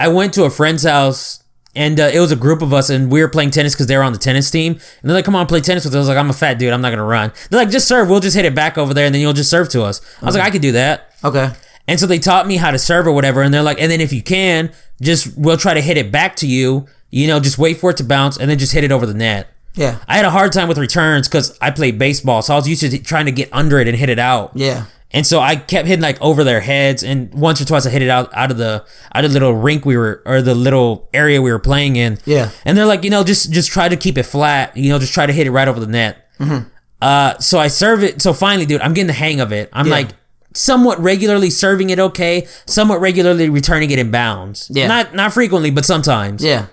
[0.00, 1.42] I went to a friend's house
[1.76, 3.96] and uh, it was a group of us and we were playing tennis because they
[3.96, 6.00] were on the tennis team and they're like, "Come on, play tennis with us." I
[6.00, 6.72] was like, "I'm a fat dude.
[6.72, 8.08] I'm not gonna run." They're like, "Just serve.
[8.08, 10.26] We'll just hit it back over there and then you'll just serve to us." I
[10.26, 11.52] was like, "I could do that." okay.
[11.88, 13.40] And so they taught me how to serve or whatever.
[13.40, 16.36] And they're like, and then if you can, just we'll try to hit it back
[16.36, 16.86] to you.
[17.10, 19.14] You know, just wait for it to bounce and then just hit it over the
[19.14, 19.48] net.
[19.74, 19.98] Yeah.
[20.06, 22.82] I had a hard time with returns because I played baseball, so I was used
[22.82, 24.52] to trying to get under it and hit it out.
[24.54, 24.84] Yeah.
[25.10, 28.02] And so I kept hitting like over their heads, and once or twice I hit
[28.02, 28.84] it out out of the
[29.14, 32.18] out of the little rink we were or the little area we were playing in.
[32.26, 32.50] Yeah.
[32.66, 34.76] And they're like, you know, just just try to keep it flat.
[34.76, 36.26] You know, just try to hit it right over the net.
[36.38, 36.68] Mm-hmm.
[37.00, 38.20] Uh, so I serve it.
[38.20, 39.70] So finally, dude, I'm getting the hang of it.
[39.72, 39.92] I'm Yeah.
[39.92, 40.08] like
[40.54, 44.70] somewhat regularly serving it okay, somewhat regularly returning it in bounds.
[44.74, 44.88] Yeah.
[44.88, 46.44] Not not frequently, but sometimes.
[46.44, 46.66] Yeah.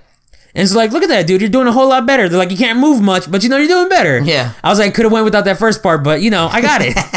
[0.53, 1.41] And it's like, look at that, dude.
[1.41, 2.27] You're doing a whole lot better.
[2.29, 4.19] They're like, you can't move much, but you know you're doing better.
[4.19, 4.53] Yeah.
[4.63, 6.81] I was like, could have went without that first part, but you know, I got
[6.83, 6.97] it.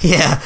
[0.00, 0.40] Yeah.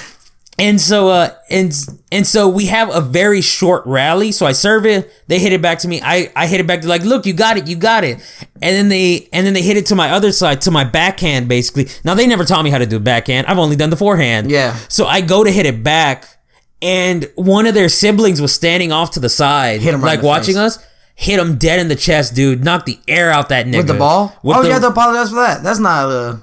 [0.58, 1.74] And so, uh, and
[2.12, 4.32] and so we have a very short rally.
[4.32, 5.10] So I serve it.
[5.26, 6.00] They hit it back to me.
[6.02, 8.18] I I hit it back to like, look, you got it, you got it.
[8.60, 11.48] And then they and then they hit it to my other side, to my backhand,
[11.48, 11.88] basically.
[12.04, 13.46] Now they never taught me how to do backhand.
[13.46, 14.50] I've only done the forehand.
[14.50, 14.76] Yeah.
[14.88, 16.26] So I go to hit it back,
[16.82, 20.54] and one of their siblings was standing off to the side, Hit him like watching
[20.54, 20.76] face.
[20.76, 20.86] us.
[21.14, 22.64] Hit him dead in the chest, dude.
[22.64, 24.36] Knocked the air out that nigga With the ball?
[24.42, 25.62] With oh, the- you have to apologize for that.
[25.62, 26.36] That's not uh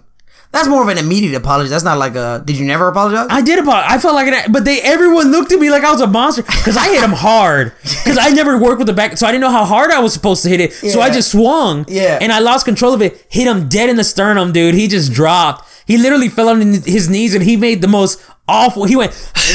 [0.51, 1.69] That's more of an immediate apology.
[1.69, 2.41] That's not like a.
[2.43, 3.27] Did you never apologize?
[3.29, 3.91] I did apologize.
[3.91, 6.41] I felt like it, but they everyone looked at me like I was a monster
[6.41, 9.41] because I hit him hard because I never worked with the back, so I didn't
[9.41, 10.73] know how hard I was supposed to hit it.
[10.73, 12.17] So I just swung, Yeah.
[12.19, 13.23] and I lost control of it.
[13.29, 14.73] Hit him dead in the sternum, dude.
[14.73, 15.69] He just dropped.
[15.85, 18.85] He literally fell on his knees and he made the most awful.
[18.85, 19.13] He went.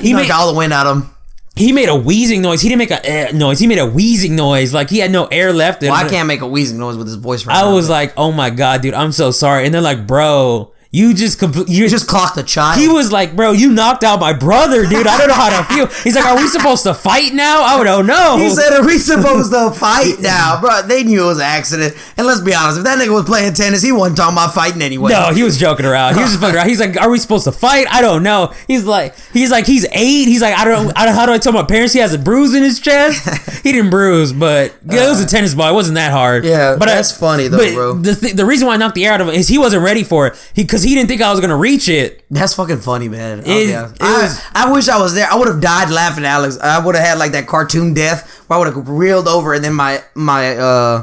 [0.00, 1.10] he knocked made- all the wind out of him.
[1.56, 2.62] He made a wheezing noise.
[2.62, 3.58] He didn't make a eh noise.
[3.58, 4.72] He made a wheezing noise.
[4.72, 5.82] Like he had no air left.
[5.82, 7.74] Well, I can't make a wheezing noise with his voice right I now.
[7.74, 9.66] was like, oh my god, dude, I'm so sorry.
[9.66, 12.80] And they're like, bro, you just compl- you just clocked a child.
[12.80, 15.06] He was like, bro, you knocked out my brother, dude.
[15.06, 15.86] I don't know how to feel.
[16.02, 17.62] He's like, are we supposed to fight now?
[17.62, 18.38] I don't know.
[18.38, 21.94] He said, "Are we supposed to fight now, bro?" They knew it was an accident.
[22.16, 24.82] And let's be honest, if that nigga was playing tennis, he wasn't talking about fighting
[24.82, 25.12] anyway.
[25.12, 26.14] no, he was joking around.
[26.14, 26.68] He was just fucking around.
[26.68, 28.52] He's like, "Are we supposed to fight?" I don't know.
[28.66, 30.24] He's like, he's like, he's eight.
[30.26, 31.14] He's like, I don't, I don't.
[31.14, 33.28] How do I tell my parents he has a bruise in his chest?
[33.60, 35.68] He didn't bruise, but yeah, it was a uh, tennis ball.
[35.68, 36.46] It wasn't that hard.
[36.46, 37.92] Yeah, but I- that's funny though, bro.
[37.92, 39.84] The th- the reason why I knocked the air out of him is he wasn't
[39.84, 40.50] ready for it.
[40.54, 42.24] He because he didn't think I was gonna reach it.
[42.30, 43.42] That's fucking funny, man.
[43.46, 43.90] Oh, It- yeah.
[43.90, 45.28] it I, was- I wish I was there.
[45.30, 46.58] I would have died laughing, Alex.
[46.58, 49.64] I would have had like that cartoon death where I would have reeled over and
[49.64, 51.02] then my my uh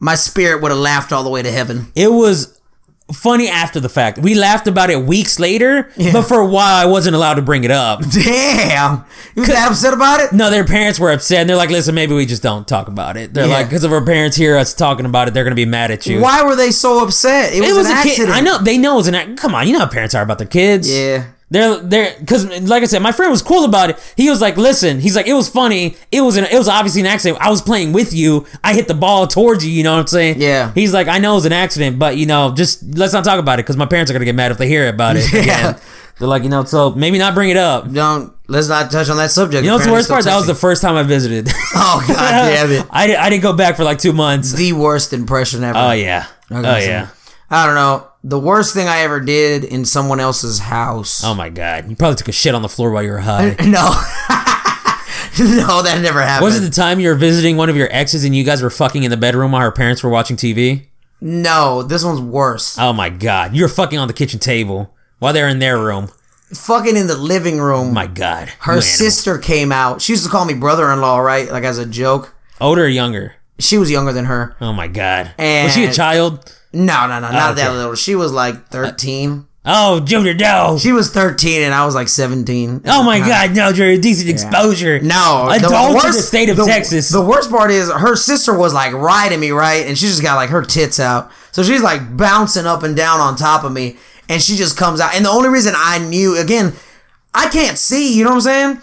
[0.00, 1.90] my spirit would have laughed all the way to heaven.
[1.94, 2.60] It was
[3.12, 4.18] funny after the fact.
[4.18, 6.12] We laughed about it weeks later, Yeah.
[6.12, 8.00] but for a while I wasn't allowed to bring it up.
[8.10, 9.04] Damn,
[9.36, 10.32] you was that upset about it?
[10.32, 11.40] No, their parents were upset.
[11.40, 13.52] And they're like, "Listen, maybe we just don't talk about it." They're Yeah.
[13.54, 16.06] like, "Because if our parents hear us talking about it, they're gonna be mad at
[16.06, 17.52] you." Why were they so upset?
[17.52, 18.28] It was, It was an a accident.
[18.28, 18.30] kid.
[18.30, 19.36] I know they know it's an act.
[19.36, 20.90] Come on, you know how parents are about their kids.
[20.90, 21.24] Yeah.
[21.54, 24.12] They're they're because like I said, my friend was cool about it.
[24.16, 25.96] He was like, "Listen," he's like, "It was funny.
[26.10, 27.40] It was an it was obviously an accident.
[27.40, 28.44] I was playing with you.
[28.64, 29.70] I hit the ball towards you.
[29.70, 30.40] You know what I'm saying?
[30.40, 30.72] Yeah.
[30.74, 33.38] He's like, "I know it was an accident, but you know, just let's not talk
[33.38, 35.40] about it because my parents are gonna get mad if they hear about it Yeah.
[35.42, 35.76] again."
[36.18, 37.90] They're like, you know, so maybe not bring it up.
[37.92, 39.64] Don't let's not touch on that subject.
[39.64, 40.24] You know what's the worst part?
[40.24, 41.48] That was the first time I visited.
[41.76, 42.86] Oh god damn it.
[42.90, 44.52] I, I didn't go back for like two months.
[44.52, 45.78] The worst impression ever.
[45.78, 46.26] Oh yeah.
[46.50, 47.08] Oh Okay, so- yeah.
[47.50, 48.08] I don't know.
[48.26, 51.22] The worst thing I ever did in someone else's house.
[51.22, 51.90] Oh my god.
[51.90, 53.54] You probably took a shit on the floor while you were high.
[53.64, 53.84] No.
[55.38, 56.44] no, that never happened.
[56.46, 58.70] Was it the time you were visiting one of your exes and you guys were
[58.70, 60.86] fucking in the bedroom while her parents were watching TV?
[61.20, 62.78] no, this one's worse.
[62.78, 63.54] Oh my god.
[63.54, 66.08] You were fucking on the kitchen table while they're in their room.
[66.54, 67.92] Fucking in the living room.
[67.92, 68.48] My god.
[68.60, 70.00] her sister came out.
[70.00, 71.50] She used to call me brother-in-law, right?
[71.50, 72.34] Like as a joke.
[72.60, 73.34] Older or younger?
[73.58, 74.56] She was younger than her.
[74.60, 75.32] Oh my god.
[75.38, 76.52] And was she a child?
[76.72, 77.62] No, no, no, not oh, okay.
[77.62, 77.94] that little.
[77.94, 79.46] She was like 13.
[79.66, 80.76] Oh, Junior Doe.
[80.78, 82.82] She was 13 and I was like 17.
[82.84, 85.00] Oh my god, no, a decent exposure.
[85.00, 87.08] No, Adult to the state of the- Texas.
[87.08, 89.86] The worst part is her sister was like riding me, right?
[89.86, 91.30] And she just got like her tits out.
[91.52, 93.96] So she's like bouncing up and down on top of me.
[94.28, 95.14] And she just comes out.
[95.14, 96.72] And the only reason I knew, again,
[97.32, 98.80] I can't see, you know what I'm saying?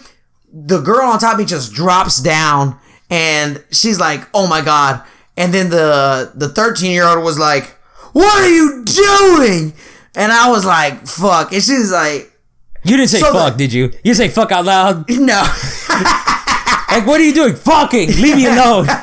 [0.52, 2.78] The girl on top of me just drops down
[3.12, 5.02] and she's like, oh my God.
[5.36, 7.64] And then the the 13 year old was like,
[8.12, 9.72] what are you doing?
[10.14, 11.52] And I was like, fuck.
[11.52, 12.30] And she's like,
[12.84, 13.92] You didn't say So fuck, the- did you?
[14.04, 15.04] You say fuck out loud.
[15.08, 15.42] no.
[16.92, 17.54] Like, what are you doing?
[17.54, 18.86] Fucking leave me alone.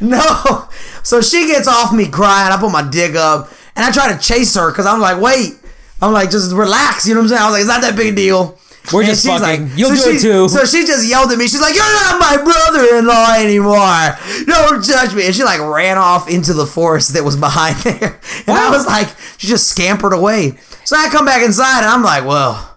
[0.00, 0.66] No.
[1.04, 2.50] So she gets off me crying.
[2.52, 5.60] I put my dick up and I try to chase her because I'm like, wait.
[6.00, 7.06] I'm like, just relax.
[7.06, 7.42] You know what I'm saying?
[7.42, 8.58] I was like, it's not that big a deal.
[8.92, 9.68] We're just fucking.
[9.68, 10.48] like- You'll so do it too.
[10.48, 11.46] So she just yelled at me.
[11.46, 14.18] She's like, you're not my brother-in-law anymore.
[14.46, 15.26] Don't touch me.
[15.26, 18.20] And she like ran off into the forest that was behind there.
[18.46, 20.58] And I was like, she just scampered away.
[20.84, 22.76] So I come back inside and I'm like, well,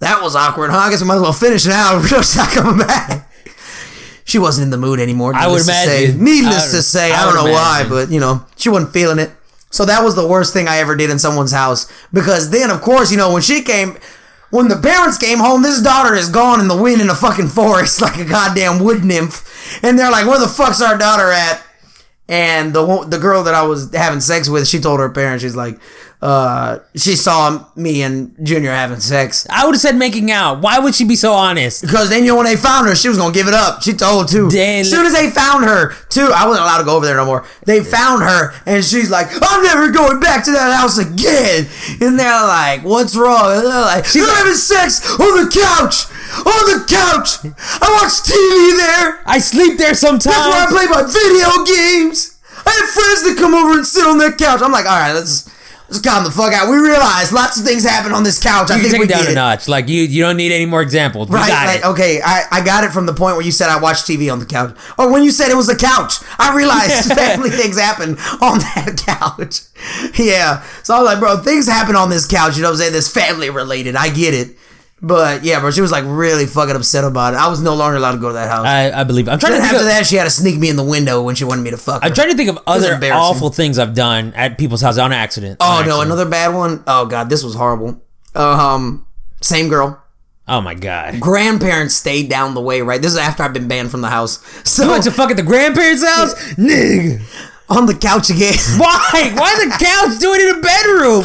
[0.00, 0.76] that was awkward, huh?
[0.78, 2.02] I guess I might as well finish now.
[2.02, 3.28] She's not coming back.
[4.24, 5.34] She wasn't in the mood anymore.
[5.34, 6.14] I would to say.
[6.16, 8.92] Needless would- to say, I, I don't know would why, but you know, she wasn't
[8.92, 9.30] feeling it.
[9.70, 11.90] So that was the worst thing I ever did in someone's house.
[12.12, 13.96] Because then, of course, you know, when she came,
[14.50, 17.48] when the parents came home, this daughter is gone in the wind in a fucking
[17.48, 19.46] forest like a goddamn wood nymph.
[19.82, 21.64] And they're like, where the fuck's our daughter at?
[22.30, 25.56] And the the girl that I was having sex with, she told her parents, she's
[25.56, 25.80] like,
[26.22, 29.46] uh, she saw me and Junior having sex.
[29.50, 30.60] I would have said making out.
[30.60, 31.80] Why would she be so honest?
[31.82, 33.82] Because then you know when they found her, she was gonna give it up.
[33.82, 34.48] She told too.
[34.80, 37.24] As soon as they found her, too, I wasn't allowed to go over there no
[37.24, 37.46] more.
[37.64, 41.66] They found her, and she's like, "I'm never going back to that house again."
[42.00, 46.04] And they're like, "What's wrong?" And they're like, "You're having sex on the couch,
[46.38, 47.38] on the couch.
[47.80, 49.22] I watch TV there.
[49.26, 50.24] I sleep there sometimes.
[50.36, 52.38] That's where I play my video games.
[52.66, 55.12] I have friends that come over and sit on that couch." I'm like, "All right,
[55.12, 55.48] let's."
[55.92, 56.70] Let's calm the fuck out.
[56.70, 58.70] We realize lots of things happen on this couch.
[58.70, 59.34] I you think can we it down a it.
[59.34, 59.66] notch.
[59.66, 61.28] Like you, you don't need any more examples.
[61.28, 61.84] You Right, got like, it.
[61.86, 64.38] okay, I, I got it from the point where you said I watched TV on
[64.38, 64.76] the couch.
[64.96, 66.12] Or when you said it was a couch.
[66.38, 69.62] I realized family things happen on that couch.
[70.16, 70.62] Yeah.
[70.84, 72.92] So I was like, bro, things happen on this couch, you know what I'm saying?
[72.92, 73.96] This family related.
[73.96, 74.56] I get it.
[75.02, 77.38] But yeah, bro, she was like really fucking upset about it.
[77.38, 78.66] I was no longer allowed to go to that house.
[78.66, 79.28] I, I believe.
[79.28, 81.22] I'm trying then to after of, that, she had to sneak me in the window
[81.22, 82.06] when she wanted me to fuck her.
[82.08, 85.56] I'm trying to think of other awful things I've done at people's houses on accident.
[85.60, 86.06] oh On no, accident.
[86.06, 86.84] another bad one.
[86.86, 88.00] Oh god, this was horrible.
[88.34, 89.06] Um,
[89.40, 90.02] same girl.
[90.46, 91.18] Oh my god.
[91.20, 93.00] Grandparents stayed down the way, right?
[93.00, 94.38] This is after I've been banned from the house.
[94.68, 97.22] So You went to fuck at the grandparents' house, nigga.
[97.70, 98.54] on the couch again.
[98.76, 99.32] Why?
[99.34, 101.22] Why the couch doing it in a bedroom?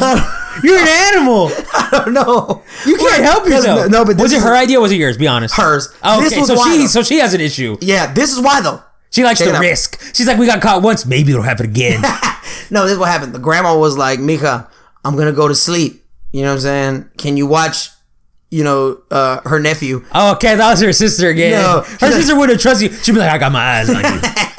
[0.62, 1.50] You're an animal.
[1.74, 2.62] I don't know.
[2.86, 3.90] You can't help yourself.
[3.90, 4.78] No, but was this it her idea?
[4.78, 5.16] or Was it yours?
[5.18, 5.54] Be honest.
[5.56, 5.88] Hers.
[6.02, 6.86] Oh, This okay, was so why, she though.
[6.86, 7.76] so she has an issue.
[7.80, 8.82] Yeah, this is why though.
[9.10, 9.60] She likes Check the out.
[9.60, 10.14] risk.
[10.14, 12.02] She's like, we got caught once, maybe it'll happen again.
[12.70, 13.32] No, this is what happened.
[13.34, 14.68] The grandma was like, Mika,
[15.04, 16.04] I'm gonna go to sleep.
[16.32, 17.10] You know what I'm saying?
[17.18, 17.90] Can you watch,
[18.50, 20.04] you know, uh, her nephew?
[20.12, 21.52] oh, okay, that was her sister again.
[21.52, 22.92] No, her she's like- sister wouldn't trust you.
[22.92, 24.02] She'd be like, I got my eyes on you.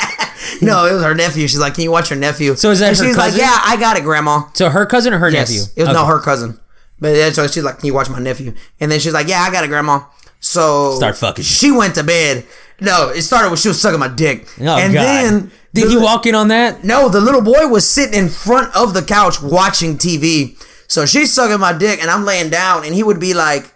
[0.62, 1.48] No, it was her nephew.
[1.48, 2.56] She's like, Can you watch her nephew?
[2.56, 3.40] So is that and her she's cousin?
[3.40, 4.44] like, Yeah, I got it, grandma.
[4.54, 5.50] so her cousin or her Yes.
[5.50, 5.64] nephew?
[5.76, 5.94] It was Okay.
[5.98, 6.60] no her cousin.
[7.00, 8.54] But then so she's like, Can you watch my nephew?
[8.80, 10.02] And then she's like, Yeah, I got it, grandma.
[10.40, 11.44] So Start fucking.
[11.44, 12.46] she went to bed.
[12.80, 14.48] No, it started when she was sucking my dick.
[14.62, 15.04] Oh and god.
[15.04, 16.84] then Did the- he walk in on that?
[16.84, 20.56] No, the little boy was sitting in front of the couch watching TV.
[20.88, 23.74] So she's sucking my dick and I'm laying down and he would be like,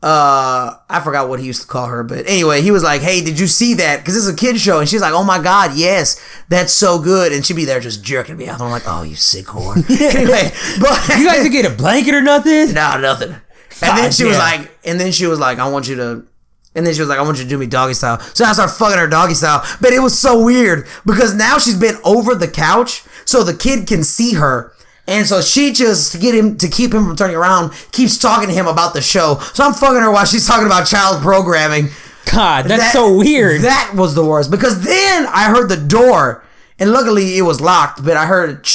[0.00, 3.20] uh, I forgot what he used to call her, but anyway, he was like, Hey,
[3.20, 4.04] did you see that?
[4.04, 4.78] Cause it's a kid show.
[4.78, 7.32] And she's like, Oh my God, yes, that's so good.
[7.32, 8.60] And she'd be there just jerking me out.
[8.60, 9.74] I'm like, Oh, you sick whore.
[10.14, 12.74] anyway, but You guys didn't get a blanket or nothing?
[12.74, 13.30] no, nothing.
[13.30, 13.40] And
[13.80, 16.26] God then she was like, and then she was like, I want you to,
[16.74, 18.20] and then she was like, I want you to do me doggy style.
[18.20, 19.64] So I started fucking her doggy style.
[19.80, 23.86] But it was so weird because now she's been over the couch so the kid
[23.88, 24.72] can see her.
[25.08, 28.48] And so she just to get him to keep him from turning around keeps talking
[28.48, 29.38] to him about the show.
[29.54, 31.88] So I'm fucking her while she's talking about child programming.
[32.30, 33.62] God, that's That- so weird.
[33.62, 36.44] That was the worst because then I heard the door,
[36.78, 38.66] and luckily it was locked, but I heard.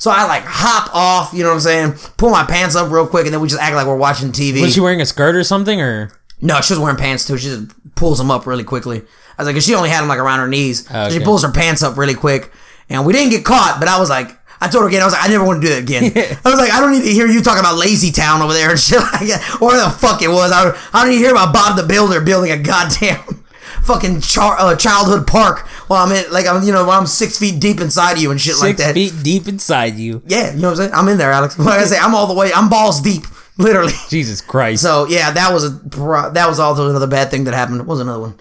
[0.00, 1.94] So I like hop off, you know what I'm saying?
[2.18, 4.60] Pull my pants up real quick, and then we just act like we're watching TV.
[4.60, 5.80] was she wearing a skirt or something?
[5.80, 6.12] Or
[6.42, 7.38] no, she was wearing pants too.
[7.38, 8.98] She just pulls them up really quickly.
[9.38, 10.84] I was like, 'cause she only had them like around her knees.
[10.86, 12.52] So she pulls her pants up really quick,
[12.90, 13.78] and we didn't get caught.
[13.80, 15.66] But I was like, I told her again, I was like, I never want to
[15.68, 16.12] do that again.
[16.44, 18.70] I was like, I don't need to hear you talking about Lazy Town over there
[18.70, 20.50] and shit like that, or the fuck it was.
[20.52, 23.22] I don't, I don't need to hear about Bob the Builder building a goddamn
[23.82, 27.38] fucking char, uh, childhood park while I'm in, like I'm, you know, while I'm six
[27.38, 28.94] feet deep inside you and shit like that.
[28.94, 30.22] six feet deep inside you?
[30.26, 30.92] Yeah, you know what I'm saying?
[30.92, 31.58] I'm in there, Alex.
[31.58, 33.24] Like I say, I'm all the way, I'm balls deep,
[33.58, 33.92] literally.
[34.08, 34.82] Jesus Christ!
[34.82, 35.70] So yeah, that was a
[36.32, 37.78] that was also another bad thing that happened.
[37.78, 38.34] What was another one?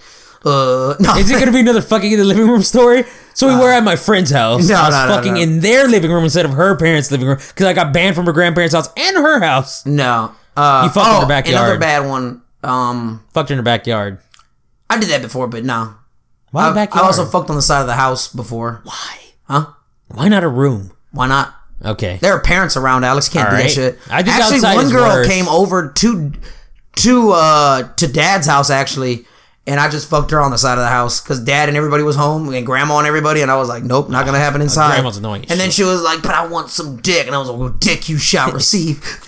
[0.46, 3.04] Uh, no, Is it gonna be another fucking in the living room story?
[3.34, 4.68] So we were at my friend's house.
[4.68, 5.40] no, I was no, no, fucking no.
[5.40, 8.26] in their living room instead of her parents' living room because I got banned from
[8.26, 9.86] her grandparents' house and her house.
[9.86, 10.32] no.
[10.56, 11.66] Uh, You fucked in oh, the backyard.
[11.66, 12.42] Another bad one.
[12.64, 14.18] Um, Fucked her in her backyard.
[14.90, 15.94] I did that before, but no.
[16.50, 17.04] Why I, backyard?
[17.04, 18.82] I also fucked on the side of the house before.
[18.84, 19.18] Why?
[19.44, 19.68] Huh?
[20.08, 20.94] Why not a room?
[21.12, 21.54] Why not?
[21.86, 22.18] Okay.
[22.22, 23.04] There are parents around.
[23.04, 24.00] Alex can't All do that shit.
[24.10, 25.28] I think actually, one girl worse.
[25.28, 26.32] came over to
[26.96, 29.28] to uh to dad's house actually,
[29.68, 32.02] and I just fucked her on the side of the house because dad and everybody
[32.02, 34.92] was home and grandma and everybody, and I was like, nope, not gonna happen inside.
[34.92, 37.50] grandma's annoying And then she was like, but I want some dick, and I was
[37.50, 39.04] like, well, dick you shall receive.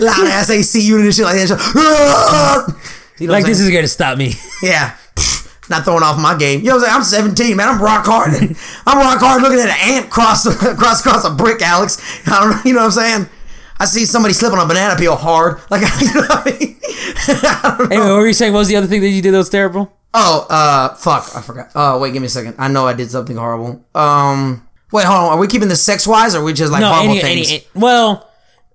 [0.00, 2.76] Loud ass AC unit and shit like that.
[3.18, 4.34] You know Like this is gonna stop me.
[4.62, 4.96] Yeah.
[5.68, 6.60] Not throwing off my game.
[6.60, 7.24] You know what I'm saying?
[7.24, 7.68] I'm 17, man.
[7.68, 8.34] I'm rock hard.
[8.86, 10.44] I'm rock hard looking at an ant cross
[10.76, 12.00] cross across a brick, Alex.
[12.26, 13.28] I don't, you know what I'm saying?
[13.78, 15.60] I see somebody slipping on a banana peel hard.
[15.70, 16.76] Like, you know what I mean?
[16.82, 17.96] I don't know.
[17.96, 18.52] Anyway, what were you saying?
[18.52, 19.92] What was the other thing that you did that was terrible?
[20.14, 21.28] Oh, uh, fuck.
[21.36, 21.70] I forgot.
[21.74, 22.54] Oh, wait, give me a second.
[22.58, 23.84] I know I did something horrible.
[23.94, 25.32] Um, wait, hold on.
[25.32, 27.50] Are we keeping this sex wise or are we just like No, horrible any, things?
[27.52, 28.30] any- well,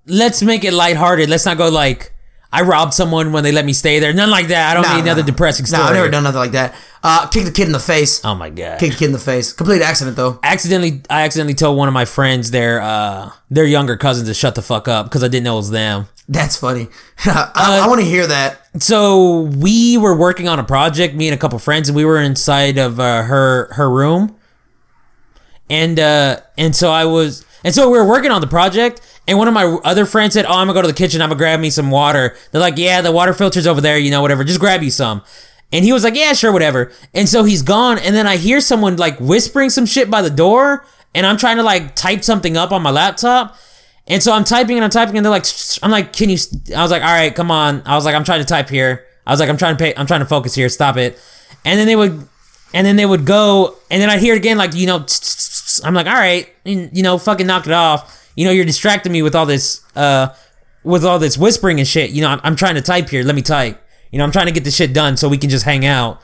[0.05, 1.29] let's make it lighthearted.
[1.29, 2.13] Let's not go like
[2.53, 4.11] I robbed someone when they let me stay there.
[4.13, 4.69] None like that.
[4.71, 5.27] I don't No, need another no.
[5.27, 5.83] depressing story.
[5.83, 6.75] No, I've never done nothing like that.
[7.03, 8.19] Uh, kick the kid in the face.
[8.25, 8.79] Oh my god.
[8.79, 9.53] Kick the kid in the face.
[9.53, 10.39] Complete accident though.
[10.43, 14.55] accidentally I accidentally told one of my friends their uh their younger cousins to shut
[14.55, 16.07] the fuck up because I didn't know it was them.
[16.27, 16.87] That's funny.
[17.25, 18.59] I, Uh, I want to hear that.
[18.83, 22.19] So we were working on a project, me and a couple friends, and we were
[22.21, 24.35] inside of uh, her her room.
[25.69, 29.37] and uh, and so I was, and so we were working on the project, and
[29.37, 31.21] one of my other friends said, "Oh, I'm gonna go to the kitchen.
[31.21, 33.97] I'm gonna grab me some water." They're like, "Yeah, the water filter's over there.
[33.97, 34.43] You know, whatever.
[34.43, 35.21] Just grab you some."
[35.73, 38.61] And he was like, "Yeah, sure, whatever." And so he's gone, and then I hear
[38.61, 42.57] someone like whispering some shit by the door, and I'm trying to like type something
[42.57, 43.57] up on my laptop.
[44.07, 45.45] And so I'm typing and I'm typing and they're like,
[45.83, 46.37] I'm like, can you?
[46.75, 47.83] I was like, all right, come on.
[47.85, 49.05] I was like, I'm trying to type here.
[49.25, 49.93] I was like, I'm trying to pay.
[49.95, 50.67] I'm trying to focus here.
[50.69, 51.19] Stop it.
[51.63, 52.27] And then they would,
[52.73, 55.05] and then they would go, and then I'd hear it again, like you know,
[55.83, 58.20] I'm like, all right, you know, fucking knock it off.
[58.35, 60.29] You know, you're distracting me with all this, uh,
[60.83, 62.11] with all this whispering and shit.
[62.11, 63.23] You know, I'm, I'm trying to type here.
[63.23, 63.81] Let me type.
[64.11, 66.21] You know, I'm trying to get this shit done so we can just hang out.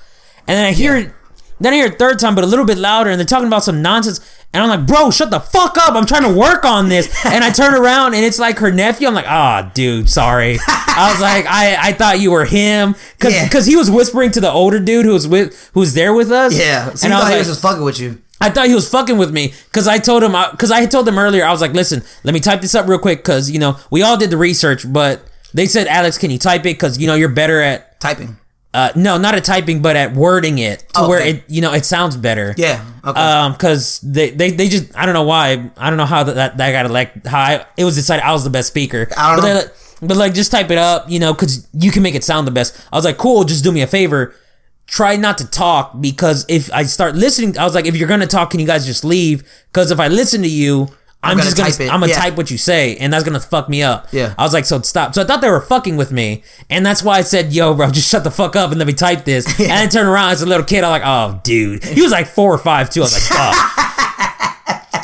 [0.47, 1.11] And then I hear it.
[1.59, 3.63] Then I hear it third time, but a little bit louder, and they're talking about
[3.63, 4.19] some nonsense.
[4.53, 5.95] And I'm like, bro, shut the fuck up.
[5.95, 7.07] I'm trying to work on this.
[7.25, 9.07] And I turn around and it's like her nephew.
[9.07, 10.57] I'm like, ah, oh, dude, sorry.
[10.67, 12.95] I was like, I, I thought you were him.
[13.19, 13.49] Cause, Yeah.
[13.49, 16.31] cause he was whispering to the older dude who was with, who was there with
[16.31, 16.57] us.
[16.57, 16.93] Yeah.
[16.93, 18.21] So and I was thought he was just fucking with you.
[18.39, 21.07] I thought he was fucking with me because I told him because I had told
[21.07, 23.59] him earlier I was like, listen, let me type this up real quick because you
[23.59, 25.21] know we all did the research, but
[25.53, 28.37] they said, Alex, can you type it because you know you're better at Typing.
[28.75, 31.73] uh no not at typing but at wording it to Oh, where it you know
[31.73, 32.53] it sounds better.
[32.57, 32.85] Yeah.
[33.03, 33.19] Okay.
[33.19, 36.57] Um, because they, they they just I don't know why I don't know how that
[36.57, 39.07] that got elect how I, it was decided I was the best speaker.
[39.17, 39.61] I don't but know.
[39.61, 42.45] They, but like just type it up, you know, because you can make it sound
[42.45, 42.79] the best.
[42.93, 44.35] I was like, cool, just do me a favor.
[44.87, 48.25] Try not to talk because if I start listening, I was like, if you're gonna
[48.25, 49.43] talk, can you guys just leave?
[49.71, 50.87] Because if I listen to you,
[51.23, 51.91] I'm, gonna just gonna type it.
[51.93, 52.19] I'm gonna Yeah.
[52.21, 54.07] type what you say, and that's gonna fuck me up.
[54.11, 54.33] Yeah.
[54.37, 55.13] I was like, so stop.
[55.13, 57.89] So I thought they were fucking with me, and that's why I said, yo, bro,
[57.91, 59.45] just shut the fuck up and let me type this.
[59.59, 62.27] And I turned around as a little kid, I'm like, oh, dude, he was like
[62.27, 63.01] four or five too.
[63.01, 63.23] I was like,
[63.55, 63.96] fuck.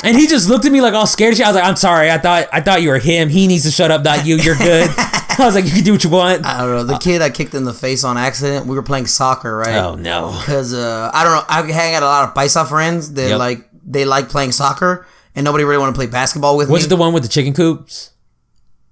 [0.04, 1.36] And he just looked at me like all scared.
[1.36, 1.46] shit.
[1.46, 2.10] I was like, "I'm sorry.
[2.10, 3.28] I thought I thought you were him.
[3.28, 4.04] He needs to shut up.
[4.04, 4.36] Not you.
[4.36, 4.90] You're good."
[5.36, 6.84] I was like, "You can do what you want." I don't know.
[6.84, 8.66] The kid I kicked in the face on accident.
[8.66, 9.76] We were playing soccer, right?
[9.76, 10.36] Oh no.
[10.40, 11.44] Because uh, I don't know.
[11.48, 13.38] I hang out a lot of paisa friends that Yep.
[13.38, 16.74] like they like playing soccer, and nobody really want to play basketball with Was me.
[16.74, 18.10] Was it the one with the chicken coops?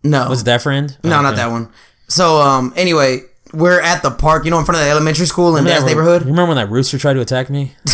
[0.03, 0.97] no, Was it that friend?
[1.05, 1.23] no, Okay.
[1.23, 1.69] not that one.
[2.09, 3.21] So um, anyway,
[3.53, 4.45] we're at the park.
[4.45, 6.23] You know, in front of the elementary school in Remember- neighborhood.
[6.23, 7.73] You remember when that rooster tried to attack me?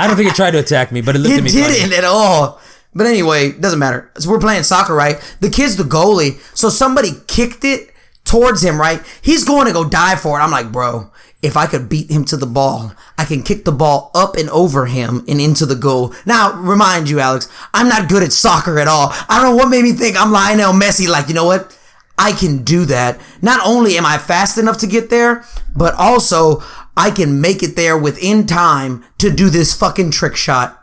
[0.00, 1.50] I don't think it tried to attack me, but it looked It at me.
[1.50, 1.74] funny.
[1.74, 2.60] didn't at all.
[2.94, 4.10] But anyway, doesn't matter.
[4.18, 5.20] So we're playing soccer, right?
[5.40, 7.92] The kid's the goalie, so somebody kicked it
[8.24, 9.00] towards him, right?
[9.22, 10.42] He's going to go dive for it.
[10.42, 11.10] I'm like, bro,
[11.42, 14.48] if I could beat him to the ball, I can kick the ball up and
[14.50, 16.14] over him and into the goal.
[16.26, 19.12] Now, remind you, Alex, I'm not good at soccer at all.
[19.28, 21.08] I don't know what made me think I'm Lionel Messi.
[21.08, 21.76] Like, you know what?
[22.18, 23.18] I can do that.
[23.40, 25.44] Not only am I fast enough to get there,
[25.74, 26.62] but also
[26.96, 30.76] I can make it there within time to do this fucking trick shot.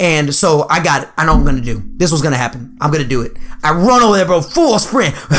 [0.00, 1.10] And so I got it.
[1.18, 1.82] I know what I'm gonna do.
[1.96, 2.76] This was gonna happen.
[2.80, 3.36] I'm gonna do it.
[3.62, 4.40] I run over there, bro.
[4.40, 5.14] Full sprint.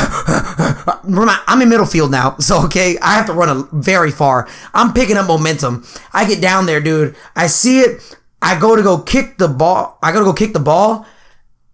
[1.48, 2.96] I'm in middle field now, so okay.
[3.00, 4.48] I have to run a, very far.
[4.72, 5.84] I'm picking up momentum.
[6.12, 7.16] I get down there, dude.
[7.34, 8.16] I see it.
[8.40, 9.98] I go to go kick the ball.
[10.00, 11.06] I go to go kick the ball.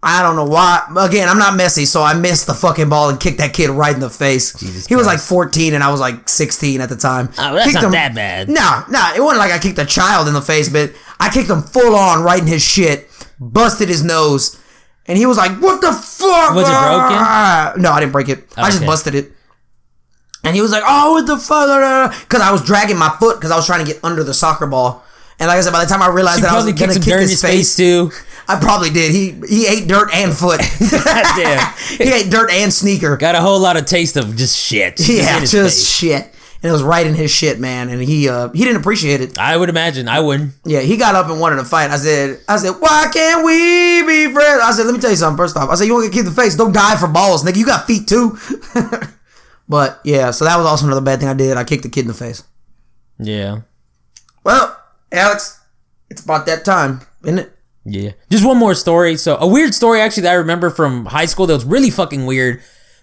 [0.00, 0.82] I don't know why.
[0.96, 3.92] Again, I'm not Messi, so I missed the fucking ball and kicked that kid right
[3.92, 4.52] in the face.
[4.86, 7.30] he was like 14 and I was like 16 at the time.
[7.36, 8.48] Oh, that's Kicked not that bad.
[8.48, 9.12] Nah, nah.
[9.16, 11.96] It wasn't like I kicked a child in the face, but I kicked him full
[11.96, 13.10] on right in his shit,
[13.40, 14.56] busted his nose,
[15.06, 17.82] and he was like, "What the fuck?" Was it broken?
[17.82, 18.46] No, I didn't break it.
[18.56, 18.86] I just Okay.
[18.86, 19.32] busted it.
[20.44, 23.50] And he was like, "Oh, what the fuck?" Because I was dragging my foot because
[23.50, 25.02] I was trying to get under the soccer ball.
[25.40, 26.92] And like I said, by the time I realized You that I was probably gonna
[26.94, 28.12] kicked kick dirt his his face too.
[28.48, 29.12] I probably did.
[29.12, 30.60] He he ate dirt and foot.
[30.90, 31.74] Damn.
[31.98, 33.16] he ate dirt and sneaker.
[33.18, 34.98] Got a whole lot of taste of just shit.
[35.06, 35.88] yeah, just face.
[35.88, 36.34] shit.
[36.60, 37.90] And it was right in his shit, man.
[37.90, 39.38] And he uh he didn't appreciate it.
[39.38, 40.08] I would imagine.
[40.08, 40.54] I wouldn't.
[40.64, 41.90] Yeah, he got up and wanted to fight.
[41.90, 44.62] I said, I said, why can't we be friends?
[44.64, 45.36] I said, let me tell you something.
[45.36, 46.56] First off, I said, you want to get the face?
[46.56, 47.58] Don't die for balls, nigga.
[47.58, 48.38] You got feet too.
[49.68, 51.58] but yeah, so that was also another bad thing I did.
[51.58, 52.42] I kicked the kid in the face.
[53.18, 53.60] Yeah.
[54.42, 54.74] Well,
[55.12, 55.60] Alex,
[56.08, 57.57] it's about that time, isn't it?
[57.90, 58.12] Yeah.
[58.30, 59.16] Just one more story.
[59.16, 62.26] So a weird story actually that I remember from high school that was really fucking
[62.26, 62.62] weird.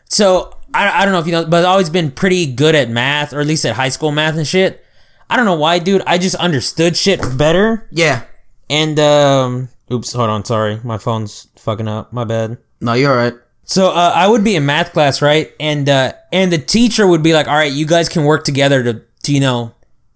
[0.10, 2.90] So I, I don't know if you know, but I've always been pretty good at
[2.90, 4.84] math, or at least at high school math and shit.
[5.30, 6.04] I don't know why, dude.
[6.06, 7.88] I just understood shit better.
[7.92, 8.24] Yeah.
[8.70, 10.80] And um oops, hold on, sorry.
[10.84, 12.14] My phone's fucking up.
[12.14, 12.58] My bad.
[12.82, 13.34] No, you're all right.
[13.66, 15.52] So uh, I would be in math class, right?
[15.60, 18.84] And uh, and the teacher would be like, "All right, you guys can work together
[18.84, 19.74] to, to you know,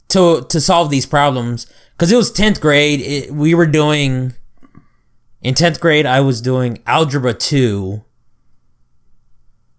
[0.09, 1.65] to to solve these problems."
[1.97, 4.33] Because it was tenth grade, it, we were doing.
[5.41, 8.03] In tenth grade, I was doing algebra two.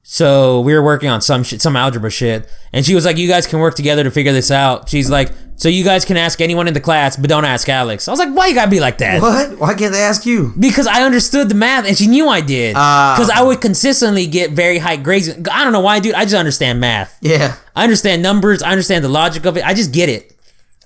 [0.03, 3.28] So we were working on some shit, some algebra shit, and she was like, "You
[3.28, 6.41] guys can work together to figure this out." She's like, "So you guys can ask
[6.41, 8.81] anyone in the class, but don't ask Alex." I was like, "Why you gotta be
[8.81, 9.59] like that?" What?
[9.59, 10.53] Why can't they ask you?
[10.59, 12.74] because I understood the math and she knew I did.
[12.77, 13.15] Ah.
[13.16, 15.28] Because I would consistently get very high grades.
[15.28, 16.15] I don't know why, dude.
[16.15, 17.16] I just understand math.
[17.20, 17.55] Yeah.
[17.77, 18.62] I understand numbers.
[18.65, 19.65] I understand the logic of it.
[19.65, 20.37] I just get it.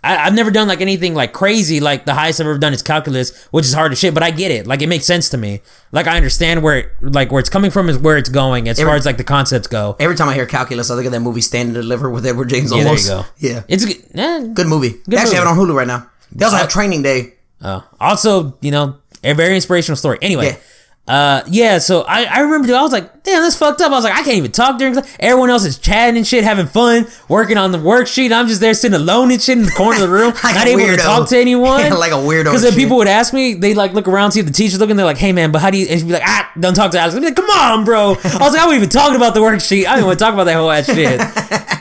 [0.04, 1.80] I, I've never done like anything like crazy.
[1.80, 4.12] Like the highest I've ever done is calculus, which is hard as shit.
[4.14, 4.66] But I get it.
[4.66, 5.60] Like it makes sense to me.
[5.92, 8.78] Like I understand where it, like where it's coming from is where it's going as
[8.80, 9.96] far as like the concepts go.
[9.98, 12.50] Every time I hear calculus, I think of that movie Stand and Deliver with Edward
[12.50, 13.24] James Yeah, there you go.
[13.38, 13.96] Yeah, It's good.
[14.14, 14.90] eh, good movie.
[15.06, 15.48] they actually movie.
[15.48, 16.10] have it on Hulu right now.
[16.32, 17.34] They also have Training Day.
[17.62, 20.18] Oh, also, you know, a very inspirational story.
[20.20, 20.58] Anyway,
[21.08, 21.14] Yeah.
[21.14, 21.78] uh, yeah.
[21.78, 23.90] So I, I remember, dude, I was like, damn, that's fucked up.
[23.90, 24.94] I was like, I can't even talk during.
[24.94, 25.16] class.
[25.18, 28.32] Everyone else is chatting and shit, having fun, working on the worksheet.
[28.32, 30.66] I'm just there sitting alone and shit in the corner of the room, Like not
[30.66, 30.96] able weirdo.
[30.96, 31.90] to talk to anyone.
[32.04, 34.46] Like a weirdo Because then people would ask me, they like look around, see if
[34.46, 34.96] the teacher's looking.
[34.96, 35.86] They're like, hey man, but how do you?
[35.88, 37.14] And she'd be like, ah, don't talk to Alex.
[37.16, 38.10] I'd be like, come on, bro.
[38.10, 39.86] I was like, I wasn't even talking about the worksheet.
[39.86, 41.20] I didn't want to talk about that whole ass shit.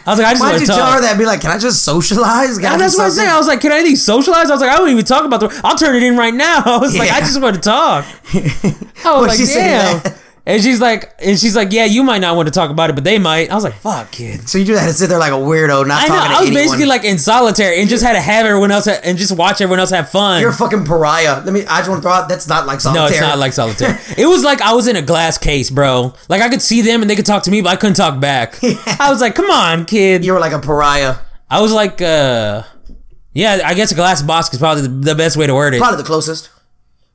[0.06, 0.95] I was like, I just Why'd want you to tell talk.
[0.95, 1.18] her that?
[1.18, 2.57] Be like, can I just socialize?
[2.60, 3.28] I that's what I something?" said.
[3.30, 5.24] I was like, "Can I at least socialize?" I was like, "I don't even talk
[5.24, 5.61] about the.
[5.64, 8.38] I'll turn it in right now." I was like, "I just want to talk." I
[8.38, 10.14] was What'd like, she say to "Damn."
[10.45, 10.52] That?
[10.52, 12.94] And she's like, and she's like, "Yeah, you might not want to talk about it,
[12.94, 15.18] but they might." I was like, "Fuck, kid." So you just had to sit there
[15.20, 16.15] like a weirdo, not I know.
[16.15, 16.53] talking to I was anyone.
[16.65, 19.61] basically like in solitary and just had to have everyone else ha- and just watch
[19.61, 20.41] everyone else have fun.
[20.41, 21.41] You're a fucking pariah.
[21.44, 21.65] Let me.
[21.65, 22.28] I just want to throw out.
[22.28, 23.07] That's not like solitaire.
[23.10, 23.99] no, it's not like solitaire.
[24.18, 26.14] it was like I was in a glass case, bro.
[26.28, 28.20] Like I could see them and they could talk to me, but I couldn't talk
[28.20, 28.60] back.
[28.99, 31.15] I was like, "Come on, kid." you were like a pariah.
[31.49, 32.64] I was like, uh,
[33.34, 35.80] yeah, I guess a glass box is probably the best way to word it.
[35.80, 36.49] Probably the closest.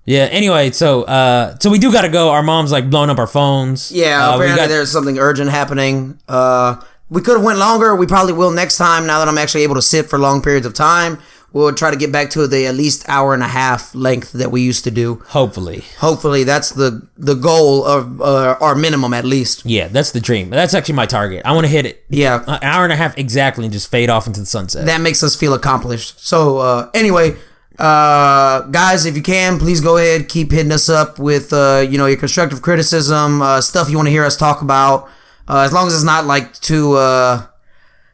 [0.09, 0.25] Yeah.
[0.41, 2.31] Anyway, so uh, so we do gotta go.
[2.31, 3.93] Our mom's like blowing up our phones.
[3.93, 6.19] Yeah, Uh, apparently got- there's something urgent happening.
[6.29, 6.77] Uh,
[7.11, 7.95] we could have went longer.
[7.95, 9.07] We probably will next time.
[9.07, 11.19] Now that I'm actually able to sit for long periods of time,
[11.55, 14.51] we'll try to get back to the at least hour and a half length that
[14.51, 15.23] we used to do.
[15.29, 15.85] hopefully.
[16.01, 19.65] Hopefully, that's the the goal of uh, our minimum at least.
[19.65, 20.51] Yeah, that's the dream.
[20.51, 21.43] That's actually my target.
[21.45, 22.05] I want to hit it.
[22.11, 24.87] Yeah, An hour and a half exactly and just fade off into the sunset.
[24.87, 26.11] that makes us feel accomplished.
[26.27, 27.37] So uh, anyway,
[27.79, 31.97] uh, guys, if you can, please go ahead, keep hitting us up with uh, you
[31.97, 35.09] know your constructive criticism, uh, stuff you want to hear us talk about.
[35.47, 37.47] Uh, as long as it's not like too uh,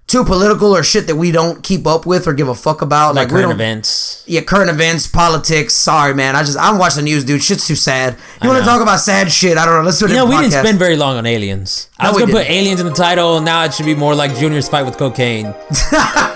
[0.07, 3.15] too political or shit that we don't keep up with or give a fuck about.
[3.15, 4.23] like Like, current events.
[4.27, 5.73] yeah, current events, politics.
[5.75, 6.37] Sorry, man.
[6.37, 7.43] I just I don't watch the news, dude.
[7.43, 8.17] Shit's too sad.
[8.43, 9.57] You want to talk about sad shit?
[9.57, 9.83] I don't know.
[9.83, 10.11] Let's do it.
[10.11, 11.89] You know, a we didn't spend very long on aliens.
[11.99, 13.41] I No, was gonna put aliens in the title.
[13.41, 15.47] Now it should be more like Junior's fight with cocaine.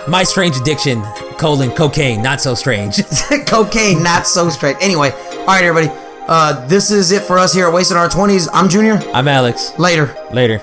[0.09, 1.03] my strange addiction:
[1.37, 2.97] colon cocaine, not so strange.
[3.47, 4.79] cocaine, not so strange.
[4.81, 5.91] Anyway, all right, everybody.
[6.27, 8.49] Uh, this is it for us here at Wasting Our Twenties.
[8.53, 8.95] I'm Junior.
[9.15, 9.79] I'm Alex.
[9.79, 10.15] Later.
[10.33, 10.61] Later.